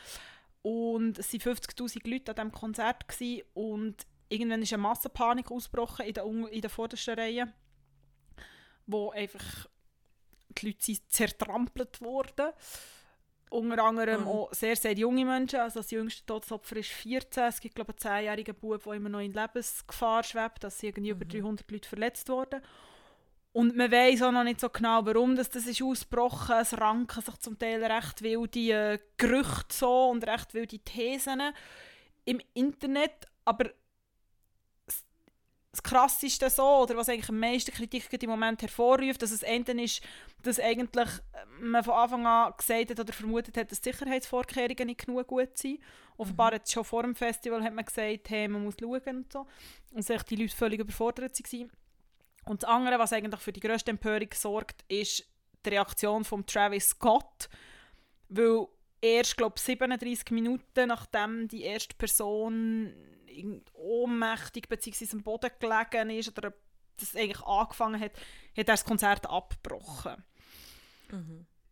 Und 0.61 1.19
es 1.19 1.33
waren 1.33 1.55
50'000 1.55 2.07
Leute 2.07 2.33
an 2.33 2.37
diesem 2.37 2.53
Konzert. 2.53 3.09
Gewesen. 3.09 3.45
Und 3.55 4.07
irgendwann 4.29 4.61
ist 4.61 4.75
eine 4.75 4.83
Massenpanik 4.83 5.51
ausgebrochen 5.51 6.05
in 6.05 6.13
der, 6.13 6.27
in 6.27 6.61
der 6.61 6.69
vordersten 6.69 7.19
Reihe, 7.19 7.51
wo 8.87 9.11
einfach 9.13 9.69
die 10.51 10.67
Leute 10.67 11.09
zertrampelt 11.09 12.03
wurden. 12.03 12.53
Unter 13.51 13.83
anderem 13.85 14.23
Mhm. 14.23 14.27
auch 14.29 14.53
sehr, 14.53 14.77
sehr 14.77 14.93
junge 14.95 15.25
Menschen. 15.25 15.61
Also 15.61 15.81
das 15.81 15.91
jüngste 15.91 16.25
Todesopfer 16.27 16.77
ist 16.77 16.91
14. 16.91 17.45
Es 17.45 17.61
gibt, 17.61 17.75
glaube 17.75 17.95
ich, 17.97 18.05
einen 18.07 18.15
10-jährigen 18.17 18.55
Bub, 18.55 18.83
der 18.85 18.93
immer 18.95 19.09
noch 19.09 19.21
in 19.21 19.33
Lebensgefahr 19.33 20.23
schwebt. 20.23 20.63
Sind 20.63 20.83
irgendwie 20.85 21.11
über 21.11 21.25
300 21.25 21.71
Leute 21.71 21.89
verletzt 21.89 22.29
worden. 22.29 22.61
Und 23.53 23.77
man 23.77 23.91
weiß 23.91 24.23
auch 24.23 24.31
noch 24.33 24.45
nicht 24.45 24.61
so 24.61 24.69
genau, 24.69 25.05
warum 25.07 25.35
das, 25.35 25.49
das 25.51 25.67
ist 25.67 25.83
ausgebrochen. 25.83 26.57
Es 26.61 26.79
ranken 26.79 27.23
sich 27.23 27.37
zum 27.39 27.59
Teil 27.59 27.83
recht 27.83 28.23
wilde 28.23 28.61
äh, 28.71 28.99
Gerüchte 29.17 29.75
so 29.75 30.11
und 30.11 30.27
recht 30.27 30.55
wilde 30.55 30.79
Thesen 30.79 31.41
im 32.25 32.41
Internet. 32.55 33.27
Aber 33.47 33.71
das 35.71 35.83
Krasseste 35.83 36.49
so, 36.49 36.83
oder 36.83 36.97
was 36.97 37.09
eigentlich 37.09 37.29
am 37.29 37.41
meisten 37.41 37.73
Kritik 37.73 38.11
im 38.23 38.31
Moment 38.31 38.63
hervorruft, 38.63 39.21
dass 39.21 39.31
es 39.31 39.43
enden 39.43 39.79
ist, 39.79 40.03
dass 40.43 40.59
eigentlich 40.59 41.09
äh, 41.09 41.45
man 41.61 41.85
von 41.85 41.95
Anfang 41.95 42.27
an 42.27 42.55
gesagt 42.57 42.91
hat 42.91 43.01
oder 43.01 43.13
vermutet 43.13 43.57
hat, 43.57 43.71
dass 43.71 43.81
die 43.81 43.93
Sicherheitsvorkehrungen 43.93 44.87
nicht 44.87 45.05
genug 45.05 45.27
gut 45.27 45.59
sind. 45.59 45.81
Offenbar 46.17 46.55
hat 46.55 46.71
schon 46.71 46.85
vor 46.85 47.03
dem 47.03 47.15
Festival 47.15 47.63
hat 47.63 47.75
man 47.75 47.85
gesagt, 47.85 48.31
hey, 48.31 48.49
man 48.49 48.65
muss 48.65 48.77
schauen 48.81 49.03
und 49.07 49.33
so. 49.33 49.47
Und 49.93 50.03
sich 50.03 50.23
die 50.23 50.37
Leute 50.37 50.57
völlig 50.57 50.81
überfordert 50.81 51.39
waren. 51.39 51.71
Und 52.47 52.63
das 52.63 52.71
andere, 52.71 52.99
was 52.99 53.13
eigentlich 53.13 53.41
für 53.41 53.53
die 53.53 53.61
grösste 53.61 53.91
Empörung 53.91 54.29
sorgt, 54.35 54.85
ist 54.89 55.25
die 55.67 55.71
Reaktion 55.71 56.25
von 56.25 56.47
Travis 56.47 56.89
Scott. 56.89 57.51
Weil 58.31 58.67
erst, 59.01 59.37
glaube 59.37 59.59
37 59.59 60.31
Minuten 60.31 60.89
nachdem 60.89 61.49
die 61.49 61.63
erste 61.63 61.95
Person 61.95 62.93
ohnmächtig 63.75 64.69
bzw. 64.69 65.09
am 65.13 65.23
Boden 65.23 65.51
gelegen 65.59 66.11
ist 66.11 66.37
oder 66.37 66.53
das 66.97 67.15
eigentlich 67.15 67.43
angefangen 67.43 68.01
hat, 68.01 68.13
hat 68.13 68.21
er 68.57 68.65
das 68.65 68.85
Konzert 68.85 69.29
abgebrochen. 69.29 70.25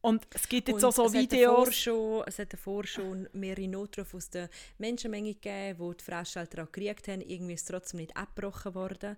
Und 0.01 0.24
es 0.31 0.49
gibt 0.49 0.68
jetzt 0.68 0.77
Und 0.77 0.85
auch 0.85 0.93
so 0.93 1.12
Videos. 1.12 1.74
schon, 1.74 2.22
es 2.27 2.39
hat 2.39 2.53
davor 2.53 2.87
schon 2.87 3.29
mehrere 3.33 3.66
Notrufe 3.66 4.16
aus 4.16 4.31
der 4.31 4.49
Menschenmenge 4.79 5.35
gegeben, 5.35 5.81
wo 5.81 5.93
die 5.93 6.05
Veranstalter 6.05 6.62
auch 6.62 6.70
gekriegt 6.70 7.09
haben. 7.09 7.22
Irgendwie 7.22 7.55
ist 7.55 7.62
es 7.62 7.66
trotzdem 7.66 7.99
nicht 7.99 8.16
abgebrochen 8.16 8.74
worden. 8.77 9.16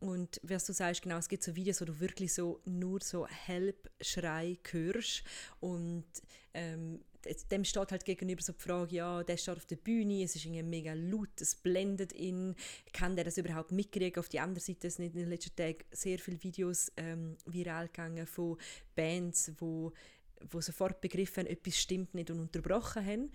Und 0.00 0.40
was 0.42 0.66
du 0.66 0.72
sagst, 0.72 1.02
genau, 1.02 1.18
es 1.18 1.28
gibt 1.28 1.44
so 1.44 1.54
Videos, 1.54 1.80
wo 1.80 1.84
du 1.84 2.00
wirklich 2.00 2.34
so 2.34 2.60
nur 2.64 3.00
so 3.00 3.28
Help-Schrei 3.28 4.58
hörst. 4.70 5.22
Und 5.60 6.04
ähm, 6.52 7.00
dem 7.50 7.64
steht 7.64 7.90
halt 7.90 8.04
gegenüber 8.04 8.42
so 8.42 8.52
die 8.52 8.62
Frage, 8.62 8.96
ja, 8.96 9.22
der 9.22 9.36
steht 9.36 9.56
auf 9.56 9.66
der 9.66 9.76
Bühne, 9.76 10.22
es 10.22 10.36
ist 10.36 10.44
irgendwie 10.44 10.62
mega 10.62 10.92
laut, 10.94 11.40
es 11.40 11.54
blendet 11.54 12.12
ihn, 12.12 12.54
kann 12.92 13.16
der 13.16 13.24
das 13.24 13.38
überhaupt 13.38 13.72
mitkriegen? 13.72 14.20
Auf 14.20 14.28
die 14.28 14.40
andere 14.40 14.64
Seite 14.64 14.90
sind 14.90 15.06
in 15.06 15.12
den 15.12 15.28
letzten 15.28 15.56
Tagen 15.56 15.84
sehr 15.90 16.18
viele 16.18 16.42
Videos 16.42 16.92
ähm, 16.96 17.36
viral 17.46 17.86
gegangen 17.86 18.26
von 18.26 18.58
Bands, 18.94 19.52
wo 19.58 19.92
wo 20.50 20.60
sofort 20.60 21.00
begriffen 21.00 21.46
etwas 21.46 21.78
stimmt 21.78 22.14
nicht 22.14 22.30
und 22.30 22.40
unterbrochen 22.40 23.04
haben. 23.04 23.30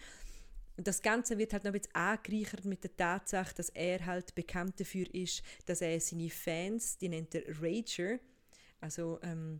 Das 0.77 1.01
Ganze 1.01 1.37
wird 1.37 1.51
halt 1.51 1.63
noch 1.63 1.73
ein 1.73 1.79
bisschen 1.79 1.95
angereichert 1.95 2.65
mit 2.65 2.83
der 2.83 2.95
Tatsache, 2.95 3.53
dass 3.55 3.69
er 3.69 4.05
halt 4.05 4.33
bekannt 4.33 4.79
dafür 4.79 5.13
ist, 5.13 5.43
dass 5.65 5.81
er 5.81 5.99
seine 5.99 6.29
Fans, 6.29 6.97
die 6.97 7.09
nennt 7.09 7.35
er 7.35 7.43
Rager, 7.61 8.19
also 8.79 9.19
ähm, 9.23 9.59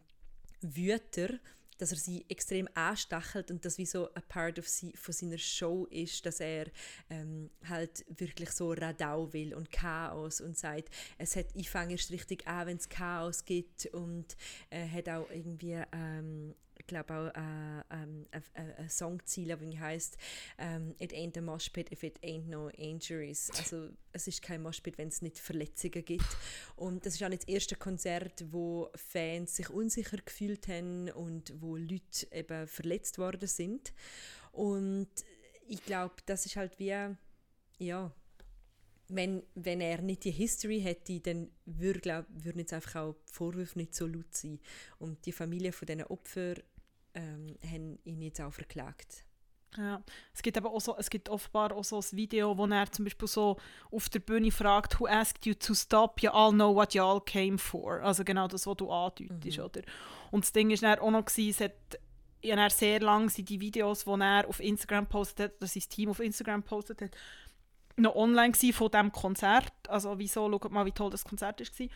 Wüter, 0.62 1.40
dass 1.80 1.92
er 1.92 1.98
sie 1.98 2.26
extrem 2.30 2.68
anstachelt 2.76 3.50
und 3.50 3.66
das 3.66 3.78
wie 3.78 3.86
so 3.86 4.14
ein 4.14 4.22
Part 4.28 4.60
of 4.60 4.68
sie, 4.68 4.94
von 4.96 5.14
seiner 5.14 5.38
Show 5.38 5.86
ist, 5.86 6.26
dass 6.26 6.40
er 6.40 6.68
ähm, 7.10 7.50
halt 7.68 8.06
wirklich 8.20 8.52
so 8.52 8.72
Radau 8.74 9.34
will 9.34 9.54
und 9.54 9.72
Chaos 9.72 10.42
und 10.42 10.58
sagt, 10.58 10.90
es 11.18 11.36
hat, 11.36 11.48
ich 11.56 11.70
fange 11.70 11.94
erst 11.94 12.12
richtig 12.12 12.48
an, 12.48 12.68
wenn 12.68 12.78
es 12.78 12.90
Chaos 12.90 13.46
gibt 13.46 13.88
und 13.88 14.38
äh, 14.70 14.88
hat 14.88 15.10
auch 15.10 15.30
irgendwie 15.32 15.82
ähm, 15.92 16.54
glaube 16.90 17.14
auch 17.14 17.28
äh, 17.28 17.84
ähm, 17.92 18.26
ein, 18.32 18.44
ein, 18.54 18.76
ein 18.76 18.90
Songziel, 18.90 19.48
der 19.48 19.80
heißt 19.80 20.18
It 21.00 21.14
ain't 21.14 21.38
a 21.38 21.42
mosh 21.42 21.70
pit 21.70 21.92
if 21.92 22.04
it 22.04 22.20
ain't 22.22 22.48
no 22.48 22.68
injuries. 22.70 23.50
Also 23.58 23.90
es 24.12 24.28
ist 24.28 24.42
kein 24.42 24.62
Moshpit, 24.62 24.98
wenn 24.98 25.08
es 25.08 25.22
nicht 25.22 25.40
Verletzungen 25.40 26.04
gibt. 26.04 26.26
Und 26.76 27.06
das 27.06 27.16
ist 27.16 27.24
auch 27.24 27.30
nicht 27.30 27.44
das 27.44 27.50
erste 27.50 27.76
Konzert, 27.76 28.46
wo 28.52 28.90
Fans 28.96 29.56
sich 29.56 29.70
unsicher 29.70 30.18
gefühlt 30.18 30.68
haben 30.68 31.10
und 31.12 31.54
wo 31.62 31.76
Leute 31.78 32.28
eben 32.32 32.68
verletzt 32.68 33.18
worden 33.18 33.48
sind. 33.48 33.94
Und 34.52 35.10
ich 35.68 35.84
glaube, 35.86 36.16
das 36.26 36.46
ist 36.46 36.56
halt 36.56 36.80
wie, 36.80 36.96
ja, 37.78 38.12
wenn, 39.10 39.44
wenn 39.56 39.82
er 39.82 40.02
nicht 40.02 40.24
die 40.24 40.32
History 40.32 40.82
hätte, 40.82 41.20
dann 41.20 41.50
würden 41.66 42.60
jetzt 42.60 42.74
einfach 42.74 42.96
auch 42.96 43.16
die 43.28 43.34
Vorwürfe 43.34 43.80
nicht 43.80 43.96
so 43.96 44.06
laut 44.06 44.34
sein. 44.34 44.60
Und 45.00 45.26
die 45.26 45.32
Familie 45.32 45.72
von 45.72 45.88
diesen 45.88 46.04
Opfern 46.04 46.62
ähm, 47.20 47.56
haben 47.64 48.00
ihn 48.04 48.22
jetzt 48.22 48.42
auch 48.42 48.54
verklagt. 48.54 49.26
Ja. 49.78 50.02
Es 50.34 50.42
gibt 50.42 50.58
aber 50.58 50.72
auch 50.72 50.82
so, 50.82 50.98
es 50.98 51.10
gibt 51.10 51.30
offenbar 51.30 51.72
auch 51.74 51.84
so 51.84 51.98
ein 51.98 52.06
Video, 52.12 52.58
wo 52.58 52.66
er 52.66 52.92
zum 52.92 53.06
Beispiel 53.06 53.28
so 53.28 53.58
auf 53.92 54.10
der 54.10 54.20
Bühne 54.20 54.52
fragt, 54.52 55.00
who 55.00 55.08
asked 55.08 55.46
you 55.46 55.54
to 55.54 55.76
stop? 55.76 56.22
You 56.22 56.32
all 56.32 56.52
know 56.52 56.74
what 56.74 56.94
you 56.96 57.04
all 57.04 57.22
came 57.22 57.58
for. 57.58 58.02
Also 58.02 58.24
genau 58.24 58.48
das, 58.48 58.66
was 58.66 58.78
du 58.78 58.92
andeutest, 58.92 59.60
oder? 59.60 59.82
Und 60.32 60.44
das 60.44 60.52
Ding 60.54 60.72
ist 60.72 60.82
dann 60.82 61.00
auch 61.00 61.12
noch, 61.12 61.26
gewesen, 61.26 61.50
es 61.50 61.62
hat 61.62 62.00
ja, 62.42 62.56
dann 62.56 62.70
sehr 62.70 63.02
lang 63.02 63.30
sind 63.30 63.50
die 63.50 63.60
Videos, 63.60 64.06
die 64.06 64.22
er 64.22 64.48
auf 64.48 64.60
Instagram 64.60 65.08
postet 65.08 65.40
hat, 65.40 65.58
oder 65.58 65.68
sein 65.68 65.84
Team 65.90 66.10
auf 66.10 66.20
Instagram 66.20 66.64
postet 66.64 67.02
hat, 67.02 67.12
noch 67.98 68.16
online 68.16 68.52
gewesen 68.52 68.74
von 68.74 68.90
diesem 68.90 69.12
Konzert. 69.12 69.74
Also 69.88 70.18
wieso, 70.18 70.50
schaut 70.50 70.72
mal, 70.72 70.86
wie 70.86 70.92
toll 70.92 71.10
das 71.10 71.26
Konzert 71.26 71.60
war. 71.60 71.88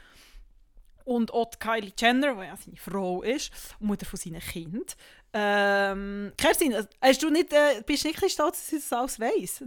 Und 1.05 1.33
auch 1.33 1.51
Kylie 1.59 1.93
Jenner, 1.97 2.35
die 2.35 2.45
ja 2.45 2.55
seine 2.55 2.77
Frau 2.77 3.21
ist, 3.21 3.51
Mutter 3.79 4.05
von 4.05 4.17
seinen 4.17 4.39
Kind. 4.39 4.95
Ähm, 5.33 6.31
Kerstin, 6.37 6.75
hast 7.01 7.23
du 7.23 7.29
nicht, 7.29 7.51
äh, 7.53 7.81
bist 7.85 8.03
du 8.03 8.07
nicht 8.07 8.31
stolz, 8.31 8.57
dass 8.57 8.67
sie 8.67 8.75
das 8.75 8.93
alles 8.93 9.19
weiss? 9.19 9.63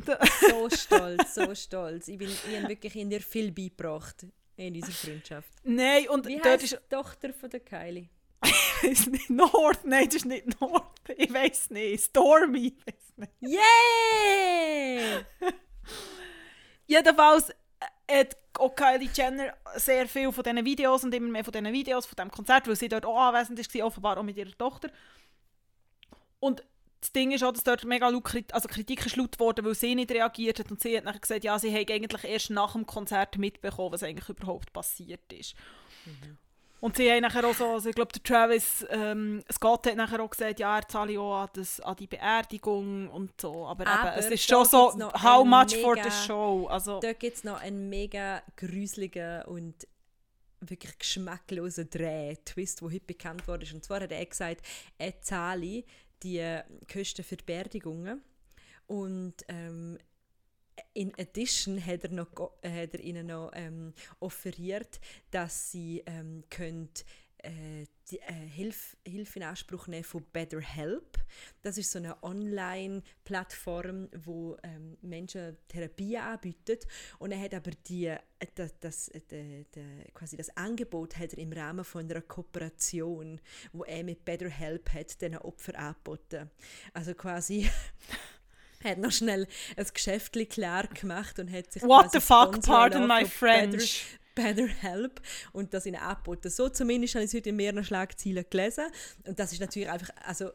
So 0.48 0.70
stolz, 0.76 1.34
so 1.34 1.54
stolz. 1.54 2.08
Ich, 2.08 2.18
bin, 2.18 2.28
ich 2.28 2.56
habe 2.56 2.68
wirklich 2.68 2.94
in 2.94 3.10
dir 3.10 3.20
viel 3.20 3.50
beigebracht 3.50 4.26
in 4.56 4.74
unserer 4.74 4.92
Freundschaft. 4.92 5.48
Nein, 5.64 6.08
und 6.08 6.26
Wie 6.26 6.38
dort 6.38 6.62
ist... 6.62 6.72
die 6.72 6.88
Tochter 6.88 7.32
von 7.32 7.50
der 7.50 7.60
Kylie? 7.60 8.08
Ich 8.82 8.90
weiss 8.90 9.06
nicht, 9.06 9.30
Nord, 9.30 9.84
nein, 9.84 10.04
das 10.04 10.16
ist 10.16 10.26
nicht 10.26 10.60
Nord. 10.60 10.84
Ich 11.16 11.32
weiß 11.32 11.70
nicht. 11.70 12.04
Stormy, 12.04 12.74
ich 12.76 12.86
weiss 12.86 13.16
nicht. 13.16 13.32
Yeah! 13.42 15.24
Jedenfalls 16.86 17.50
äh, 17.50 17.54
hat 18.10 18.36
auch 18.58 18.74
Kylie 18.74 19.10
Jenner 19.12 19.54
sehr 19.74 20.08
viel 20.08 20.32
von 20.32 20.44
diesen 20.44 20.64
Videos 20.64 21.04
und 21.04 21.14
immer 21.14 21.28
mehr 21.28 21.44
von 21.44 21.52
diesen 21.52 21.72
Videos, 21.72 22.06
von 22.06 22.16
diesem 22.16 22.30
Konzert, 22.30 22.66
weil 22.68 22.76
sie 22.76 22.88
dort 22.88 23.04
auch 23.04 23.18
anwesend 23.18 23.58
war, 23.58 23.86
offenbar 23.86 24.18
auch 24.18 24.22
mit 24.22 24.36
ihrer 24.36 24.56
Tochter. 24.56 24.90
Und 26.38 26.62
das 27.00 27.12
Ding 27.12 27.30
ist 27.32 27.44
auch, 27.44 27.52
dass 27.52 27.64
dort 27.64 27.84
mega 27.84 28.08
laut 28.08 28.24
Krit 28.24 28.52
also 28.54 28.68
Kritik 28.68 29.04
ist 29.06 29.16
laut 29.16 29.32
geworden, 29.32 29.64
weil 29.64 29.74
sie 29.74 29.94
nicht 29.94 30.10
reagiert 30.10 30.58
hat 30.58 30.70
und 30.70 30.80
sie 30.80 30.96
hat 30.96 31.04
nachher 31.04 31.20
gesagt, 31.20 31.44
ja, 31.44 31.58
sie 31.58 31.72
hat 31.72 31.90
eigentlich 31.90 32.24
erst 32.24 32.50
nach 32.50 32.72
dem 32.72 32.86
Konzert 32.86 33.38
mitbekommen, 33.38 33.92
was 33.92 34.02
eigentlich 34.02 34.28
überhaupt 34.28 34.72
passiert 34.72 35.32
ist. 35.32 35.54
Und 36.86 36.96
sie 36.96 37.10
haben 37.10 37.22
nachher 37.22 37.44
auch 37.44 37.52
so, 37.52 37.64
also 37.72 37.88
ich 37.88 37.96
glaube, 37.96 38.12
der 38.12 38.22
Travis 38.22 38.86
ähm, 38.90 39.42
Scott 39.52 39.88
hat 39.88 39.96
nachher 39.96 40.22
auch 40.22 40.30
gesagt, 40.30 40.60
ja, 40.60 40.78
er 40.78 40.86
zahle 40.86 41.18
auch 41.18 41.42
an, 41.42 41.48
das, 41.54 41.80
an 41.80 41.96
die 41.96 42.06
Beerdigung 42.06 43.08
und 43.10 43.40
so. 43.40 43.66
Aber, 43.66 43.84
Aber 43.88 44.10
eben, 44.12 44.20
es 44.20 44.30
ist 44.30 44.48
schon 44.48 44.64
so, 44.64 44.92
how 45.20 45.44
much 45.44 45.74
for 45.82 45.96
mega- 45.96 46.08
the 46.08 46.26
show? 46.28 46.68
Also, 46.70 47.00
Da 47.00 47.12
gibt 47.12 47.38
es 47.38 47.42
noch 47.42 47.60
einen 47.60 47.88
mega 47.88 48.40
gruseligen 48.56 49.42
und 49.46 49.74
wirklich 50.60 50.96
geschmacklosen 50.96 51.90
Dreh, 51.90 52.36
Twist, 52.44 52.80
der 52.80 52.86
heute 52.88 53.00
bekannt 53.04 53.48
wurde. 53.48 53.66
Und 53.74 53.82
zwar 53.84 54.00
hat 54.00 54.12
er 54.12 54.24
gesagt, 54.24 54.64
er 54.96 55.20
zahle 55.22 55.82
die 56.22 56.60
Kosten 56.92 57.24
für 57.24 57.36
die 57.36 57.44
Beerdigungen. 57.44 58.22
Und 58.86 59.34
ähm, 59.48 59.98
in 60.92 61.12
addition 61.18 61.84
hat 61.84 62.04
er, 62.04 62.10
noch, 62.10 62.28
äh, 62.62 62.82
hat 62.82 62.94
er 62.94 63.00
ihnen 63.00 63.26
noch 63.26 63.50
ähm, 63.54 63.92
offeriert, 64.20 65.00
dass 65.30 65.70
sie 65.70 66.02
ähm, 66.06 66.44
könnt, 66.50 67.04
äh, 67.46 67.86
die, 68.10 68.20
äh, 68.20 68.32
Hilfe, 68.32 68.96
Hilfe 69.06 69.38
in 69.38 69.44
Anspruch 69.44 69.86
nehmen 69.88 70.04
von 70.04 70.24
Better 70.32 70.60
Help. 70.60 71.18
Das 71.62 71.76
ist 71.76 71.90
so 71.90 71.98
eine 71.98 72.22
Online-Plattform, 72.22 74.08
wo 74.24 74.56
ähm, 74.62 74.96
Menschen 75.02 75.56
Therapie 75.68 76.16
anbietet 76.16 76.86
und 77.18 77.32
er 77.32 77.40
hat 77.40 77.54
aber 77.54 77.72
die, 77.88 78.06
äh, 78.06 78.18
das, 78.54 78.78
das, 78.80 79.08
äh, 79.08 79.20
de, 79.20 79.64
de, 79.74 80.10
quasi 80.12 80.36
das 80.36 80.56
Angebot 80.56 81.18
hat 81.18 81.32
er 81.34 81.38
im 81.38 81.52
Rahmen 81.52 81.84
von 81.84 82.10
einer 82.10 82.22
Kooperation, 82.22 83.40
wo 83.72 83.84
er 83.84 84.04
mit 84.04 84.24
Better 84.24 84.50
Help 84.50 84.92
hat, 84.92 85.20
diesen 85.20 85.38
Opfer 85.38 85.78
angeboten. 85.78 86.50
Also 86.94 87.14
quasi 87.14 87.68
hat 88.86 88.98
noch 88.98 89.12
schnell 89.12 89.46
ein 89.76 89.86
Geschäft 89.92 90.36
klar 90.50 90.86
gemacht 90.88 91.38
und 91.38 91.50
hat 91.52 91.72
sich 91.72 91.82
What 91.82 92.12
the 92.12 92.20
fuck, 92.20 92.60
pardon 92.62 93.06
my 93.06 93.22
Better- 93.24 93.28
French. 93.28 94.04
Better 94.34 94.66
Help 94.66 95.22
und 95.52 95.72
das 95.72 95.86
ihnen 95.86 95.96
angeboten. 95.96 96.50
So 96.50 96.68
zumindest 96.68 97.14
habe 97.14 97.24
ich 97.24 97.30
es 97.30 97.34
heute 97.36 97.48
in 97.48 97.56
mehreren 97.56 97.82
Schlagzeilen 97.82 98.44
gelesen. 98.50 98.84
Und 99.24 99.38
das 99.38 99.50
ist 99.52 99.60
natürlich 99.60 99.88
einfach, 99.88 100.10
also 100.26 100.50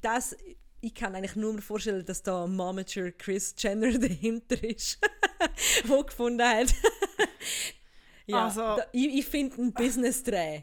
das, 0.00 0.34
ich 0.80 0.94
kann 0.94 1.14
eigentlich 1.14 1.36
nur 1.36 1.52
mir 1.52 1.60
vorstellen, 1.60 2.02
dass 2.06 2.22
da 2.22 2.46
Momager 2.46 3.12
Chris 3.12 3.54
Jenner 3.58 3.92
dahinter 3.98 4.62
ist, 4.64 4.98
wo 5.84 6.02
gefunden 6.02 6.42
hat. 6.48 6.68
ja, 8.26 8.44
Also- 8.46 8.60
da, 8.76 8.86
ich, 8.92 9.18
ich 9.18 9.26
finde 9.26 9.56
einen 9.58 9.72
Business-Dreh. 9.74 10.62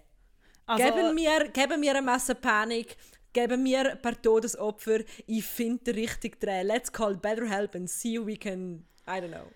Also, 0.65 0.83
geben, 0.85 1.17
wir, 1.17 1.47
geben 1.49 1.81
wir 1.81 1.91
eine 1.91 2.01
Masse 2.01 2.33
Panik, 2.33 2.95
geben 3.33 3.63
wir 3.65 3.91
ein 3.91 4.01
paar 4.01 4.21
Todesopfer. 4.21 4.99
Ich 5.27 5.45
finde 5.45 5.85
den 5.85 5.95
richtigen 5.95 6.39
Dreh. 6.39 6.63
Let's 6.63 6.91
call 6.91 7.15
Better 7.17 7.47
Help 7.49 7.75
and 7.75 7.89
see 7.89 8.19
we 8.19 8.37
can, 8.37 8.85
I 9.07 9.19
don't 9.19 9.29
know, 9.29 9.51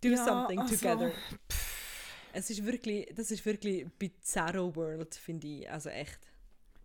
do 0.00 0.10
Ja, 0.10 0.24
something 0.24 0.58
also, 0.60 0.74
together. 0.76 1.12
Es 2.32 2.50
ist 2.50 2.64
wirklich, 2.64 3.08
das 3.14 3.30
ist 3.30 3.44
wirklich 3.44 3.86
Bizarro 3.98 4.74
World, 4.76 5.14
finde 5.14 5.46
ich. 5.46 5.70
Also 5.70 5.88
echt. 5.88 6.20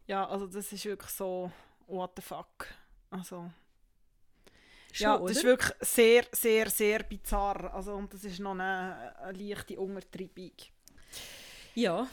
ja, 0.08 0.28
also 0.28 0.48
das 0.48 0.72
ist 0.72 0.86
wirklich 0.86 1.12
so, 1.12 1.52
what 1.88 2.12
the 2.16 2.22
fuck. 2.22 2.68
Also, 3.10 3.52
Schon, 4.92 5.06
ja, 5.06 5.18
oder? 5.18 5.28
das 5.28 5.38
ist 5.38 5.44
wirklich 5.44 5.74
sehr, 5.82 6.26
sehr, 6.32 6.70
sehr 6.70 7.04
bizarr. 7.04 7.74
Also, 7.74 7.94
und 7.96 8.14
das 8.14 8.24
ist 8.24 8.40
noch 8.40 8.52
eine, 8.52 9.16
eine 9.20 9.38
leichte 9.38 9.80
Untertreibung. 9.80 10.52
ja, 11.76 12.08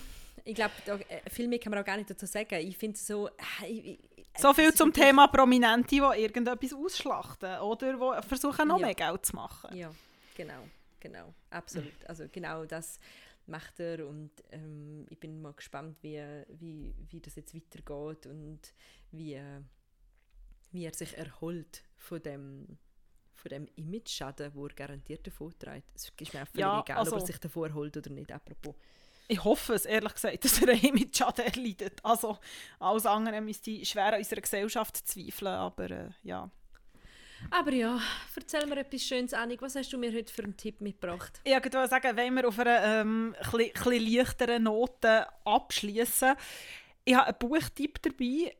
ich 0.45 0.55
glaube, 0.55 0.73
äh, 1.09 1.29
viel 1.29 1.47
mehr 1.49 1.59
kann 1.59 1.71
man 1.71 1.81
auch 1.81 1.85
gar 1.85 1.99
nicht 1.99 2.09
dazu 2.09 2.25
sagen. 2.27 2.55
Ich 2.55 2.79
finde 2.79 2.97
es 2.97 3.07
so... 3.07 3.29
äh, 3.63 3.67
ich, 3.67 3.99
So 4.41 4.53
viel 4.55 4.73
zum 4.75 4.93
Thema 4.93 5.27
Prominente, 5.29 5.89
die 5.89 5.97
irgendetwas 5.99 6.73
ausschlachten 6.73 7.59
oder 7.61 7.93
die 8.21 8.29
versuchen, 8.29 8.69
noch 8.69 8.79
Ja. 8.81 8.87
mehr 8.87 8.95
Geld 8.95 9.27
zu 9.27 9.37
machen. 9.37 9.77
Ja, 9.77 9.91
genau, 10.37 10.67
genau, 10.99 11.35
absolut. 11.51 11.93
Also 12.07 12.25
genau 12.31 12.65
das 12.65 12.99
macht 13.47 13.81
er 13.81 14.07
und 14.07 14.31
ähm, 14.51 15.07
ich 15.11 15.19
bin 15.19 15.43
mal 15.43 15.53
gespannt, 15.53 15.97
wie, 16.03 16.21
wie, 16.59 16.95
wie 17.11 17.21
das 17.21 17.35
jetzt 17.35 17.55
weitergeht 17.55 18.27
und 18.27 18.61
wie, 19.11 19.41
wie 20.73 20.85
er 20.85 20.95
sich 20.95 21.17
erholt 21.17 21.83
von 21.97 22.23
dem 22.23 22.79
von 23.35 23.49
dem 23.49 23.69
Image-Schaden, 23.77 24.55
wo 24.55 24.67
er 24.67 24.75
garantiert 24.75 25.27
davon 25.27 25.55
trägt. 25.59 25.91
Es 25.95 26.05
ist 26.11 26.35
mir 26.35 26.43
auch 26.43 26.47
völlig 26.47 26.61
Ja, 26.61 26.81
egal, 26.83 26.97
ob 26.99 27.05
also- 27.07 27.17
er 27.17 27.21
sich 27.27 27.39
davor 27.39 27.69
erholt 27.69 27.97
oder 27.97 28.11
nicht, 28.11 28.31
apropos. 28.31 28.75
Ich 29.31 29.45
hoffe 29.45 29.75
es, 29.75 29.85
ehrlich 29.87 30.15
gesagt, 30.15 30.45
dass 30.45 30.61
er 30.61 30.71
einen 30.71 30.93
mit 30.93 31.17
Schaden 31.17 31.45
erleidet. 31.45 32.01
Also, 32.03 32.39
alles 32.81 33.07
andere 33.07 33.41
müsste 33.41 33.85
schwer 33.85 34.15
an 34.15 34.19
unserer 34.19 34.41
Gesellschaft 34.41 34.97
zweifeln, 35.07 35.55
aber 35.55 35.91
äh, 35.91 36.11
ja. 36.25 36.51
Aber 37.51 37.73
ja, 37.73 38.01
erzähl 38.35 38.67
mir 38.67 38.79
etwas 38.79 39.03
Schönes, 39.03 39.33
Annik. 39.33 39.63
Was 39.63 39.77
hast 39.77 39.93
du 39.93 39.99
mir 39.99 40.13
heute 40.13 40.33
für 40.33 40.43
einen 40.43 40.57
Tipp 40.57 40.81
mitgebracht? 40.81 41.41
Ich 41.45 41.53
wollte 41.53 41.89
sagen, 41.89 42.17
wenn 42.17 42.35
wir 42.35 42.49
auf 42.49 42.59
einer 42.59 42.83
ähm, 42.83 43.35
chli 43.51 43.73
leichteren 43.99 44.65
Note 44.65 45.27
abschließen. 45.45 46.35
Ich 47.05 47.15
habe 47.15 47.29
einen 47.29 47.39
Buchtipp 47.39 48.03
dabei. 48.03 48.55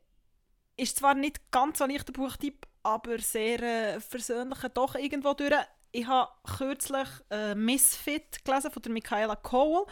Ist 0.77 0.99
zwar 0.99 1.15
nicht 1.15 1.51
ganz 1.51 1.79
so 1.79 1.85
ein 1.85 1.91
leichter 1.91 2.13
Buchtipp, 2.13 2.67
aber 2.85 3.19
sehr 3.19 3.61
äh, 3.61 4.01
versöhnlicher 4.01 4.69
doch 4.71 4.95
irgendwo 4.95 5.35
durch. 5.35 5.53
Ich 5.93 6.07
habe 6.07 6.31
kürzlich 6.57 7.09
äh, 7.31 7.55
Misfit 7.55 8.45
gelesen 8.45 8.71
von 8.71 8.83
der 8.83 8.93
Michaela 8.93 9.37
Cole. 9.37 9.87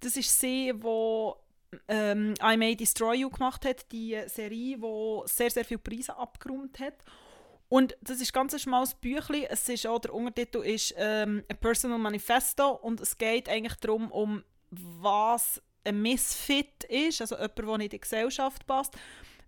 Das 0.00 0.16
ist 0.16 0.38
sie, 0.38 0.72
die 0.74 1.32
ähm, 1.88 2.34
I 2.42 2.56
May 2.56 2.76
Destroy 2.76 3.16
You 3.16 3.30
gemacht 3.30 3.64
hat, 3.64 3.90
die 3.92 4.18
Serie, 4.26 4.76
die 4.76 5.22
sehr, 5.24 5.50
sehr 5.50 5.64
viele 5.64 5.78
Preise 5.78 6.16
abgeräumt 6.16 6.78
hat. 6.80 6.94
Und 7.68 7.96
das 8.00 8.20
ist 8.20 8.32
ganz 8.32 8.54
ein 8.54 8.60
schmales 8.60 8.94
Büchlein. 8.94 9.46
Es 9.50 9.68
ist 9.68 9.86
auch, 9.86 9.98
der 9.98 10.14
Untertitel 10.14 10.58
ist 10.58 10.94
ähm, 10.96 11.44
«A 11.50 11.54
Personal 11.54 11.98
Manifesto» 11.98 12.70
und 12.70 13.00
es 13.00 13.16
geht 13.18 13.48
eigentlich 13.48 13.76
darum, 13.76 14.10
um 14.10 14.42
was 14.70 15.62
ein 15.84 16.00
Misfit 16.00 16.84
ist, 16.84 17.20
also 17.20 17.36
jemand, 17.36 17.58
der 17.58 17.64
nicht 17.78 17.84
in 17.84 17.90
die 17.90 18.00
Gesellschaft 18.00 18.66
passt, 18.66 18.94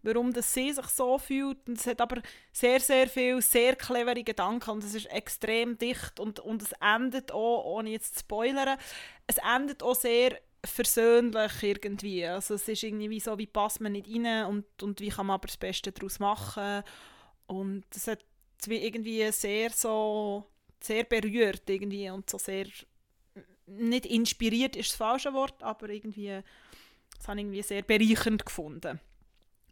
warum 0.03 0.33
das 0.33 0.53
sie 0.53 0.73
sich 0.73 0.87
so 0.87 1.19
fühlt. 1.19 1.69
Und 1.69 1.79
es 1.79 1.87
hat 1.87 2.01
aber 2.01 2.23
sehr, 2.53 2.81
sehr 2.81 3.09
viele 3.09 3.43
sehr 3.43 3.77
clevere 3.77 4.23
Gedanken 4.23 4.71
und 4.71 4.85
es 4.85 4.95
ist 4.95 5.07
extrem 5.07 5.79
dicht 5.79 6.21
und, 6.21 6.41
und 6.41 6.63
es 6.63 6.73
endet 6.81 7.33
auch, 7.33 7.65
ohne 7.65 7.91
jetzt 7.91 8.15
zu 8.15 8.21
spoilern, 8.21 8.79
es 9.27 9.37
endet 9.39 9.83
auch 9.83 9.95
sehr 9.95 10.39
versöhnlich 10.65 11.63
irgendwie. 11.63 12.27
Also 12.27 12.55
es 12.55 12.69
ist 12.69 12.83
irgendwie 12.83 13.11
wie 13.11 13.21
so, 13.21 13.39
wie 13.39 13.47
passt 13.47 13.81
man 13.81 13.93
nicht 13.93 14.09
rein 14.09 14.47
und, 14.47 14.83
und 14.83 15.01
wie 15.01 15.09
kann 15.09 15.27
man 15.27 15.35
aber 15.35 15.47
das 15.47 15.57
Beste 15.57 15.93
daraus 15.93 16.19
machen. 16.19 16.83
Und 17.47 17.85
es 17.95 18.07
hat 18.07 18.25
wie 18.67 18.85
irgendwie 18.85 19.31
sehr 19.33 19.71
so, 19.71 20.47
sehr 20.81 21.05
berührt 21.05 21.69
irgendwie 21.69 22.11
und 22.11 22.29
so 22.29 22.39
sehr, 22.39 22.67
nicht 23.67 24.07
inspiriert 24.07 24.77
ist 24.77 24.91
das 24.91 24.97
falsche 24.97 25.33
Wort, 25.33 25.63
aber 25.63 25.89
irgendwie, 25.89 26.31
habe 26.33 27.39
ich 27.39 27.45
irgendwie 27.45 27.63
sehr 27.63 27.83
bereichernd 27.83 28.45
gefunden. 28.45 29.01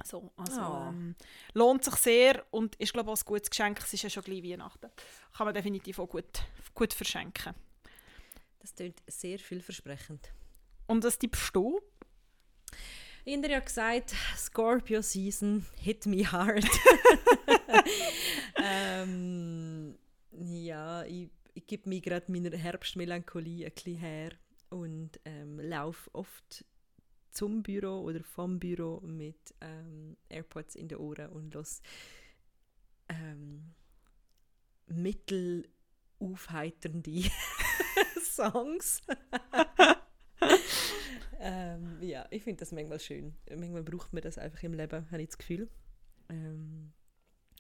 So, 0.04 0.30
also, 0.36 0.60
Ah. 0.60 0.88
ähm, 0.90 1.14
lohnt 1.54 1.84
sich 1.84 1.94
sehr 1.96 2.44
und 2.50 2.76
ist 2.76 2.92
glaube 2.92 3.10
ich 3.10 3.18
auch 3.18 3.22
ein 3.22 3.26
gutes 3.26 3.50
Geschenk. 3.50 3.78
Es 3.80 3.92
ist 3.92 4.02
ja 4.02 4.10
schon 4.10 4.22
gleich 4.22 4.42
Weihnachten. 4.42 4.90
Kann 5.36 5.44
man 5.46 5.54
definitiv 5.54 5.98
auch 5.98 6.08
gut, 6.08 6.42
gut 6.74 6.92
verschenken. 6.94 7.54
Das 8.60 8.74
klingt 8.74 9.00
sehr 9.06 9.38
vielversprechend. 9.38 10.32
Und 10.86 11.04
das 11.04 11.18
tippst 11.18 11.54
du? 11.54 11.80
Inder 13.24 13.50
ja 13.50 13.60
gesagt, 13.60 14.14
Scorpio 14.36 15.02
Season 15.02 15.66
hit 15.76 16.06
me 16.06 16.30
hard. 16.30 16.64
ähm, 18.62 19.98
ja, 20.32 21.04
ich, 21.04 21.28
ich 21.54 21.66
gebe 21.66 21.88
mir 21.88 22.00
gerade 22.00 22.30
meiner 22.30 22.56
Herbstmelancholie 22.56 23.66
ein 23.66 23.72
bisschen 23.72 23.96
her 23.96 24.30
und 24.70 25.10
ähm, 25.24 25.60
laufe 25.60 26.08
oft 26.14 26.64
zum 27.38 27.62
Büro 27.62 28.00
oder 28.00 28.24
vom 28.24 28.58
Büro 28.58 29.00
mit 29.00 29.54
ähm, 29.60 30.16
AirPods 30.28 30.74
in 30.74 30.88
den 30.88 30.98
Ohren 30.98 31.30
und 31.30 31.54
los 31.54 31.80
ähm, 33.08 33.76
mittelaufheiternde 34.88 37.30
Songs. 38.24 39.02
ähm, 41.38 42.02
ja, 42.02 42.26
ich 42.30 42.42
finde 42.42 42.58
das 42.58 42.72
manchmal 42.72 42.98
schön. 42.98 43.36
Manchmal 43.48 43.84
braucht 43.84 44.12
man 44.12 44.22
das 44.22 44.36
einfach 44.36 44.64
im 44.64 44.74
Leben, 44.74 45.08
habe 45.08 45.22
ich 45.22 45.28
das 45.28 45.38
Gefühl. 45.38 45.70
Ähm, 46.28 46.92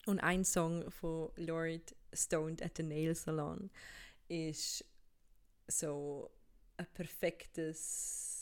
und 0.06 0.18
ein 0.18 0.44
Song 0.44 0.90
von 0.90 1.30
Lord 1.36 1.94
Stoned 2.12 2.64
at 2.64 2.78
the 2.78 2.82
Nail 2.82 3.14
Salon 3.14 3.70
ist 4.26 4.84
so 5.68 6.32
ein 6.78 6.86
perfektes 6.94 8.37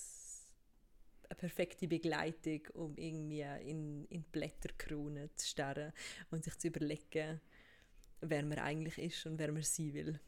eine 1.28 1.36
perfekte 1.36 1.86
Begleitung, 1.88 2.60
um 2.74 2.96
irgendwie 2.96 3.42
in, 3.68 4.04
in 4.06 4.22
die 4.22 4.28
Blätterkronen 4.32 5.30
zu 5.36 5.46
starren 5.46 5.92
und 6.30 6.44
sich 6.44 6.56
zu 6.58 6.68
überlegen, 6.68 7.40
wer 8.20 8.44
man 8.44 8.58
eigentlich 8.58 8.98
ist 8.98 9.26
und 9.26 9.38
wer 9.38 9.52
man 9.52 9.62
sein 9.62 9.92
will. 9.94 10.20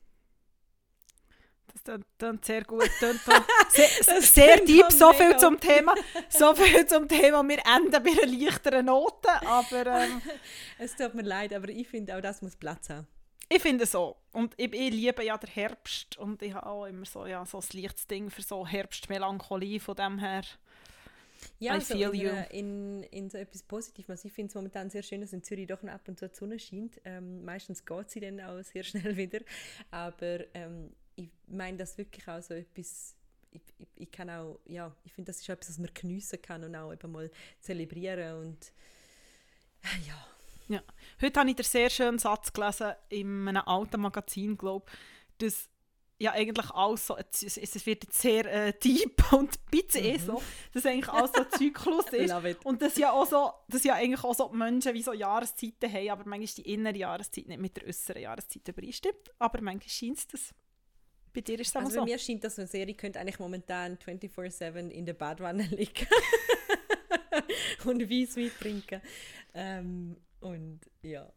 Das 1.84 2.00
klingt- 2.18 2.44
sehr 2.44 2.64
gut. 2.64 2.82
Auch 2.82 3.68
sehr 3.70 4.22
sehr 4.22 4.56
deep, 4.64 4.90
so 4.90 5.12
viel 5.12 5.36
zum 5.36 5.60
Thema. 5.60 5.94
So 6.28 6.54
viel 6.54 6.86
zum 6.86 7.06
Thema. 7.06 7.46
Wir 7.46 7.58
enden 7.66 7.90
bei 8.02 8.10
einer 8.10 8.26
leichteren 8.26 8.86
Note, 8.86 9.28
aber 9.46 9.86
ähm, 9.86 10.22
Es 10.78 10.96
tut 10.96 11.14
mir 11.14 11.22
leid, 11.22 11.52
aber 11.52 11.68
ich 11.68 11.86
finde, 11.88 12.16
auch 12.16 12.20
das 12.22 12.40
muss 12.40 12.56
Platz 12.56 12.88
haben. 12.88 13.06
ich 13.50 13.60
finde 13.60 13.84
so. 13.84 14.16
Und 14.32 14.54
ich, 14.56 14.72
ich 14.72 14.90
liebe 14.92 15.24
ja 15.24 15.36
den 15.36 15.50
Herbst 15.50 16.16
und 16.16 16.40
ich 16.42 16.54
habe 16.54 16.66
auch 16.66 16.86
immer 16.86 17.04
so, 17.04 17.26
ja, 17.26 17.44
so 17.44 17.58
ein 17.60 17.80
leichtes 17.82 18.06
Ding 18.06 18.30
für 18.30 18.42
so 18.42 18.66
Herbstmelancholie 18.66 19.78
von 19.80 19.94
dem 19.96 20.18
her. 20.18 20.42
Ja, 21.58 21.76
I 21.76 21.80
so 21.80 21.94
feel 21.94 22.10
in, 22.14 22.20
you. 22.20 22.28
einer- 22.30 22.50
in, 22.50 23.02
in 23.04 23.30
so 23.30 23.38
etwas 23.38 23.62
Positives. 23.62 24.10
Also 24.10 24.28
ich 24.28 24.32
finde 24.34 24.48
es 24.50 24.54
momentan 24.54 24.90
sehr 24.90 25.02
schön, 25.02 25.20
dass 25.20 25.32
in 25.32 25.42
Zürich 25.42 25.66
doch 25.66 25.82
noch 25.82 25.92
ab 25.92 26.06
und 26.08 26.18
zu 26.18 26.28
die 26.28 26.34
Sonne 26.34 26.58
scheint. 26.58 27.00
Ähm, 27.04 27.44
meistens 27.44 27.84
geht 27.84 28.10
sie 28.10 28.20
dann 28.20 28.40
auch 28.40 28.62
sehr 28.62 28.82
schnell 28.84 29.16
wieder. 29.16 29.40
Aber 29.90 30.40
ähm, 30.54 30.92
ich 31.16 31.28
meine 31.46 31.76
das 31.76 31.96
wirklich 31.98 32.26
auch 32.28 32.42
so 32.42 32.54
etwas, 32.54 33.14
ich, 33.50 33.62
ich, 33.78 33.88
ich 33.96 34.10
kann 34.10 34.30
auch, 34.30 34.58
ja, 34.66 34.94
ich 35.04 35.12
finde 35.12 35.30
das 35.30 35.40
ist 35.40 35.48
etwas, 35.48 35.70
was 35.70 35.78
man 35.78 35.90
geniessen 35.94 36.40
kann 36.42 36.64
und 36.64 36.74
auch 36.76 36.92
eben 36.92 37.10
mal 37.12 37.30
zelebrieren 37.60 38.46
und 38.46 38.72
ja. 40.06 40.26
Ja. 40.68 40.82
Heute 41.22 41.40
habe 41.40 41.48
ich 41.48 41.56
den 41.56 41.64
sehr 41.64 41.88
schönen 41.88 42.18
Satz 42.18 42.52
gelesen 42.52 42.92
in 43.08 43.48
einem 43.48 43.62
alten 43.64 44.00
Magazin, 44.02 44.56
glaube 44.58 44.84
dass 45.38 45.68
ja 46.18 46.32
eigentlich 46.32 46.70
alles 46.70 47.06
so, 47.06 47.16
es, 47.16 47.42
es 47.56 47.86
wird 47.86 48.04
jetzt 48.04 48.20
sehr 48.20 48.44
äh, 48.46 48.72
deep 48.72 49.22
und 49.32 49.50
ein 49.50 49.70
bisschen 49.70 50.04
eh 50.04 50.18
so, 50.18 50.42
dass 50.72 50.84
eigentlich 50.84 51.08
alles 51.08 51.30
so 51.32 51.44
Zyklus 51.44 52.06
ist. 52.12 52.34
Und 52.64 52.82
das 52.82 52.96
ja 52.96 53.12
auch 53.12 53.26
so, 53.26 53.52
dass 53.68 53.84
ja 53.84 53.94
eigentlich 53.94 54.24
auch 54.24 54.34
so 54.34 54.48
die 54.48 54.56
Menschen 54.56 54.94
wie 54.94 55.02
so 55.02 55.12
Jahreszeiten 55.12 55.92
haben, 55.92 56.10
aber 56.10 56.24
manchmal 56.28 56.64
die 56.64 56.72
innere 56.72 56.96
Jahreszeit 56.96 57.46
nicht 57.46 57.60
mit 57.60 57.76
der 57.76 57.86
äußeren 57.86 58.22
Jahreszeit 58.22 58.66
übereinstimmt. 58.66 59.32
Aber 59.38 59.60
manchmal 59.60 59.88
scheint 59.88 60.18
es 60.18 60.26
das. 60.26 60.54
Bei 61.32 61.40
dir 61.40 61.60
ist 61.60 61.68
es 61.68 61.76
auch 61.76 61.80
Also 61.82 62.00
so. 62.00 62.04
mir 62.04 62.18
scheint 62.18 62.42
das 62.42 62.56
so 62.56 62.62
eine 62.62 62.68
Serie 62.68 62.94
könnte 62.94 63.20
eigentlich 63.20 63.38
momentan 63.38 63.96
24-7 63.96 64.88
in 64.88 65.06
der 65.06 65.14
Badwanne 65.14 65.62
liegen. 65.70 66.06
und 67.84 68.10
Weisswein 68.10 68.50
trinken. 68.58 69.02
Ähm, 69.54 70.16
und 70.40 70.80
ja, 71.02 71.30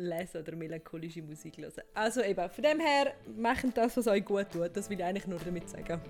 lesen 0.00 0.40
oder 0.40 0.56
melancholische 0.56 1.22
Musik 1.22 1.58
hören. 1.58 1.82
Also 1.94 2.22
eben, 2.22 2.48
von 2.48 2.62
dem 2.62 2.80
her, 2.80 3.14
machen 3.36 3.72
das, 3.74 3.96
was 3.96 4.06
euch 4.06 4.24
gut 4.24 4.50
tut. 4.50 4.70
Das 4.74 4.88
will 4.90 4.98
ich 4.98 5.04
eigentlich 5.04 5.26
nur 5.26 5.38
damit 5.38 5.68
sagen. 5.68 6.00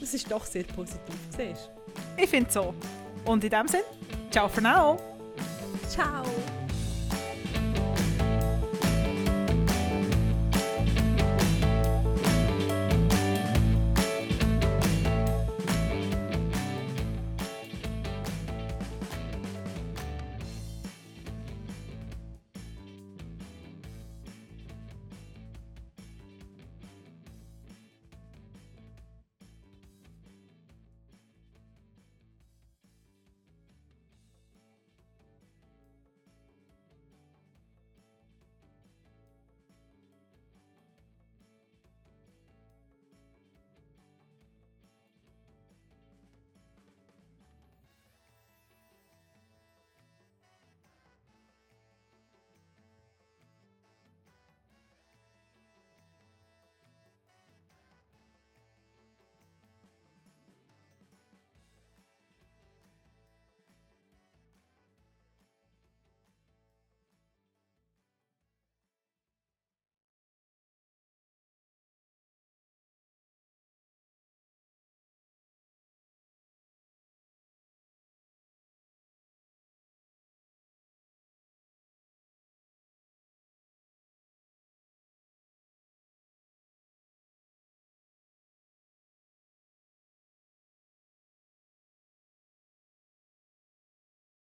Das 0.00 0.12
ist 0.12 0.30
doch 0.30 0.44
sehr 0.44 0.64
positiv, 0.64 1.16
siehst 1.30 1.70
Ich 2.16 2.28
finde 2.28 2.50
so. 2.50 2.74
Und 3.24 3.42
in 3.42 3.50
dem 3.50 3.66
Sinne, 3.66 3.84
ciao 4.30 4.48
for 4.48 4.62
now! 4.62 4.98
Ciao! 5.88 6.24